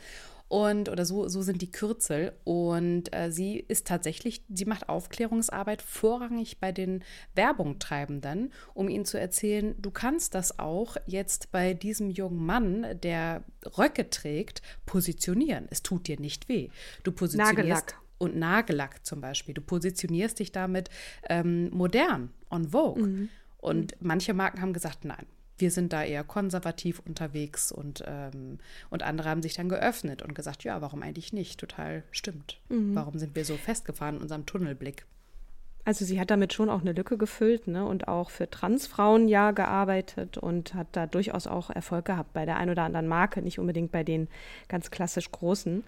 Und, 0.51 0.89
oder 0.89 1.05
so, 1.05 1.29
so 1.29 1.41
sind 1.41 1.61
die 1.61 1.71
Kürzel. 1.71 2.33
Und 2.43 3.15
äh, 3.15 3.31
sie 3.31 3.55
ist 3.55 3.87
tatsächlich, 3.87 4.43
sie 4.53 4.65
macht 4.65 4.89
Aufklärungsarbeit 4.89 5.81
vorrangig 5.81 6.59
bei 6.59 6.73
den 6.73 7.05
Werbungtreibenden, 7.35 8.51
um 8.73 8.89
ihnen 8.89 9.05
zu 9.05 9.17
erzählen, 9.17 9.75
du 9.81 9.91
kannst 9.91 10.35
das 10.35 10.59
auch 10.59 10.97
jetzt 11.05 11.53
bei 11.53 11.73
diesem 11.73 12.09
jungen 12.09 12.45
Mann, 12.45 12.85
der 13.01 13.45
Röcke 13.77 14.09
trägt, 14.09 14.61
positionieren. 14.85 15.67
Es 15.69 15.83
tut 15.83 16.09
dir 16.09 16.19
nicht 16.19 16.49
weh. 16.49 16.67
Du 17.03 17.13
positionierst. 17.13 17.55
Nagellack. 17.55 18.01
Und 18.17 18.35
Nagellack 18.35 19.05
zum 19.05 19.21
Beispiel. 19.21 19.53
Du 19.53 19.61
positionierst 19.61 20.37
dich 20.39 20.51
damit 20.51 20.89
ähm, 21.29 21.69
modern, 21.69 22.29
on 22.49 22.71
Vogue. 22.71 23.01
Mhm. 23.01 23.29
Und 23.57 23.95
manche 24.01 24.33
Marken 24.33 24.59
haben 24.59 24.73
gesagt, 24.73 25.05
nein, 25.05 25.25
wir 25.61 25.71
sind 25.71 25.93
da 25.93 26.03
eher 26.03 26.23
konservativ 26.23 26.99
unterwegs 26.99 27.71
und, 27.71 28.03
ähm, 28.07 28.57
und 28.89 29.03
andere 29.03 29.29
haben 29.29 29.41
sich 29.41 29.53
dann 29.53 29.69
geöffnet 29.69 30.21
und 30.21 30.33
gesagt, 30.33 30.63
ja, 30.63 30.81
warum 30.81 31.03
eigentlich 31.03 31.31
nicht? 31.31 31.59
Total 31.59 32.03
stimmt. 32.11 32.59
Mhm. 32.69 32.95
Warum 32.95 33.17
sind 33.19 33.35
wir 33.35 33.45
so 33.45 33.55
festgefahren 33.55 34.17
in 34.17 34.21
unserem 34.23 34.45
Tunnelblick? 34.45 35.05
Also 35.83 36.05
sie 36.05 36.19
hat 36.19 36.29
damit 36.29 36.53
schon 36.53 36.69
auch 36.69 36.81
eine 36.81 36.91
Lücke 36.91 37.17
gefüllt 37.17 37.67
ne? 37.67 37.85
und 37.85 38.07
auch 38.07 38.29
für 38.29 38.49
Transfrauen 38.49 39.27
ja 39.27 39.51
gearbeitet 39.51 40.37
und 40.37 40.75
hat 40.75 40.87
da 40.91 41.07
durchaus 41.07 41.47
auch 41.47 41.71
Erfolg 41.71 42.05
gehabt 42.05 42.33
bei 42.33 42.45
der 42.45 42.57
einen 42.57 42.71
oder 42.71 42.83
anderen 42.83 43.07
Marke, 43.07 43.41
nicht 43.41 43.57
unbedingt 43.57 43.91
bei 43.91 44.03
den 44.03 44.27
ganz 44.67 44.91
klassisch 44.91 45.31
großen. 45.31 45.83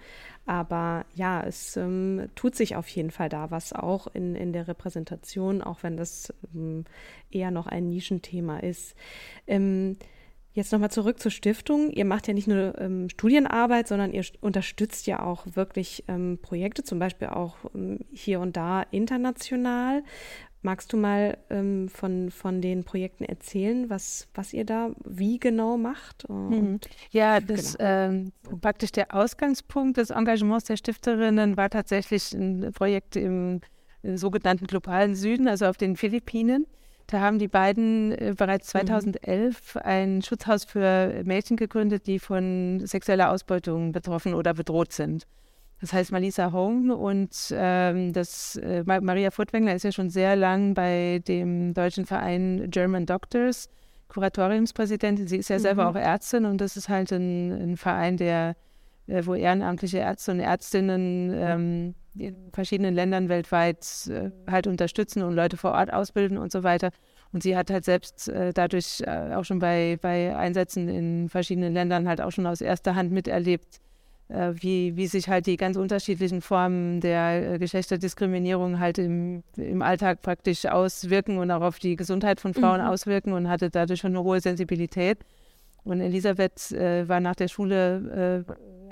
Aber 0.46 1.06
ja, 1.14 1.42
es 1.42 1.78
ähm, 1.78 2.28
tut 2.36 2.56
sich 2.56 2.76
auf 2.76 2.88
jeden 2.90 3.12
Fall 3.12 3.30
da 3.30 3.52
was 3.52 3.72
auch 3.72 4.08
in, 4.08 4.36
in 4.36 4.52
der 4.52 4.68
Repräsentation, 4.68 5.62
auch 5.62 5.84
wenn 5.84 5.96
das 5.96 6.34
ähm, 6.54 6.86
eher 7.32 7.52
noch 7.52 7.68
ein 7.68 7.90
Nischenthema 7.90 8.60
ist. 8.60 8.96
Ähm, 9.48 9.98
Jetzt 10.56 10.72
nochmal 10.72 10.92
zurück 10.92 11.20
zur 11.20 11.32
Stiftung. 11.32 11.90
Ihr 11.90 12.06
macht 12.06 12.28
ja 12.28 12.34
nicht 12.36 12.48
nur 12.48 12.80
ähm, 12.80 13.10
Studienarbeit, 13.10 13.88
sondern 13.88 14.14
ihr 14.14 14.24
unterstützt 14.40 15.08
ja 15.08 15.24
auch 15.24 15.46
wirklich 15.54 16.04
ähm, 16.08 16.38
Projekte, 16.42 16.84
zum 16.84 17.00
Beispiel 17.00 17.30
auch 17.30 17.56
ähm, 17.74 18.00
hier 18.12 18.40
und 18.40 18.56
da 18.56 18.84
international. 18.92 20.04
Magst 20.62 20.94
du 20.94 20.98
mal 20.98 21.40
ähm, 21.50 21.90
von, 21.90 22.30
von 22.30 22.62
den 22.62 22.84
Projekten 22.84 23.26
erzählen, 23.26 23.90
was, 23.90 24.28
was 24.36 24.54
ihr 24.54 24.64
da 24.64 24.92
wie 25.04 25.40
genau 25.40 25.76
macht? 25.78 26.30
Mhm. 26.30 26.80
Ja, 27.10 27.40
das 27.40 27.76
genau. 27.78 28.30
praktisch 28.62 28.92
der 28.92 29.14
Ausgangspunkt 29.14 29.98
des 29.98 30.12
Engagements 30.12 30.66
der 30.66 30.78
Stifterinnen 30.78 31.58
war 31.58 31.72
tatsächlich 31.72 32.32
ein 32.32 32.72
Projekt 32.74 33.16
im, 33.16 33.60
im 34.04 34.18
sogenannten 34.18 34.68
globalen 34.68 35.16
Süden, 35.16 35.48
also 35.48 35.66
auf 35.66 35.78
den 35.78 35.98
Philippinen. 35.98 36.68
Da 37.08 37.20
haben 37.20 37.40
die 37.40 37.48
beiden 37.48 38.12
äh, 38.12 38.34
bereits 38.38 38.68
2011 38.68 39.76
mhm. 39.76 39.82
ein 39.84 40.22
Schutzhaus 40.22 40.66
für 40.66 41.24
Mädchen 41.26 41.58
gegründet, 41.58 42.08
die 42.08 42.20
von 42.20 42.82
sexueller 42.86 43.32
Ausbeutung 43.32 43.92
betroffen 43.92 44.34
oder 44.34 44.54
bedroht 44.54 44.94
sind. 44.94 45.26
Das 45.82 45.92
heißt 45.92 46.14
Malisa 46.14 46.54
Home 46.54 46.96
und 46.96 47.36
ähm, 47.52 48.14
das, 48.14 48.56
äh, 48.56 48.84
Maria 48.86 49.32
Furtwängler 49.32 49.76
ist 49.76 49.84
ja 49.84 49.92
schon 49.92 50.10
sehr 50.10 50.38
lang 50.38 50.76
bei 50.76 51.22
dem 51.28 51.74
deutschen 51.74 52.06
Verein 52.06 52.70
German 52.70 53.06
Doctors, 53.06 53.68
Kuratoriumspräsidentin. 54.08 55.28
Sie 55.28 55.38
ist 55.38 55.50
ja 55.50 55.58
mhm. 55.58 55.62
selber 55.62 55.90
auch 55.90 55.96
Ärztin 55.96 56.46
und 56.46 56.62
das 56.62 56.78
ist 56.78 56.88
halt 56.88 57.12
ein, 57.12 57.52
ein 57.52 57.76
Verein, 57.76 58.16
der, 58.16 58.56
äh, 59.08 59.26
wo 59.26 59.36
ehrenamtliche 59.36 59.98
Ärzte 59.98 60.32
und 60.32 60.40
Ärztinnen 60.40 61.34
ähm, 61.36 61.96
in 62.18 62.52
verschiedenen 62.52 62.94
Ländern 62.94 63.30
weltweit 63.30 63.86
äh, 64.08 64.32
halt 64.50 64.68
unterstützen 64.68 65.24
und 65.24 65.34
Leute 65.34 65.58
vor 65.58 65.72
Ort 65.72 65.92
ausbilden 65.92 66.38
und 66.38 66.52
so 66.52 66.64
weiter. 66.64 66.92
Und 67.32 67.42
sie 67.42 67.58
hat 67.58 67.72
halt 67.72 67.84
selbst 67.84 68.30
äh, 68.30 68.54
dadurch 68.54 69.02
äh, 69.02 69.34
auch 69.34 69.44
schon 69.44 69.60
bei, 69.60 69.98
bei 70.02 70.36
Einsätzen 70.36 70.88
in 70.88 71.30
verschiedenen 71.30 71.74
Ländern 71.74 72.08
halt 72.08 72.22
auch 72.22 72.32
schon 72.32 72.46
aus 72.46 72.62
erster 72.62 72.96
Hand 72.96 73.12
miterlebt, 73.12 73.82
äh, 74.30 74.52
wie, 74.54 74.96
wie 74.96 75.08
sich 75.08 75.30
halt 75.30 75.48
die 75.48 75.58
ganz 75.58 75.76
unterschiedlichen 75.76 76.42
Formen 76.42 77.02
der 77.02 77.54
äh, 77.54 77.60
Geschlechterdiskriminierung 77.60 78.80
halt 78.80 79.00
im, 79.00 79.44
im 79.58 79.82
Alltag 79.82 80.22
praktisch 80.22 80.68
auswirken 80.68 81.40
und 81.40 81.50
auch 81.50 81.62
auf 81.62 81.80
die 81.80 81.96
Gesundheit 81.96 82.40
von 82.40 82.54
Frauen 82.54 82.82
mhm. 82.82 82.88
auswirken 82.88 83.34
und 83.34 83.50
hatte 83.50 83.72
dadurch 83.72 84.02
schon 84.02 84.12
eine 84.12 84.24
hohe 84.24 84.40
Sensibilität. 84.40 85.18
Und 85.84 86.02
Elisabeth 86.02 86.72
äh, 86.72 87.08
war 87.08 87.20
nach 87.20 87.36
der 87.36 87.48
Schule 87.48 88.46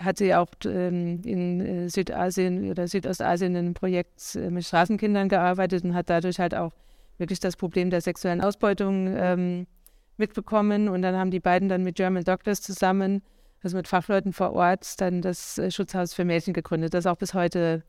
hat 0.04 0.18
sie 0.18 0.34
auch 0.36 0.50
ähm, 0.66 1.22
in 1.24 1.62
äh, 1.62 1.90
Südasien 1.90 2.70
oder 2.70 2.88
Südostasien 2.88 3.52
in 3.52 3.58
einem 3.58 3.74
Projekt 3.74 4.36
äh, 4.36 4.50
mit 4.50 4.66
Straßenkindern 4.66 5.30
gearbeitet 5.30 5.84
und 5.84 5.94
hat 5.94 6.10
dadurch 6.10 6.40
halt 6.40 6.56
auch 6.56 6.74
wirklich 7.18 7.40
das 7.40 7.56
Problem 7.56 7.90
der 7.90 8.02
sexuellen 8.02 8.42
Ausbeutung 8.42 9.08
ähm, 9.16 9.68
mitbekommen. 10.18 10.90
Und 10.90 11.02
dann 11.02 11.16
haben 11.16 11.32
die 11.32 11.40
beiden 11.40 11.70
dann 11.70 11.84
mit 11.84 11.96
German 11.96 12.24
Doctors 12.24 12.62
zusammen, 12.62 13.22
also 13.64 13.78
mit 13.78 13.88
Fachleuten 13.88 14.34
vor 14.34 14.54
Ort, 14.54 15.00
dann 15.00 15.22
das 15.22 15.58
äh, 15.58 15.72
Schutzhaus 15.72 16.14
für 16.14 16.26
Mädchen 16.26 16.54
gegründet, 16.54 16.94
das 16.94 17.06
auch 17.06 17.18
bis 17.18 17.34
heute 17.34 17.84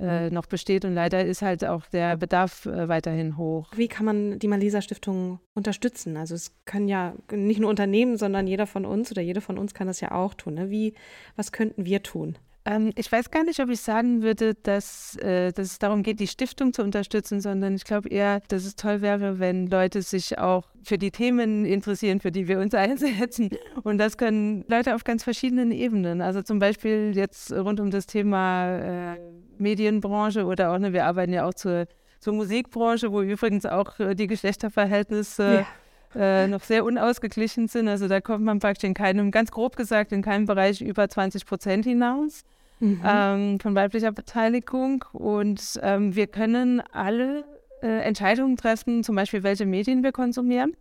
äh, 0.00 0.28
mhm. 0.28 0.34
noch 0.34 0.46
besteht. 0.46 0.84
Und 0.84 0.94
leider 0.94 1.24
ist 1.24 1.42
halt 1.42 1.64
auch 1.64 1.86
der 1.86 2.16
Bedarf 2.16 2.66
äh, 2.66 2.88
weiterhin 2.88 3.36
hoch. 3.36 3.70
Wie 3.76 3.88
kann 3.88 4.06
man 4.06 4.38
die 4.38 4.48
Malisa 4.48 4.80
Stiftung 4.80 5.40
unterstützen? 5.54 6.16
Also 6.16 6.34
es 6.34 6.54
können 6.64 6.88
ja 6.88 7.14
nicht 7.32 7.60
nur 7.60 7.70
Unternehmen, 7.70 8.16
sondern 8.16 8.46
jeder 8.46 8.66
von 8.66 8.84
uns 8.84 9.10
oder 9.10 9.22
jede 9.22 9.40
von 9.40 9.58
uns 9.58 9.74
kann 9.74 9.86
das 9.86 10.00
ja 10.00 10.12
auch 10.12 10.34
tun. 10.34 10.54
Ne? 10.54 10.70
Wie, 10.70 10.94
was 11.36 11.52
könnten 11.52 11.84
wir 11.84 12.02
tun? 12.02 12.38
Ähm, 12.68 12.92
ich 12.96 13.10
weiß 13.10 13.30
gar 13.30 13.44
nicht, 13.44 13.60
ob 13.60 13.70
ich 13.70 13.80
sagen 13.80 14.22
würde, 14.22 14.54
dass, 14.54 15.16
äh, 15.16 15.52
dass 15.52 15.68
es 15.68 15.78
darum 15.78 16.02
geht, 16.02 16.20
die 16.20 16.26
Stiftung 16.26 16.74
zu 16.74 16.82
unterstützen, 16.82 17.40
sondern 17.40 17.74
ich 17.74 17.84
glaube 17.84 18.10
eher, 18.10 18.40
dass 18.48 18.66
es 18.66 18.76
toll 18.76 19.00
wäre, 19.00 19.38
wenn 19.38 19.68
Leute 19.68 20.02
sich 20.02 20.38
auch 20.38 20.64
für 20.82 20.98
die 20.98 21.10
Themen 21.10 21.64
interessieren, 21.64 22.20
für 22.20 22.30
die 22.30 22.46
wir 22.46 22.60
uns 22.60 22.74
einsetzen. 22.74 23.48
Und 23.84 23.96
das 23.96 24.18
können 24.18 24.66
Leute 24.68 24.94
auf 24.94 25.04
ganz 25.04 25.24
verschiedenen 25.24 25.72
Ebenen. 25.72 26.20
Also 26.20 26.42
zum 26.42 26.58
Beispiel 26.58 27.12
jetzt 27.14 27.50
rund 27.52 27.80
um 27.80 27.90
das 27.90 28.06
Thema 28.06 29.14
äh, 29.14 29.18
Medienbranche 29.56 30.44
oder 30.44 30.72
auch, 30.72 30.78
ne, 30.78 30.92
wir 30.92 31.06
arbeiten 31.06 31.32
ja 31.32 31.46
auch 31.46 31.54
zur, 31.54 31.86
zur 32.20 32.34
Musikbranche, 32.34 33.10
wo 33.12 33.22
übrigens 33.22 33.64
auch 33.64 33.98
äh, 33.98 34.14
die 34.14 34.26
Geschlechterverhältnisse 34.26 35.64
ja 35.64 35.66
äh, 36.14 36.48
noch 36.48 36.62
sehr 36.62 36.84
unausgeglichen 36.84 37.68
sind. 37.68 37.88
Also 37.88 38.08
da 38.08 38.20
kommt 38.20 38.44
man 38.44 38.60
praktisch 38.60 38.84
in 38.84 38.94
keinem, 38.94 39.30
ganz 39.30 39.50
grob 39.50 39.76
gesagt, 39.76 40.12
in 40.12 40.22
keinem 40.22 40.46
Bereich 40.46 40.80
über 40.80 41.08
20 41.08 41.46
Prozent 41.46 41.84
hinaus 41.84 42.44
mhm. 42.80 43.00
ähm, 43.04 43.60
von 43.60 43.74
weiblicher 43.74 44.12
Beteiligung. 44.12 45.04
Und 45.12 45.78
ähm, 45.82 46.14
wir 46.14 46.26
können 46.26 46.80
alle 46.92 47.44
äh, 47.82 48.02
Entscheidungen 48.02 48.56
treffen, 48.56 49.04
zum 49.04 49.16
Beispiel 49.16 49.42
welche 49.42 49.66
Medien 49.66 50.02
wir 50.02 50.12
konsumieren, 50.12 50.76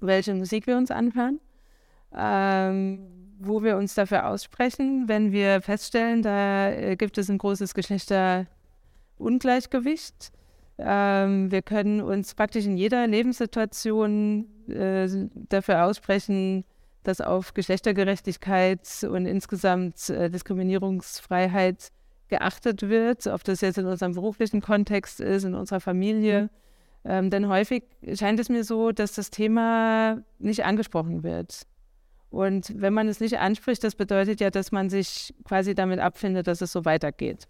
welche 0.00 0.34
Musik 0.34 0.66
wir 0.66 0.76
uns 0.76 0.90
anhören. 0.90 1.40
Ähm, 2.16 3.18
wo 3.38 3.62
wir 3.62 3.76
uns 3.76 3.94
dafür 3.94 4.28
aussprechen, 4.28 5.08
wenn 5.08 5.32
wir 5.32 5.62
feststellen, 5.62 6.22
da 6.22 6.70
äh, 6.70 6.96
gibt 6.96 7.18
es 7.18 7.30
ein 7.30 7.38
großes 7.38 7.74
Geschlechterungleichgewicht. 7.74 10.32
Ähm, 10.78 11.50
wir 11.50 11.62
können 11.62 12.00
uns 12.00 12.34
praktisch 12.34 12.66
in 12.66 12.76
jeder 12.76 13.04
Lebenssituation 13.06 14.46
äh, 14.68 15.08
dafür 15.48 15.84
aussprechen, 15.84 16.64
dass 17.08 17.20
auf 17.22 17.54
Geschlechtergerechtigkeit 17.54 18.86
und 19.10 19.24
insgesamt 19.24 20.10
äh, 20.10 20.28
Diskriminierungsfreiheit 20.28 21.90
geachtet 22.28 22.82
wird, 22.82 23.26
ob 23.26 23.42
das 23.44 23.62
jetzt 23.62 23.78
in 23.78 23.86
unserem 23.86 24.12
beruflichen 24.12 24.60
Kontext 24.60 25.20
ist, 25.20 25.44
in 25.44 25.54
unserer 25.54 25.80
Familie. 25.80 26.42
Mhm. 27.04 27.10
Ähm, 27.10 27.30
denn 27.30 27.48
häufig 27.48 27.84
scheint 28.14 28.38
es 28.38 28.50
mir 28.50 28.62
so, 28.62 28.92
dass 28.92 29.12
das 29.14 29.30
Thema 29.30 30.22
nicht 30.38 30.64
angesprochen 30.64 31.22
wird. 31.22 31.62
Und 32.28 32.78
wenn 32.78 32.92
man 32.92 33.08
es 33.08 33.20
nicht 33.20 33.38
anspricht, 33.38 33.82
das 33.82 33.94
bedeutet 33.94 34.40
ja, 34.40 34.50
dass 34.50 34.70
man 34.70 34.90
sich 34.90 35.34
quasi 35.44 35.74
damit 35.74 36.00
abfindet, 36.00 36.46
dass 36.46 36.60
es 36.60 36.72
so 36.72 36.84
weitergeht. 36.84 37.48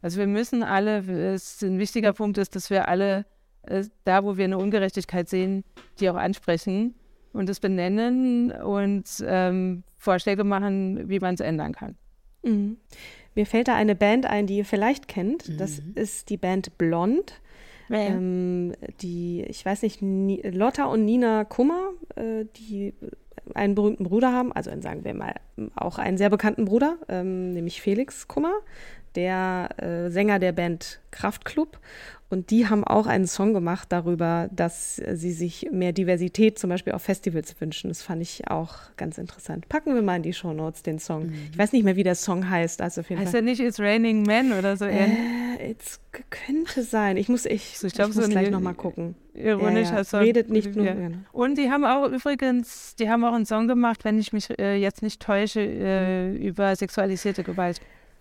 Also 0.00 0.18
wir 0.18 0.26
müssen 0.26 0.62
alle, 0.62 1.00
es 1.34 1.60
ein 1.60 1.78
wichtiger 1.78 2.14
Punkt 2.14 2.38
ist, 2.38 2.56
dass 2.56 2.70
wir 2.70 2.88
alle 2.88 3.26
äh, 3.62 3.84
da, 4.04 4.24
wo 4.24 4.38
wir 4.38 4.46
eine 4.46 4.56
Ungerechtigkeit 4.56 5.28
sehen, 5.28 5.64
die 6.00 6.08
auch 6.08 6.16
ansprechen 6.16 6.94
und 7.32 7.48
es 7.48 7.60
benennen 7.60 8.52
und 8.52 9.04
ähm, 9.26 9.82
Vorschläge 9.96 10.44
machen, 10.44 11.08
wie 11.08 11.20
man 11.20 11.34
es 11.34 11.40
ändern 11.40 11.72
kann. 11.72 11.96
Mhm. 12.42 12.76
Mir 13.34 13.46
fällt 13.46 13.68
da 13.68 13.74
eine 13.74 13.94
Band 13.94 14.26
ein, 14.26 14.46
die 14.46 14.58
ihr 14.58 14.64
vielleicht 14.64 15.08
kennt. 15.08 15.48
Mhm. 15.48 15.58
Das 15.58 15.80
ist 15.94 16.30
die 16.30 16.36
Band 16.36 16.76
Blond. 16.78 17.40
Ja. 17.88 17.98
Ähm, 17.98 18.74
die, 19.00 19.42
ich 19.48 19.64
weiß 19.64 19.82
nicht, 19.82 20.00
Lotta 20.02 20.84
und 20.86 21.04
Nina 21.04 21.44
Kummer, 21.44 21.90
äh, 22.16 22.44
die 22.56 22.94
einen 23.54 23.74
berühmten 23.74 24.04
Bruder 24.04 24.32
haben, 24.32 24.52
also 24.52 24.70
sagen 24.80 25.04
wir 25.04 25.14
mal 25.14 25.34
auch 25.74 25.98
einen 25.98 26.18
sehr 26.18 26.28
bekannten 26.28 26.66
Bruder, 26.66 26.98
ähm, 27.08 27.54
nämlich 27.54 27.80
Felix 27.80 28.28
Kummer, 28.28 28.52
der 29.18 29.68
äh, 29.82 30.10
Sänger 30.10 30.38
der 30.38 30.52
Band 30.52 31.00
Kraftklub. 31.10 31.78
Und 32.30 32.50
die 32.50 32.68
haben 32.68 32.84
auch 32.84 33.06
einen 33.06 33.26
Song 33.26 33.54
gemacht 33.54 33.88
darüber, 33.90 34.50
dass 34.52 34.96
sie 34.96 35.32
sich 35.32 35.68
mehr 35.72 35.92
Diversität 35.92 36.58
zum 36.58 36.68
Beispiel 36.68 36.92
auf 36.92 37.02
Festivals 37.02 37.58
wünschen. 37.58 37.88
Das 37.88 38.02
fand 38.02 38.20
ich 38.20 38.50
auch 38.50 38.74
ganz 38.98 39.16
interessant. 39.16 39.66
Packen 39.70 39.94
wir 39.94 40.02
mal 40.02 40.16
in 40.16 40.22
die 40.22 40.34
Show 40.34 40.52
Notes 40.52 40.82
den 40.82 40.98
Song. 40.98 41.28
Mhm. 41.28 41.48
Ich 41.52 41.58
weiß 41.58 41.72
nicht 41.72 41.84
mehr, 41.84 41.96
wie 41.96 42.02
der 42.02 42.14
Song 42.14 42.48
heißt. 42.50 42.82
Also 42.82 43.00
auf 43.00 43.08
jeden 43.08 43.22
heißt 43.22 43.30
Fall. 43.30 43.40
er 43.40 43.44
nicht 43.44 43.60
It's 43.60 43.80
Raining 43.80 44.24
Men 44.24 44.52
oder 44.52 44.76
so? 44.76 44.84
Äh, 44.84 45.08
es 45.58 46.00
könnte 46.28 46.82
sein. 46.82 47.16
Ich 47.16 47.30
muss, 47.30 47.46
ich, 47.46 47.82
ich, 47.82 47.94
glaub, 47.94 48.10
ich 48.10 48.16
muss 48.16 48.26
so 48.26 48.30
gleich 48.30 48.50
nochmal 48.50 48.74
gucken. 48.74 49.14
Ironisch 49.32 49.88
ja, 49.88 50.02
ja. 50.02 50.18
Redet 50.18 50.50
nicht 50.50 50.76
nur. 50.76 50.84
Ja. 50.84 51.10
Und 51.32 51.56
die 51.56 51.70
haben 51.70 51.86
auch 51.86 52.10
übrigens, 52.10 52.94
die 52.96 53.08
haben 53.08 53.24
auch 53.24 53.32
einen 53.32 53.46
Song 53.46 53.68
gemacht, 53.68 54.04
wenn 54.04 54.18
ich 54.18 54.34
mich 54.34 54.50
äh, 54.58 54.76
jetzt 54.76 55.02
nicht 55.02 55.22
täusche, 55.22 55.60
äh, 55.60 56.36
über 56.36 56.76
sexualisierte 56.76 57.42
Gewalt. 57.42 57.80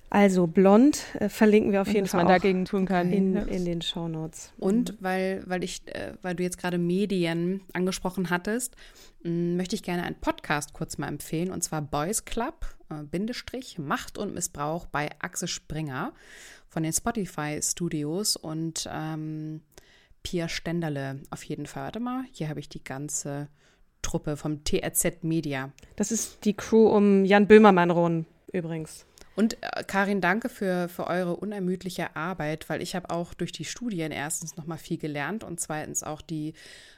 Also 0.10 0.47
blond 0.47 1.03
äh, 1.20 1.28
verlinken 1.28 1.74
wir 1.74 1.82
auf 1.82 1.88
jeden 1.88 2.05
was 2.05 2.12
Fall 2.12 2.24
man 2.24 2.34
dagegen 2.34 2.64
tun 2.66 2.86
kann 2.86 3.12
in, 3.12 3.36
in 3.36 3.66
den 3.66 3.82
Show 3.82 4.08
Notes. 4.08 4.53
Und 4.58 4.95
weil, 5.01 5.43
weil 5.45 5.64
ich, 5.64 5.82
äh, 5.88 6.14
weil 6.22 6.36
du 6.36 6.43
jetzt 6.43 6.58
gerade 6.58 6.78
Medien 6.78 7.62
angesprochen 7.74 8.30
hattest, 8.30 8.76
mh, 9.24 9.58
möchte 9.58 9.76
ich 9.76 9.84
gerne 9.84 10.03
einen 10.03 10.16
Podcast 10.16 10.74
kurz 10.74 10.97
mal 10.97 11.08
empfehlen 11.10 11.51
und 11.51 11.62
zwar 11.64 11.82
Boys 11.82 12.24
Club 12.24 12.66
äh, 12.89 13.03
Bindestrich 13.03 13.80
Macht 13.80 14.18
und 14.18 14.34
Missbrauch 14.34 14.86
bei 14.86 15.10
Axel 15.20 15.47
Springer 15.47 16.14
von 16.70 16.84
den 16.84 16.93
Spotify 16.93 17.60
Studios 17.62 18.38
und 18.38 18.89
ähm, 18.91 19.62
Pia 20.24 20.47
Stenderle 20.47 21.22
auf 21.32 21.43
jeden 21.43 21.66
Fall. 21.66 21.84
Warte 21.84 21.99
mal, 21.99 22.24
hier 22.32 22.49
habe 22.49 22.60
ich 22.60 22.70
die 22.70 22.84
ganze 22.84 23.49
Truppe 24.01 24.38
vom 24.38 24.64
TRZ 24.64 25.24
Media. 25.24 25.72
Das 25.97 26.12
ist 26.12 26.45
die 26.45 26.53
Crew 26.53 26.88
um 26.88 27.26
Jan 27.26 27.47
Böhmermann 27.47 27.91
rum 27.91 28.26
übrigens. 28.51 29.05
Und 29.38 29.61
äh, 29.61 29.83
Karin, 29.85 30.19
danke 30.19 30.49
für, 30.49 30.89
für 30.89 31.05
eure 31.05 31.35
unermüdliche 31.35 32.15
Arbeit, 32.15 32.67
weil 32.69 32.81
ich 32.81 32.95
habe 32.95 33.11
auch 33.11 33.35
durch 33.35 33.51
die 33.51 33.65
Studien 33.65 34.11
erstens 34.11 34.57
nochmal 34.57 34.79
viel 34.79 34.97
gelernt 34.97 35.43
und 35.43 35.59
zweitens 35.59 36.01
auch 36.01 36.23
die 36.23 36.55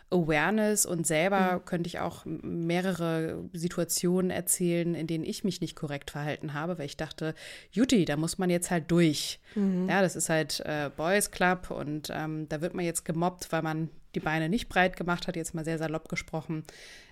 Awareness 0.10 0.86
und 0.86 1.06
selber 1.06 1.58
mhm. 1.58 1.66
könnte 1.66 1.88
ich 1.90 2.00
auch 2.00 2.24
mehrere 2.24 3.44
Situationen 3.52 4.32
erzählen, 4.32 4.96
in 4.96 5.06
denen 5.06 5.26
ich 5.26 5.44
mich 5.44 5.60
nicht 5.60 5.76
korrekt 5.76 6.12
verhalten 6.12 6.54
habe, 6.54 6.78
weil 6.78 6.86
ich 6.86 6.96
dachte, 6.96 7.36
Juti, 7.72 8.06
da 8.06 8.16
muss 8.16 8.38
man 8.38 8.50
jetzt 8.50 8.72
halt 8.72 8.90
durch. 8.90 9.42
Mhm. 9.56 9.90
Ja, 9.90 10.02
das 10.02 10.16
ist 10.16 10.30
halt 10.30 10.62
äh, 10.62 10.90
Boys 10.96 11.32
Club 11.32 11.70
und 11.70 12.10
ähm, 12.10 12.48
da 12.48 12.62
wird 12.62 12.74
man 12.74 12.86
jetzt 12.86 13.04
gemobbt, 13.04 13.52
weil 13.52 13.64
man 13.64 13.90
die 14.16 14.22
Beine 14.22 14.48
nicht 14.48 14.70
breit 14.70 14.96
gemacht 14.96 15.28
hat, 15.28 15.36
jetzt 15.36 15.54
mal 15.54 15.66
sehr 15.66 15.78
salopp 15.78 16.08
gesprochen. 16.08 16.64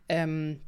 Ähm, 0.08 0.62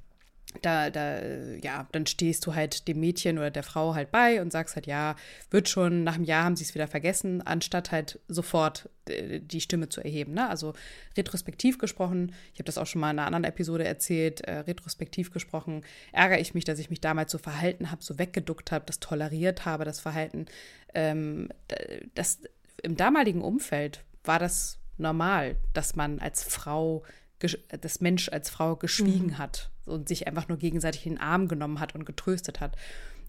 da, 0.61 0.89
da, 0.89 1.21
ja, 1.61 1.87
dann 1.91 2.05
stehst 2.07 2.45
du 2.45 2.55
halt 2.55 2.87
dem 2.87 2.99
Mädchen 2.99 3.37
oder 3.37 3.51
der 3.51 3.63
Frau 3.63 3.93
halt 3.93 4.11
bei 4.11 4.41
und 4.41 4.51
sagst 4.51 4.75
halt, 4.75 4.87
ja, 4.87 5.15
wird 5.51 5.69
schon, 5.69 6.03
nach 6.03 6.15
einem 6.15 6.23
Jahr 6.23 6.43
haben 6.43 6.55
sie 6.55 6.63
es 6.63 6.73
wieder 6.73 6.87
vergessen, 6.87 7.41
anstatt 7.45 7.91
halt 7.91 8.19
sofort 8.27 8.89
äh, 9.07 9.39
die 9.39 9.61
Stimme 9.61 9.89
zu 9.89 10.01
erheben. 10.01 10.33
Ne? 10.33 10.49
Also 10.49 10.73
retrospektiv 11.15 11.77
gesprochen, 11.77 12.33
ich 12.53 12.59
habe 12.59 12.65
das 12.65 12.77
auch 12.77 12.87
schon 12.87 12.99
mal 12.99 13.11
in 13.11 13.19
einer 13.19 13.27
anderen 13.27 13.43
Episode 13.43 13.85
erzählt, 13.85 14.41
äh, 14.41 14.59
retrospektiv 14.59 15.31
gesprochen, 15.31 15.83
ärgere 16.11 16.39
ich 16.39 16.53
mich, 16.53 16.65
dass 16.65 16.79
ich 16.79 16.89
mich 16.89 17.01
damals 17.01 17.31
so 17.31 17.37
verhalten 17.37 17.91
habe, 17.91 18.03
so 18.03 18.17
weggeduckt 18.17 18.71
habe, 18.71 18.85
das 18.85 18.99
toleriert 18.99 19.65
habe, 19.65 19.85
das 19.85 19.99
Verhalten. 19.99 20.47
Ähm, 20.95 21.49
das, 22.15 22.39
Im 22.81 22.97
damaligen 22.97 23.41
Umfeld 23.41 24.03
war 24.23 24.39
das 24.39 24.79
normal, 24.97 25.57
dass 25.73 25.95
man 25.95 26.19
als 26.19 26.43
Frau 26.43 27.03
das 27.69 28.01
Mensch 28.01 28.27
als 28.27 28.49
Frau 28.49 28.75
geschwiegen 28.75 29.27
mhm. 29.27 29.37
hat 29.37 29.69
und 29.89 30.07
sich 30.07 30.27
einfach 30.27 30.47
nur 30.47 30.57
gegenseitig 30.57 31.05
in 31.05 31.13
den 31.15 31.21
Arm 31.21 31.47
genommen 31.47 31.79
hat 31.79 31.95
und 31.95 32.05
getröstet 32.05 32.59
hat. 32.59 32.75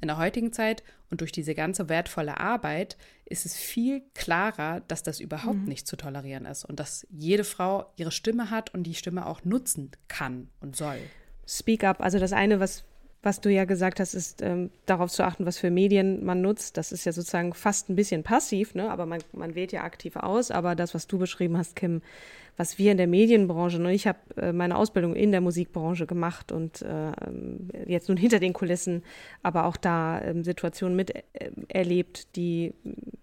In 0.01 0.09
der 0.09 0.17
heutigen 0.17 0.53
Zeit 0.53 0.83
und 1.11 1.21
durch 1.21 1.31
diese 1.31 1.55
ganze 1.55 1.91
wertvolle 1.91 2.41
Arbeit 2.41 2.97
ist 3.27 3.45
es 3.45 3.55
viel 3.57 4.03
klarer, 4.15 4.81
dass 4.89 5.03
das 5.03 5.21
überhaupt 5.21 5.59
mhm. 5.59 5.65
nicht 5.65 5.87
zu 5.87 5.97
tolerieren 5.97 6.47
ist 6.47 6.65
und 6.65 6.81
dass 6.81 7.07
jede 7.11 7.45
Frau 7.45 7.93
ihre 7.97 8.11
Stimme 8.11 8.51
hat 8.51 8.73
und 8.73 8.85
die 8.85 8.95
Stimme 8.95 9.27
auch 9.27 9.45
nutzen 9.45 9.91
kann 10.09 10.49
und 10.61 10.75
soll. 10.75 10.99
Speak 11.47 11.85
up. 11.85 12.01
Also 12.01 12.19
das 12.19 12.33
eine, 12.33 12.61
was, 12.61 12.85
was 13.23 13.43
du 13.43 13.51
ja 13.51 13.67
gesagt 13.67 14.01
hast, 14.01 14.15
ist 14.15 14.41
ähm, 14.41 14.71
darauf 14.87 15.11
zu 15.11 15.23
achten, 15.23 15.45
was 15.45 15.59
für 15.59 15.71
Medien 15.71 16.25
man 16.25 16.41
nutzt. 16.41 16.79
Das 16.79 16.93
ist 16.93 17.05
ja 17.05 17.13
sozusagen 17.13 17.53
fast 17.53 17.91
ein 17.91 17.97
bisschen 17.97 18.23
passiv, 18.23 18.75
ne? 18.75 18.91
aber 18.91 19.05
man, 19.05 19.21
man 19.33 19.55
wählt 19.55 19.73
ja 19.73 19.83
aktiv 19.83 20.17
aus. 20.17 20.51
Aber 20.51 20.75
das, 20.75 20.95
was 20.95 21.09
du 21.09 21.19
beschrieben 21.19 21.59
hast, 21.59 21.77
Kim, 21.77 22.01
was 22.57 22.79
wir 22.79 22.93
in 22.93 22.99
der 22.99 23.07
Medienbranche, 23.07 23.79
und 23.79 23.87
ich 23.87 24.07
habe 24.07 24.19
äh, 24.37 24.53
meine 24.53 24.77
Ausbildung 24.77 25.15
in 25.15 25.31
der 25.33 25.41
Musikbranche 25.41 26.07
gemacht 26.07 26.53
und 26.53 26.83
äh, 26.83 27.13
jetzt 27.87 28.09
nun 28.09 28.17
hinter 28.17 28.39
den 28.39 28.53
Kulissen, 28.53 29.03
aber 29.43 29.65
auch 29.65 29.77
da 29.77 30.21
ähm, 30.23 30.45
Situationen 30.45 30.97
miterlebt, 30.97 32.21
äh, 32.21 32.27
die 32.37 32.75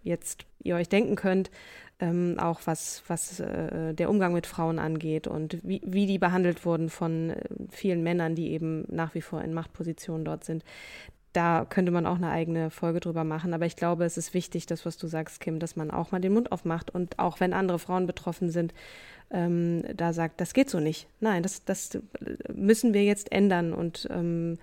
jetzt 0.03 0.45
ihr 0.63 0.75
euch 0.75 0.89
denken 0.89 1.15
könnt, 1.15 1.51
ähm, 1.99 2.35
auch 2.39 2.61
was, 2.65 3.03
was 3.07 3.37
der 3.37 4.09
Umgang 4.09 4.33
mit 4.33 4.45
Frauen 4.45 4.77
angeht 4.77 5.25
und 5.25 5.57
wie, 5.63 5.81
wie 5.83 6.05
die 6.05 6.19
behandelt 6.19 6.65
wurden 6.65 6.89
von 6.89 7.33
vielen 7.69 8.03
Männern, 8.03 8.35
die 8.35 8.51
eben 8.51 8.85
nach 8.89 9.15
wie 9.15 9.21
vor 9.21 9.41
in 9.41 9.53
Machtpositionen 9.53 10.23
dort 10.23 10.43
sind 10.43 10.63
da 11.37 11.67
könnte 11.69 11.91
man 11.91 12.07
auch 12.07 12.15
eine 12.15 12.31
eigene 12.31 12.71
Folge 12.71 12.99
drüber 12.99 13.23
machen. 13.23 13.53
Aber 13.53 13.67
ich 13.67 13.75
glaube, 13.75 14.05
es 14.05 14.17
ist 14.17 14.33
wichtig, 14.33 14.65
das, 14.65 14.87
was 14.87 14.97
du 14.97 15.05
sagst, 15.05 15.39
Kim, 15.39 15.59
dass 15.59 15.75
man 15.75 15.91
auch 15.91 16.11
mal 16.11 16.19
den 16.19 16.33
Mund 16.33 16.51
aufmacht 16.51 16.89
und 16.89 17.19
auch 17.19 17.39
wenn 17.39 17.53
andere 17.53 17.77
Frauen 17.77 18.07
betroffen 18.07 18.49
sind, 18.49 18.73
ähm, 19.29 19.83
da 19.95 20.13
sagt, 20.13 20.41
das 20.41 20.55
geht 20.55 20.71
so 20.71 20.79
nicht. 20.79 21.07
Nein, 21.19 21.43
das, 21.43 21.63
das 21.63 21.99
müssen 22.51 22.95
wir 22.95 23.03
jetzt 23.03 23.31
ändern 23.31 23.73
und 23.73 24.07
ähm, 24.09 24.57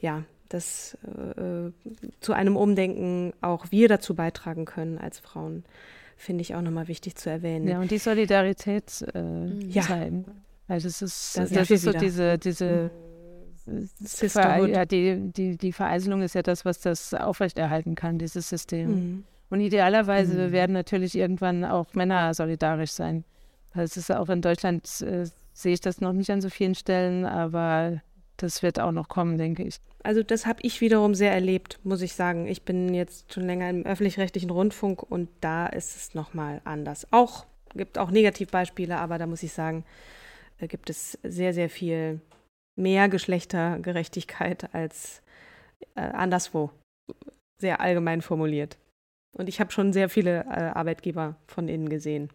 ja, 0.00 0.24
dass 0.48 0.98
äh, 1.04 1.70
zu 2.18 2.32
einem 2.32 2.56
Umdenken 2.56 3.32
auch 3.40 3.70
wir 3.70 3.86
dazu 3.86 4.16
beitragen 4.16 4.64
können 4.64 4.98
als 4.98 5.20
Frauen, 5.20 5.62
finde 6.16 6.42
ich 6.42 6.56
auch 6.56 6.62
nochmal 6.62 6.88
wichtig 6.88 7.14
zu 7.14 7.30
erwähnen. 7.30 7.68
Ja, 7.68 7.78
und 7.78 7.92
die 7.92 7.98
Solidarität 7.98 9.06
äh, 9.14 9.46
ja. 9.68 9.82
zeigen. 9.82 10.24
Also 10.66 10.88
es 10.88 11.00
ist, 11.00 11.38
das, 11.38 11.50
das 11.50 11.70
ist 11.70 11.82
so 11.82 11.92
diese, 11.92 12.38
diese 12.38 12.90
mhm. 13.68 14.72
ja, 14.72 14.84
die, 14.84 15.30
die, 15.32 15.56
die 15.56 15.72
Vereiselung 15.72 16.22
ist 16.22 16.34
ja 16.34 16.42
das, 16.42 16.64
was 16.64 16.80
das 16.80 17.14
aufrechterhalten 17.14 17.94
kann, 17.94 18.18
dieses 18.18 18.48
System. 18.48 18.88
Mhm. 18.88 19.24
Und 19.50 19.60
idealerweise 19.60 20.48
mhm. 20.48 20.52
werden 20.52 20.72
natürlich 20.72 21.16
irgendwann 21.16 21.64
auch 21.64 21.94
Männer 21.94 22.34
solidarisch 22.34 22.92
sein. 22.92 23.24
Es 23.74 23.96
ist 23.96 24.10
auch 24.10 24.28
in 24.28 24.42
Deutschland, 24.42 24.84
äh, 25.02 25.26
sehe 25.52 25.74
ich 25.74 25.80
das 25.80 26.00
noch 26.00 26.12
nicht 26.12 26.30
an 26.30 26.40
so 26.40 26.50
vielen 26.50 26.74
Stellen, 26.74 27.24
aber 27.24 28.02
das 28.36 28.62
wird 28.62 28.80
auch 28.80 28.92
noch 28.92 29.08
kommen, 29.08 29.38
denke 29.38 29.64
ich. 29.64 29.78
Also 30.02 30.22
das 30.22 30.46
habe 30.46 30.60
ich 30.62 30.80
wiederum 30.80 31.14
sehr 31.14 31.32
erlebt, 31.32 31.80
muss 31.82 32.02
ich 32.02 32.14
sagen. 32.14 32.46
Ich 32.46 32.62
bin 32.62 32.94
jetzt 32.94 33.32
schon 33.32 33.44
länger 33.44 33.68
im 33.68 33.84
öffentlich-rechtlichen 33.84 34.50
Rundfunk 34.50 35.02
und 35.02 35.28
da 35.40 35.66
ist 35.66 35.96
es 35.96 36.14
nochmal 36.14 36.60
anders. 36.64 37.06
Auch 37.10 37.46
gibt 37.74 37.98
auch 37.98 38.10
Negativbeispiele, 38.10 38.96
aber 38.96 39.18
da 39.18 39.26
muss 39.26 39.42
ich 39.42 39.52
sagen, 39.52 39.84
äh, 40.58 40.68
gibt 40.68 40.90
es 40.90 41.18
sehr, 41.22 41.52
sehr 41.52 41.68
viel 41.68 42.20
mehr 42.78 43.08
Geschlechtergerechtigkeit 43.08 44.74
als 44.74 45.22
äh, 45.94 46.00
anderswo. 46.00 46.70
Sehr 47.60 47.80
allgemein 47.80 48.22
formuliert. 48.22 48.78
Und 49.36 49.48
ich 49.48 49.60
habe 49.60 49.72
schon 49.72 49.92
sehr 49.92 50.08
viele 50.08 50.44
äh, 50.44 50.70
Arbeitgeber 50.74 51.36
von 51.46 51.68
innen 51.68 51.88
gesehen 51.88 52.30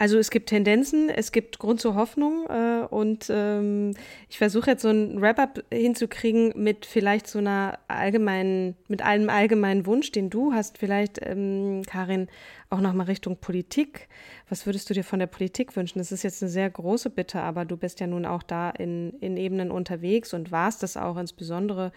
Also 0.00 0.16
es 0.16 0.30
gibt 0.30 0.48
Tendenzen, 0.48 1.10
es 1.10 1.30
gibt 1.30 1.58
Grund 1.58 1.78
zur 1.78 1.94
Hoffnung 1.94 2.46
äh, 2.48 2.86
und 2.88 3.26
ähm, 3.28 3.92
ich 4.30 4.38
versuche 4.38 4.70
jetzt 4.70 4.80
so 4.80 4.88
ein 4.88 5.20
Wrap-up 5.20 5.62
hinzukriegen 5.70 6.54
mit 6.56 6.86
vielleicht 6.86 7.26
so 7.26 7.38
einer 7.38 7.78
allgemeinen, 7.86 8.76
mit 8.88 9.02
einem 9.02 9.28
allgemeinen 9.28 9.84
Wunsch, 9.84 10.10
den 10.10 10.30
du 10.30 10.54
hast, 10.54 10.78
vielleicht, 10.78 11.20
ähm, 11.22 11.82
Karin, 11.86 12.28
auch 12.70 12.80
nochmal 12.80 13.08
Richtung 13.08 13.36
Politik. 13.36 14.08
Was 14.48 14.64
würdest 14.64 14.88
du 14.88 14.94
dir 14.94 15.04
von 15.04 15.18
der 15.18 15.26
Politik 15.26 15.76
wünschen? 15.76 15.98
Das 15.98 16.12
ist 16.12 16.22
jetzt 16.22 16.42
eine 16.42 16.50
sehr 16.50 16.70
große 16.70 17.10
Bitte, 17.10 17.42
aber 17.42 17.66
du 17.66 17.76
bist 17.76 18.00
ja 18.00 18.06
nun 18.06 18.24
auch 18.24 18.42
da 18.42 18.70
in, 18.70 19.12
in 19.20 19.36
Ebenen 19.36 19.70
unterwegs 19.70 20.32
und 20.32 20.50
warst 20.50 20.82
das 20.82 20.96
auch 20.96 21.18
insbesondere, 21.18 21.92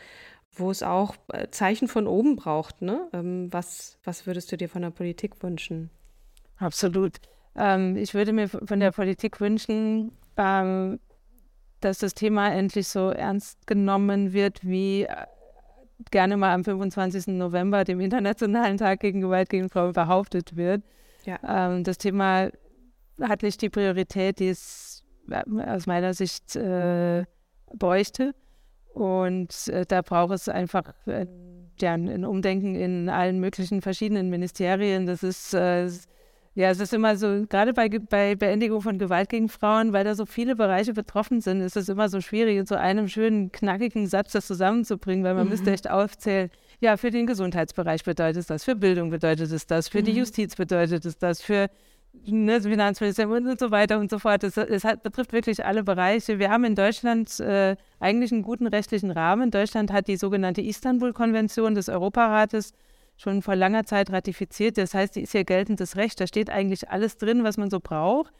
wo 0.51 0.69
es 0.71 0.83
auch 0.83 1.15
äh, 1.31 1.47
Zeichen 1.51 1.87
von 1.87 2.07
oben 2.07 2.35
braucht. 2.35 2.81
Ne? 2.81 3.07
Ähm, 3.13 3.47
was, 3.51 3.97
was 4.03 4.27
würdest 4.27 4.51
du 4.51 4.57
dir 4.57 4.67
von 4.67 4.81
der 4.81 4.89
Politik 4.89 5.41
wünschen? 5.41 5.89
Absolut. 6.57 7.21
Ähm, 7.55 7.95
ich 7.97 8.13
würde 8.13 8.33
mir 8.33 8.47
von 8.49 8.79
der 8.79 8.91
Politik 8.91 9.39
wünschen, 9.39 10.11
ähm, 10.37 10.99
dass 11.81 11.99
das 11.99 12.13
Thema 12.13 12.51
endlich 12.51 12.87
so 12.87 13.09
ernst 13.09 13.67
genommen 13.67 14.33
wird, 14.33 14.65
wie 14.65 15.03
äh, 15.03 15.15
gerne 16.11 16.37
mal 16.37 16.53
am 16.53 16.63
25. 16.63 17.27
November, 17.27 17.83
dem 17.83 17.99
Internationalen 17.99 18.77
Tag 18.77 18.99
gegen 19.01 19.21
Gewalt 19.21 19.49
gegen 19.49 19.69
Frauen, 19.69 19.93
behauptet 19.93 20.55
wird. 20.55 20.83
Ja. 21.25 21.39
Ähm, 21.47 21.83
das 21.83 21.97
Thema 21.97 22.49
hat 23.21 23.43
nicht 23.43 23.61
die 23.61 23.69
Priorität, 23.69 24.39
die 24.39 24.49
es 24.49 25.03
äh, 25.29 25.43
aus 25.65 25.85
meiner 25.85 26.13
Sicht 26.13 26.55
äh, 26.55 27.25
bräuchte. 27.73 28.33
Und 28.93 29.67
äh, 29.69 29.85
da 29.87 30.01
braucht 30.01 30.33
es 30.33 30.49
einfach 30.49 30.93
äh, 31.07 31.25
ja, 31.79 31.93
ein 31.93 32.25
Umdenken 32.25 32.75
in 32.75 33.09
allen 33.09 33.39
möglichen 33.39 33.81
verschiedenen 33.81 34.29
Ministerien. 34.29 35.05
Das 35.05 35.23
ist 35.23 35.53
äh, 35.53 35.89
ja, 36.55 36.69
es 36.69 36.79
ist 36.79 36.93
immer 36.93 37.17
so, 37.17 37.45
gerade 37.49 37.73
bei, 37.73 37.89
bei 37.89 38.35
Beendigung 38.35 38.81
von 38.81 38.99
Gewalt 38.99 39.29
gegen 39.29 39.49
Frauen, 39.49 39.91
weil 39.91 40.03
da 40.03 40.13
so 40.13 40.25
viele 40.25 40.55
Bereiche 40.55 40.93
betroffen 40.93 41.41
sind, 41.41 41.61
ist 41.61 41.75
es 41.75 41.89
immer 41.89 42.09
so 42.09 42.21
schwierig, 42.21 42.57
in 42.57 42.65
so 42.67 42.75
einem 42.75 43.07
schönen, 43.07 43.51
knackigen 43.51 44.05
Satz 44.05 44.33
das 44.33 44.45
zusammenzubringen, 44.45 45.23
weil 45.23 45.33
man 45.33 45.45
mhm. 45.45 45.51
müsste 45.51 45.71
echt 45.71 45.89
aufzählen, 45.89 46.51
ja, 46.79 46.97
für 46.97 47.09
den 47.09 47.25
Gesundheitsbereich 47.25 48.03
bedeutet 48.03 48.41
es 48.41 48.47
das, 48.47 48.63
für 48.63 48.75
Bildung 48.75 49.09
bedeutet 49.09 49.51
es 49.51 49.65
das, 49.65 49.89
für 49.89 50.01
mhm. 50.01 50.05
die 50.05 50.11
Justiz 50.11 50.55
bedeutet 50.55 51.05
es 51.05 51.17
das, 51.17 51.41
für 51.41 51.69
ne, 52.25 52.57
das 52.57 52.67
Finanzministerium 52.67 53.47
und 53.47 53.59
so 53.59 53.71
weiter 53.71 53.99
und 53.99 54.11
so 54.11 54.19
fort. 54.19 54.43
Es, 54.43 54.57
es 54.57 54.83
hat, 54.83 55.01
betrifft 55.03 55.33
wirklich 55.33 55.65
alle 55.65 55.83
Bereiche. 55.83 56.39
Wir 56.39 56.51
haben 56.51 56.65
in 56.65 56.75
Deutschland 56.75 57.39
äh, 57.39 57.75
eigentlich 57.99 58.31
einen 58.31 58.43
guten 58.43 58.67
rechtlichen 58.67 59.11
Rahmen. 59.11 59.51
Deutschland 59.51 59.91
hat 59.91 60.07
die 60.07 60.17
sogenannte 60.17 60.61
Istanbul-Konvention 60.61 61.73
des 61.75 61.89
Europarates 61.89 62.73
schon 63.18 63.41
vor 63.41 63.55
langer 63.55 63.86
Zeit 63.86 64.11
ratifiziert. 64.11 64.78
Das 64.78 64.93
heißt, 64.93 65.16
die 65.16 65.22
ist 65.22 65.34
ja 65.34 65.43
geltendes 65.43 65.95
Recht. 65.95 66.20
Da 66.20 66.28
steht 66.28 66.49
eigentlich 66.49 66.89
alles 66.89 67.18
drin, 67.18 67.43
was 67.43 67.57
man 67.57 67.70
so 67.70 67.80
braucht. 67.80 68.34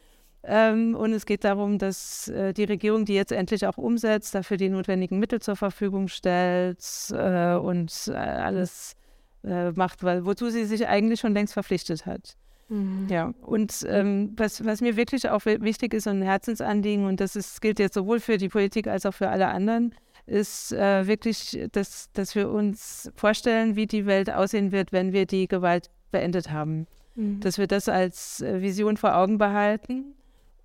Ähm, 0.46 0.96
und 0.96 1.14
es 1.14 1.26
geht 1.26 1.46
darum, 1.46 1.78
dass 1.78 2.28
äh, 2.28 2.54
die 2.54 2.66
Regierung 2.66 3.06
die 3.06 3.14
jetzt 3.14 3.32
endlich 3.32 3.66
auch 3.66 3.78
umsetzt, 3.78 4.36
dafür 4.36 4.58
die 4.58 4.70
notwendigen 4.70 5.18
Mittel 5.18 5.42
zur 5.42 5.56
Verfügung 5.56 6.10
stellt 6.10 6.84
äh, 7.12 7.56
und 7.56 7.94
äh, 8.10 8.14
alles 8.14 8.98
äh, 9.46 9.72
macht, 9.72 10.04
weil, 10.04 10.26
wozu 10.26 10.50
sie 10.50 10.66
sich 10.66 10.86
eigentlich 10.88 11.22
schon 11.22 11.34
längst 11.34 11.54
verpflichtet 11.54 12.06
hat. 12.06 12.36
Mhm. 12.68 13.08
Ja, 13.10 13.34
und 13.42 13.86
ähm, 13.88 14.34
was, 14.36 14.66
was 14.66 14.82
mir 14.82 14.98
wirklich 14.98 15.30
auch 15.30 15.46
wichtig 15.46 15.94
ist 15.94 16.08
und 16.08 16.20
ein 16.20 16.24
Herzensanliegen, 16.24 17.06
und 17.06 17.22
das 17.22 17.38
ist, 17.38 17.62
gilt 17.62 17.80
jetzt 17.80 17.94
sowohl 17.94 18.20
für 18.20 18.38
die 18.38 18.50
Politik 18.50 18.88
als 18.88 19.06
auch 19.06 19.14
für 19.14 19.30
alle 19.30 19.48
anderen, 19.48 19.96
ist 20.26 20.72
äh, 20.72 21.06
wirklich, 21.08 21.68
dass, 21.72 22.12
dass 22.14 22.36
wir 22.36 22.50
uns 22.50 23.12
vorstellen, 23.16 23.76
wie 23.76 23.88
die 23.88 24.06
Welt 24.06 24.32
aussehen 24.32 24.72
wird, 24.72 24.92
wenn 24.92 25.12
wir 25.12 25.26
die 25.26 25.48
Gewalt 25.48 25.90
beendet 26.12 26.52
haben. 26.52 26.88
Mhm. 27.16 27.42
Dass 27.42 27.58
wir 27.58 27.68
das 27.68 27.90
als 27.90 28.42
äh, 28.42 28.62
Vision 28.62 28.98
vor 28.98 29.16
Augen 29.16 29.38
behalten 29.38 30.16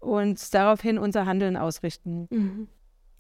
und 0.01 0.55
daraufhin 0.55 0.99
unser 0.99 1.27
Handeln 1.27 1.57
ausrichten. 1.57 2.29
Mhm. 2.31 2.69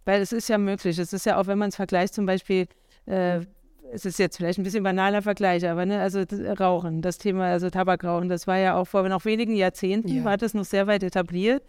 Weil 0.04 0.22
es 0.22 0.32
ist 0.32 0.48
ja 0.48 0.58
möglich. 0.58 0.98
Es 0.98 1.12
ist 1.12 1.26
ja 1.26 1.38
auch, 1.38 1.46
wenn 1.48 1.58
man 1.58 1.70
es 1.70 1.76
vergleicht, 1.76 2.14
zum 2.14 2.24
Beispiel, 2.24 2.66
äh, 3.06 3.40
es 3.92 4.04
ist 4.04 4.18
jetzt 4.18 4.36
vielleicht 4.36 4.58
ein 4.58 4.62
bisschen 4.62 4.84
banaler 4.84 5.22
Vergleich, 5.22 5.66
aber 5.68 5.86
ne, 5.86 6.00
also 6.00 6.22
Rauchen, 6.60 7.02
das 7.02 7.18
Thema, 7.18 7.46
also 7.46 7.70
Tabakrauchen, 7.70 8.28
das 8.28 8.46
war 8.46 8.58
ja 8.58 8.76
auch 8.76 8.84
vor 8.84 9.08
noch 9.08 9.24
wenigen 9.24 9.56
Jahrzehnten, 9.56 10.18
ja. 10.18 10.24
war 10.24 10.36
das 10.36 10.54
noch 10.54 10.64
sehr 10.64 10.86
weit 10.86 11.02
etabliert. 11.02 11.62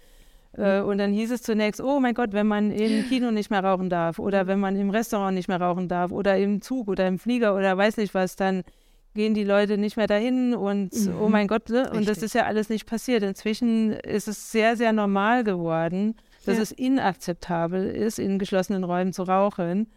Äh, 0.54 0.82
und 0.82 0.98
dann 0.98 1.12
hieß 1.12 1.32
es 1.32 1.42
zunächst, 1.42 1.82
oh 1.82 2.00
mein 2.00 2.14
Gott, 2.14 2.34
wenn 2.34 2.48
man 2.48 2.72
im 2.72 3.08
Kino 3.08 3.32
nicht 3.32 3.52
mehr 3.52 3.64
rauchen 3.64 3.90
darf 3.90 4.20
oder 4.20 4.48
wenn 4.48 4.60
man 4.60 4.76
im 4.76 4.90
Restaurant 4.90 5.36
nicht 5.36 5.48
mehr 5.48 5.62
rauchen 5.62 5.88
darf 5.88 6.12
oder 6.12 6.38
im 6.38 6.62
Zug 6.62 6.88
oder 6.88 7.08
im 7.08 7.20
Flieger 7.20 7.56
oder 7.56 7.78
weiß 7.78 7.98
nicht 7.98 8.14
was, 8.14 8.36
dann 8.36 8.64
gehen 9.16 9.34
die 9.34 9.44
Leute 9.44 9.78
nicht 9.78 9.98
mehr 9.98 10.08
dahin 10.08 10.54
und 10.54 10.94
oh 10.94 11.10
mhm. 11.10 11.22
oh 11.22 11.30
mein 11.30 11.48
Gott, 11.48 11.70
ne? 11.70 11.90
und 11.92 12.08
das 12.08 12.20
ist 12.20 12.36
ja 12.36 12.46
alles 12.46 12.70
nicht 12.70 12.86
passiert. 12.86 13.24
Inzwischen 13.24 13.92
ist 13.92 14.28
es 14.28 14.52
sehr, 14.52 14.76
sehr 14.76 14.94
normal 14.94 15.44
geworden, 15.44 16.16
dass 16.46 16.58
ja. 16.58 16.64
es 16.64 16.72
inakzeptabel 16.72 17.90
ist, 17.90 18.20
in 18.20 18.40
geschlossenen 18.40 18.84
Räumen 18.84 19.14
zu 19.14 19.24
rauchen. 19.24 19.88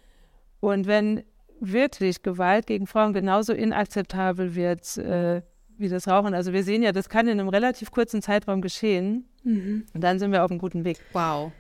Und 0.61 0.86
wenn 0.86 1.24
wirklich 1.61 2.22
Gewalt 2.22 2.66
gegen 2.66 2.86
Frauen 2.86 3.12
genauso 3.12 3.53
inakzeptabel 3.53 4.55
wird 4.55 4.96
äh, 4.98 5.42
wie 5.78 5.88
das 5.88 6.09
Rauchen, 6.09 6.34
also 6.34 6.53
wir 6.53 6.64
sehen 6.64 6.82
ja, 6.82 6.92
das 6.92 7.09
kann 7.09 7.28
in 7.28 7.38
einem 7.38 7.48
relativ 7.48 7.90
kurzen 7.90 8.22
Zeitraum 8.22 8.61
geschehen 8.61 9.28
Mhm. 9.45 9.86
Und 9.93 10.01
dann 10.01 10.18
sind 10.18 10.32
wir 10.32 10.45
auf 10.45 10.51
einem 10.51 10.61
guten 10.61 10.84
Weg. 10.84 10.99
Wow. 11.12 11.53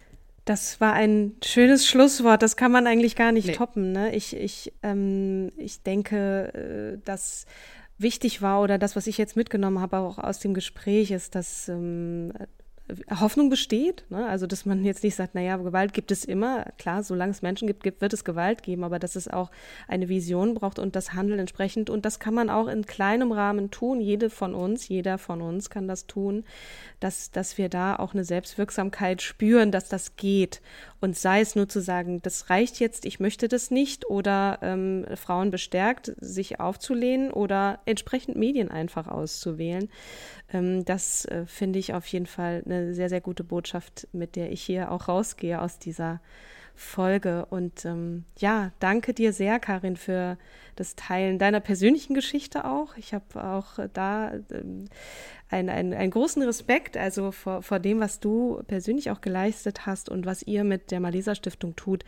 Das 0.44 0.80
war 0.80 0.92
ein 0.92 1.36
schönes 1.44 1.86
Schlusswort. 1.86 2.42
Das 2.42 2.56
kann 2.56 2.72
man 2.72 2.86
eigentlich 2.86 3.14
gar 3.14 3.30
nicht 3.30 3.46
nee. 3.46 3.52
toppen. 3.52 3.92
Ne? 3.92 4.14
Ich, 4.14 4.36
ich, 4.36 4.72
ähm, 4.82 5.52
ich 5.56 5.82
denke, 5.82 6.98
äh, 6.98 7.04
dass 7.04 7.46
wichtig 7.98 8.42
war 8.42 8.60
oder 8.60 8.78
das, 8.78 8.96
was 8.96 9.06
ich 9.06 9.18
jetzt 9.18 9.36
mitgenommen 9.36 9.80
habe, 9.80 9.98
auch 9.98 10.18
aus 10.18 10.40
dem 10.40 10.54
Gespräch, 10.54 11.12
ist, 11.12 11.34
dass 11.36 11.68
ähm, 11.68 12.32
Hoffnung 13.20 13.48
besteht. 13.48 14.04
Ne? 14.10 14.26
Also, 14.26 14.46
dass 14.46 14.66
man 14.66 14.84
jetzt 14.84 15.04
nicht 15.04 15.14
sagt, 15.14 15.34
naja, 15.34 15.56
Gewalt 15.56 15.94
gibt 15.94 16.10
es 16.10 16.24
immer. 16.24 16.66
Klar, 16.78 17.02
solange 17.02 17.30
es 17.30 17.42
Menschen 17.42 17.66
gibt, 17.66 17.82
gibt, 17.82 18.00
wird 18.00 18.12
es 18.12 18.24
Gewalt 18.24 18.62
geben, 18.62 18.84
aber 18.84 18.98
dass 18.98 19.16
es 19.16 19.28
auch 19.28 19.50
eine 19.88 20.08
Vision 20.08 20.54
braucht 20.54 20.78
und 20.78 20.96
das 20.96 21.14
Handeln 21.14 21.38
entsprechend. 21.38 21.90
Und 21.90 22.04
das 22.04 22.18
kann 22.18 22.34
man 22.34 22.50
auch 22.50 22.66
in 22.66 22.84
kleinem 22.84 23.32
Rahmen 23.32 23.70
tun. 23.70 24.00
Jede 24.00 24.30
von 24.30 24.54
uns, 24.54 24.88
jeder 24.88 25.18
von 25.18 25.40
uns 25.40 25.70
kann 25.70 25.88
das 25.88 26.06
tun, 26.06 26.44
dass, 27.00 27.30
dass 27.30 27.56
wir 27.56 27.68
da 27.68 27.96
auch 27.96 28.14
eine 28.14 28.24
Selbstwirksamkeit 28.24 29.22
spüren, 29.22 29.70
dass 29.70 29.88
das 29.88 30.16
geht. 30.16 30.60
Und 31.02 31.18
sei 31.18 31.40
es 31.40 31.56
nur 31.56 31.68
zu 31.68 31.80
sagen, 31.80 32.22
das 32.22 32.48
reicht 32.48 32.78
jetzt, 32.78 33.06
ich 33.06 33.18
möchte 33.18 33.48
das 33.48 33.72
nicht, 33.72 34.08
oder 34.08 34.60
ähm, 34.62 35.04
Frauen 35.16 35.50
bestärkt, 35.50 36.12
sich 36.20 36.60
aufzulehnen 36.60 37.32
oder 37.32 37.80
entsprechend 37.86 38.36
Medien 38.36 38.70
einfach 38.70 39.08
auszuwählen. 39.08 39.88
Ähm, 40.52 40.84
das 40.84 41.24
äh, 41.24 41.44
finde 41.44 41.80
ich 41.80 41.92
auf 41.92 42.06
jeden 42.06 42.26
Fall 42.26 42.62
eine 42.64 42.94
sehr, 42.94 43.08
sehr 43.08 43.20
gute 43.20 43.42
Botschaft, 43.42 44.06
mit 44.12 44.36
der 44.36 44.52
ich 44.52 44.62
hier 44.62 44.92
auch 44.92 45.08
rausgehe 45.08 45.60
aus 45.60 45.80
dieser 45.80 46.20
Folge. 46.74 47.46
Und 47.46 47.84
ähm, 47.84 48.24
ja, 48.38 48.72
danke 48.80 49.14
dir 49.14 49.32
sehr, 49.32 49.58
Karin, 49.58 49.96
für 49.96 50.38
das 50.76 50.96
Teilen 50.96 51.38
deiner 51.38 51.60
persönlichen 51.60 52.14
Geschichte 52.14 52.64
auch. 52.64 52.96
Ich 52.96 53.14
habe 53.14 53.44
auch 53.44 53.78
da 53.92 54.32
ähm, 54.50 54.86
einen, 55.48 55.68
einen, 55.68 55.94
einen 55.94 56.10
großen 56.10 56.42
Respekt, 56.42 56.96
also 56.96 57.30
vor, 57.30 57.62
vor 57.62 57.78
dem, 57.78 58.00
was 58.00 58.20
du 58.20 58.62
persönlich 58.66 59.10
auch 59.10 59.20
geleistet 59.20 59.86
hast 59.86 60.08
und 60.08 60.26
was 60.26 60.42
ihr 60.42 60.64
mit 60.64 60.90
der 60.90 61.00
Malisa 61.00 61.34
Stiftung 61.34 61.76
tut. 61.76 62.04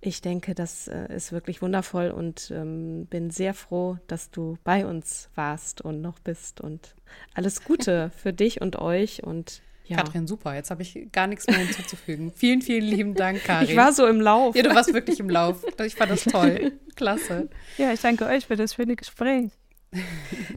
Ich 0.00 0.20
denke, 0.20 0.54
das 0.54 0.88
äh, 0.88 1.14
ist 1.14 1.32
wirklich 1.32 1.62
wundervoll 1.62 2.10
und 2.10 2.50
ähm, 2.54 3.06
bin 3.06 3.30
sehr 3.30 3.54
froh, 3.54 3.98
dass 4.08 4.30
du 4.30 4.58
bei 4.64 4.84
uns 4.84 5.30
warst 5.34 5.80
und 5.80 6.02
noch 6.02 6.18
bist. 6.18 6.60
Und 6.60 6.94
alles 7.34 7.64
Gute 7.64 8.10
für 8.16 8.32
dich 8.32 8.60
und 8.60 8.76
euch 8.76 9.22
und 9.22 9.62
ja. 9.92 9.98
Katrin, 9.98 10.26
super. 10.26 10.54
Jetzt 10.54 10.70
habe 10.70 10.82
ich 10.82 11.08
gar 11.12 11.26
nichts 11.26 11.46
mehr 11.46 11.58
hinzuzufügen. 11.58 12.32
vielen, 12.36 12.62
vielen 12.62 12.84
lieben 12.84 13.14
Dank, 13.14 13.44
Karin. 13.44 13.68
Ich 13.68 13.76
war 13.76 13.92
so 13.92 14.06
im 14.06 14.20
Lauf. 14.20 14.56
Ja, 14.56 14.62
du 14.62 14.74
warst 14.74 14.92
wirklich 14.92 15.20
im 15.20 15.30
Lauf. 15.30 15.64
Ich 15.84 15.94
fand 15.94 16.10
das 16.10 16.24
toll. 16.24 16.72
Klasse. 16.96 17.48
Ja, 17.78 17.92
ich 17.92 18.00
danke 18.00 18.26
euch 18.26 18.46
für 18.46 18.56
das 18.56 18.74
schöne 18.74 18.96
Gespräch. 18.96 19.50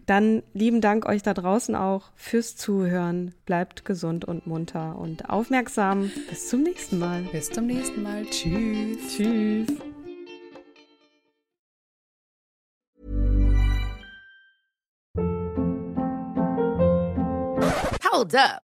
Dann 0.05 0.43
lieben 0.53 0.81
Dank 0.81 1.05
euch 1.05 1.21
da 1.21 1.33
draußen 1.33 1.75
auch 1.75 2.11
fürs 2.15 2.55
Zuhören. 2.55 3.33
Bleibt 3.45 3.83
gesund 3.86 4.25
und 4.25 4.47
munter 4.47 4.97
und 4.97 5.29
aufmerksam. 5.29 6.11
Bis 6.29 6.47
zum 6.47 6.63
nächsten 6.63 6.99
Mal. 6.99 7.23
Bis 7.31 7.49
zum 7.49 7.67
nächsten 7.67 8.01
Mal. 8.01 8.25
Tschüss. 8.25 8.97
Tschüss. 9.15 9.67
Hold 18.15 18.33
up. 18.36 18.64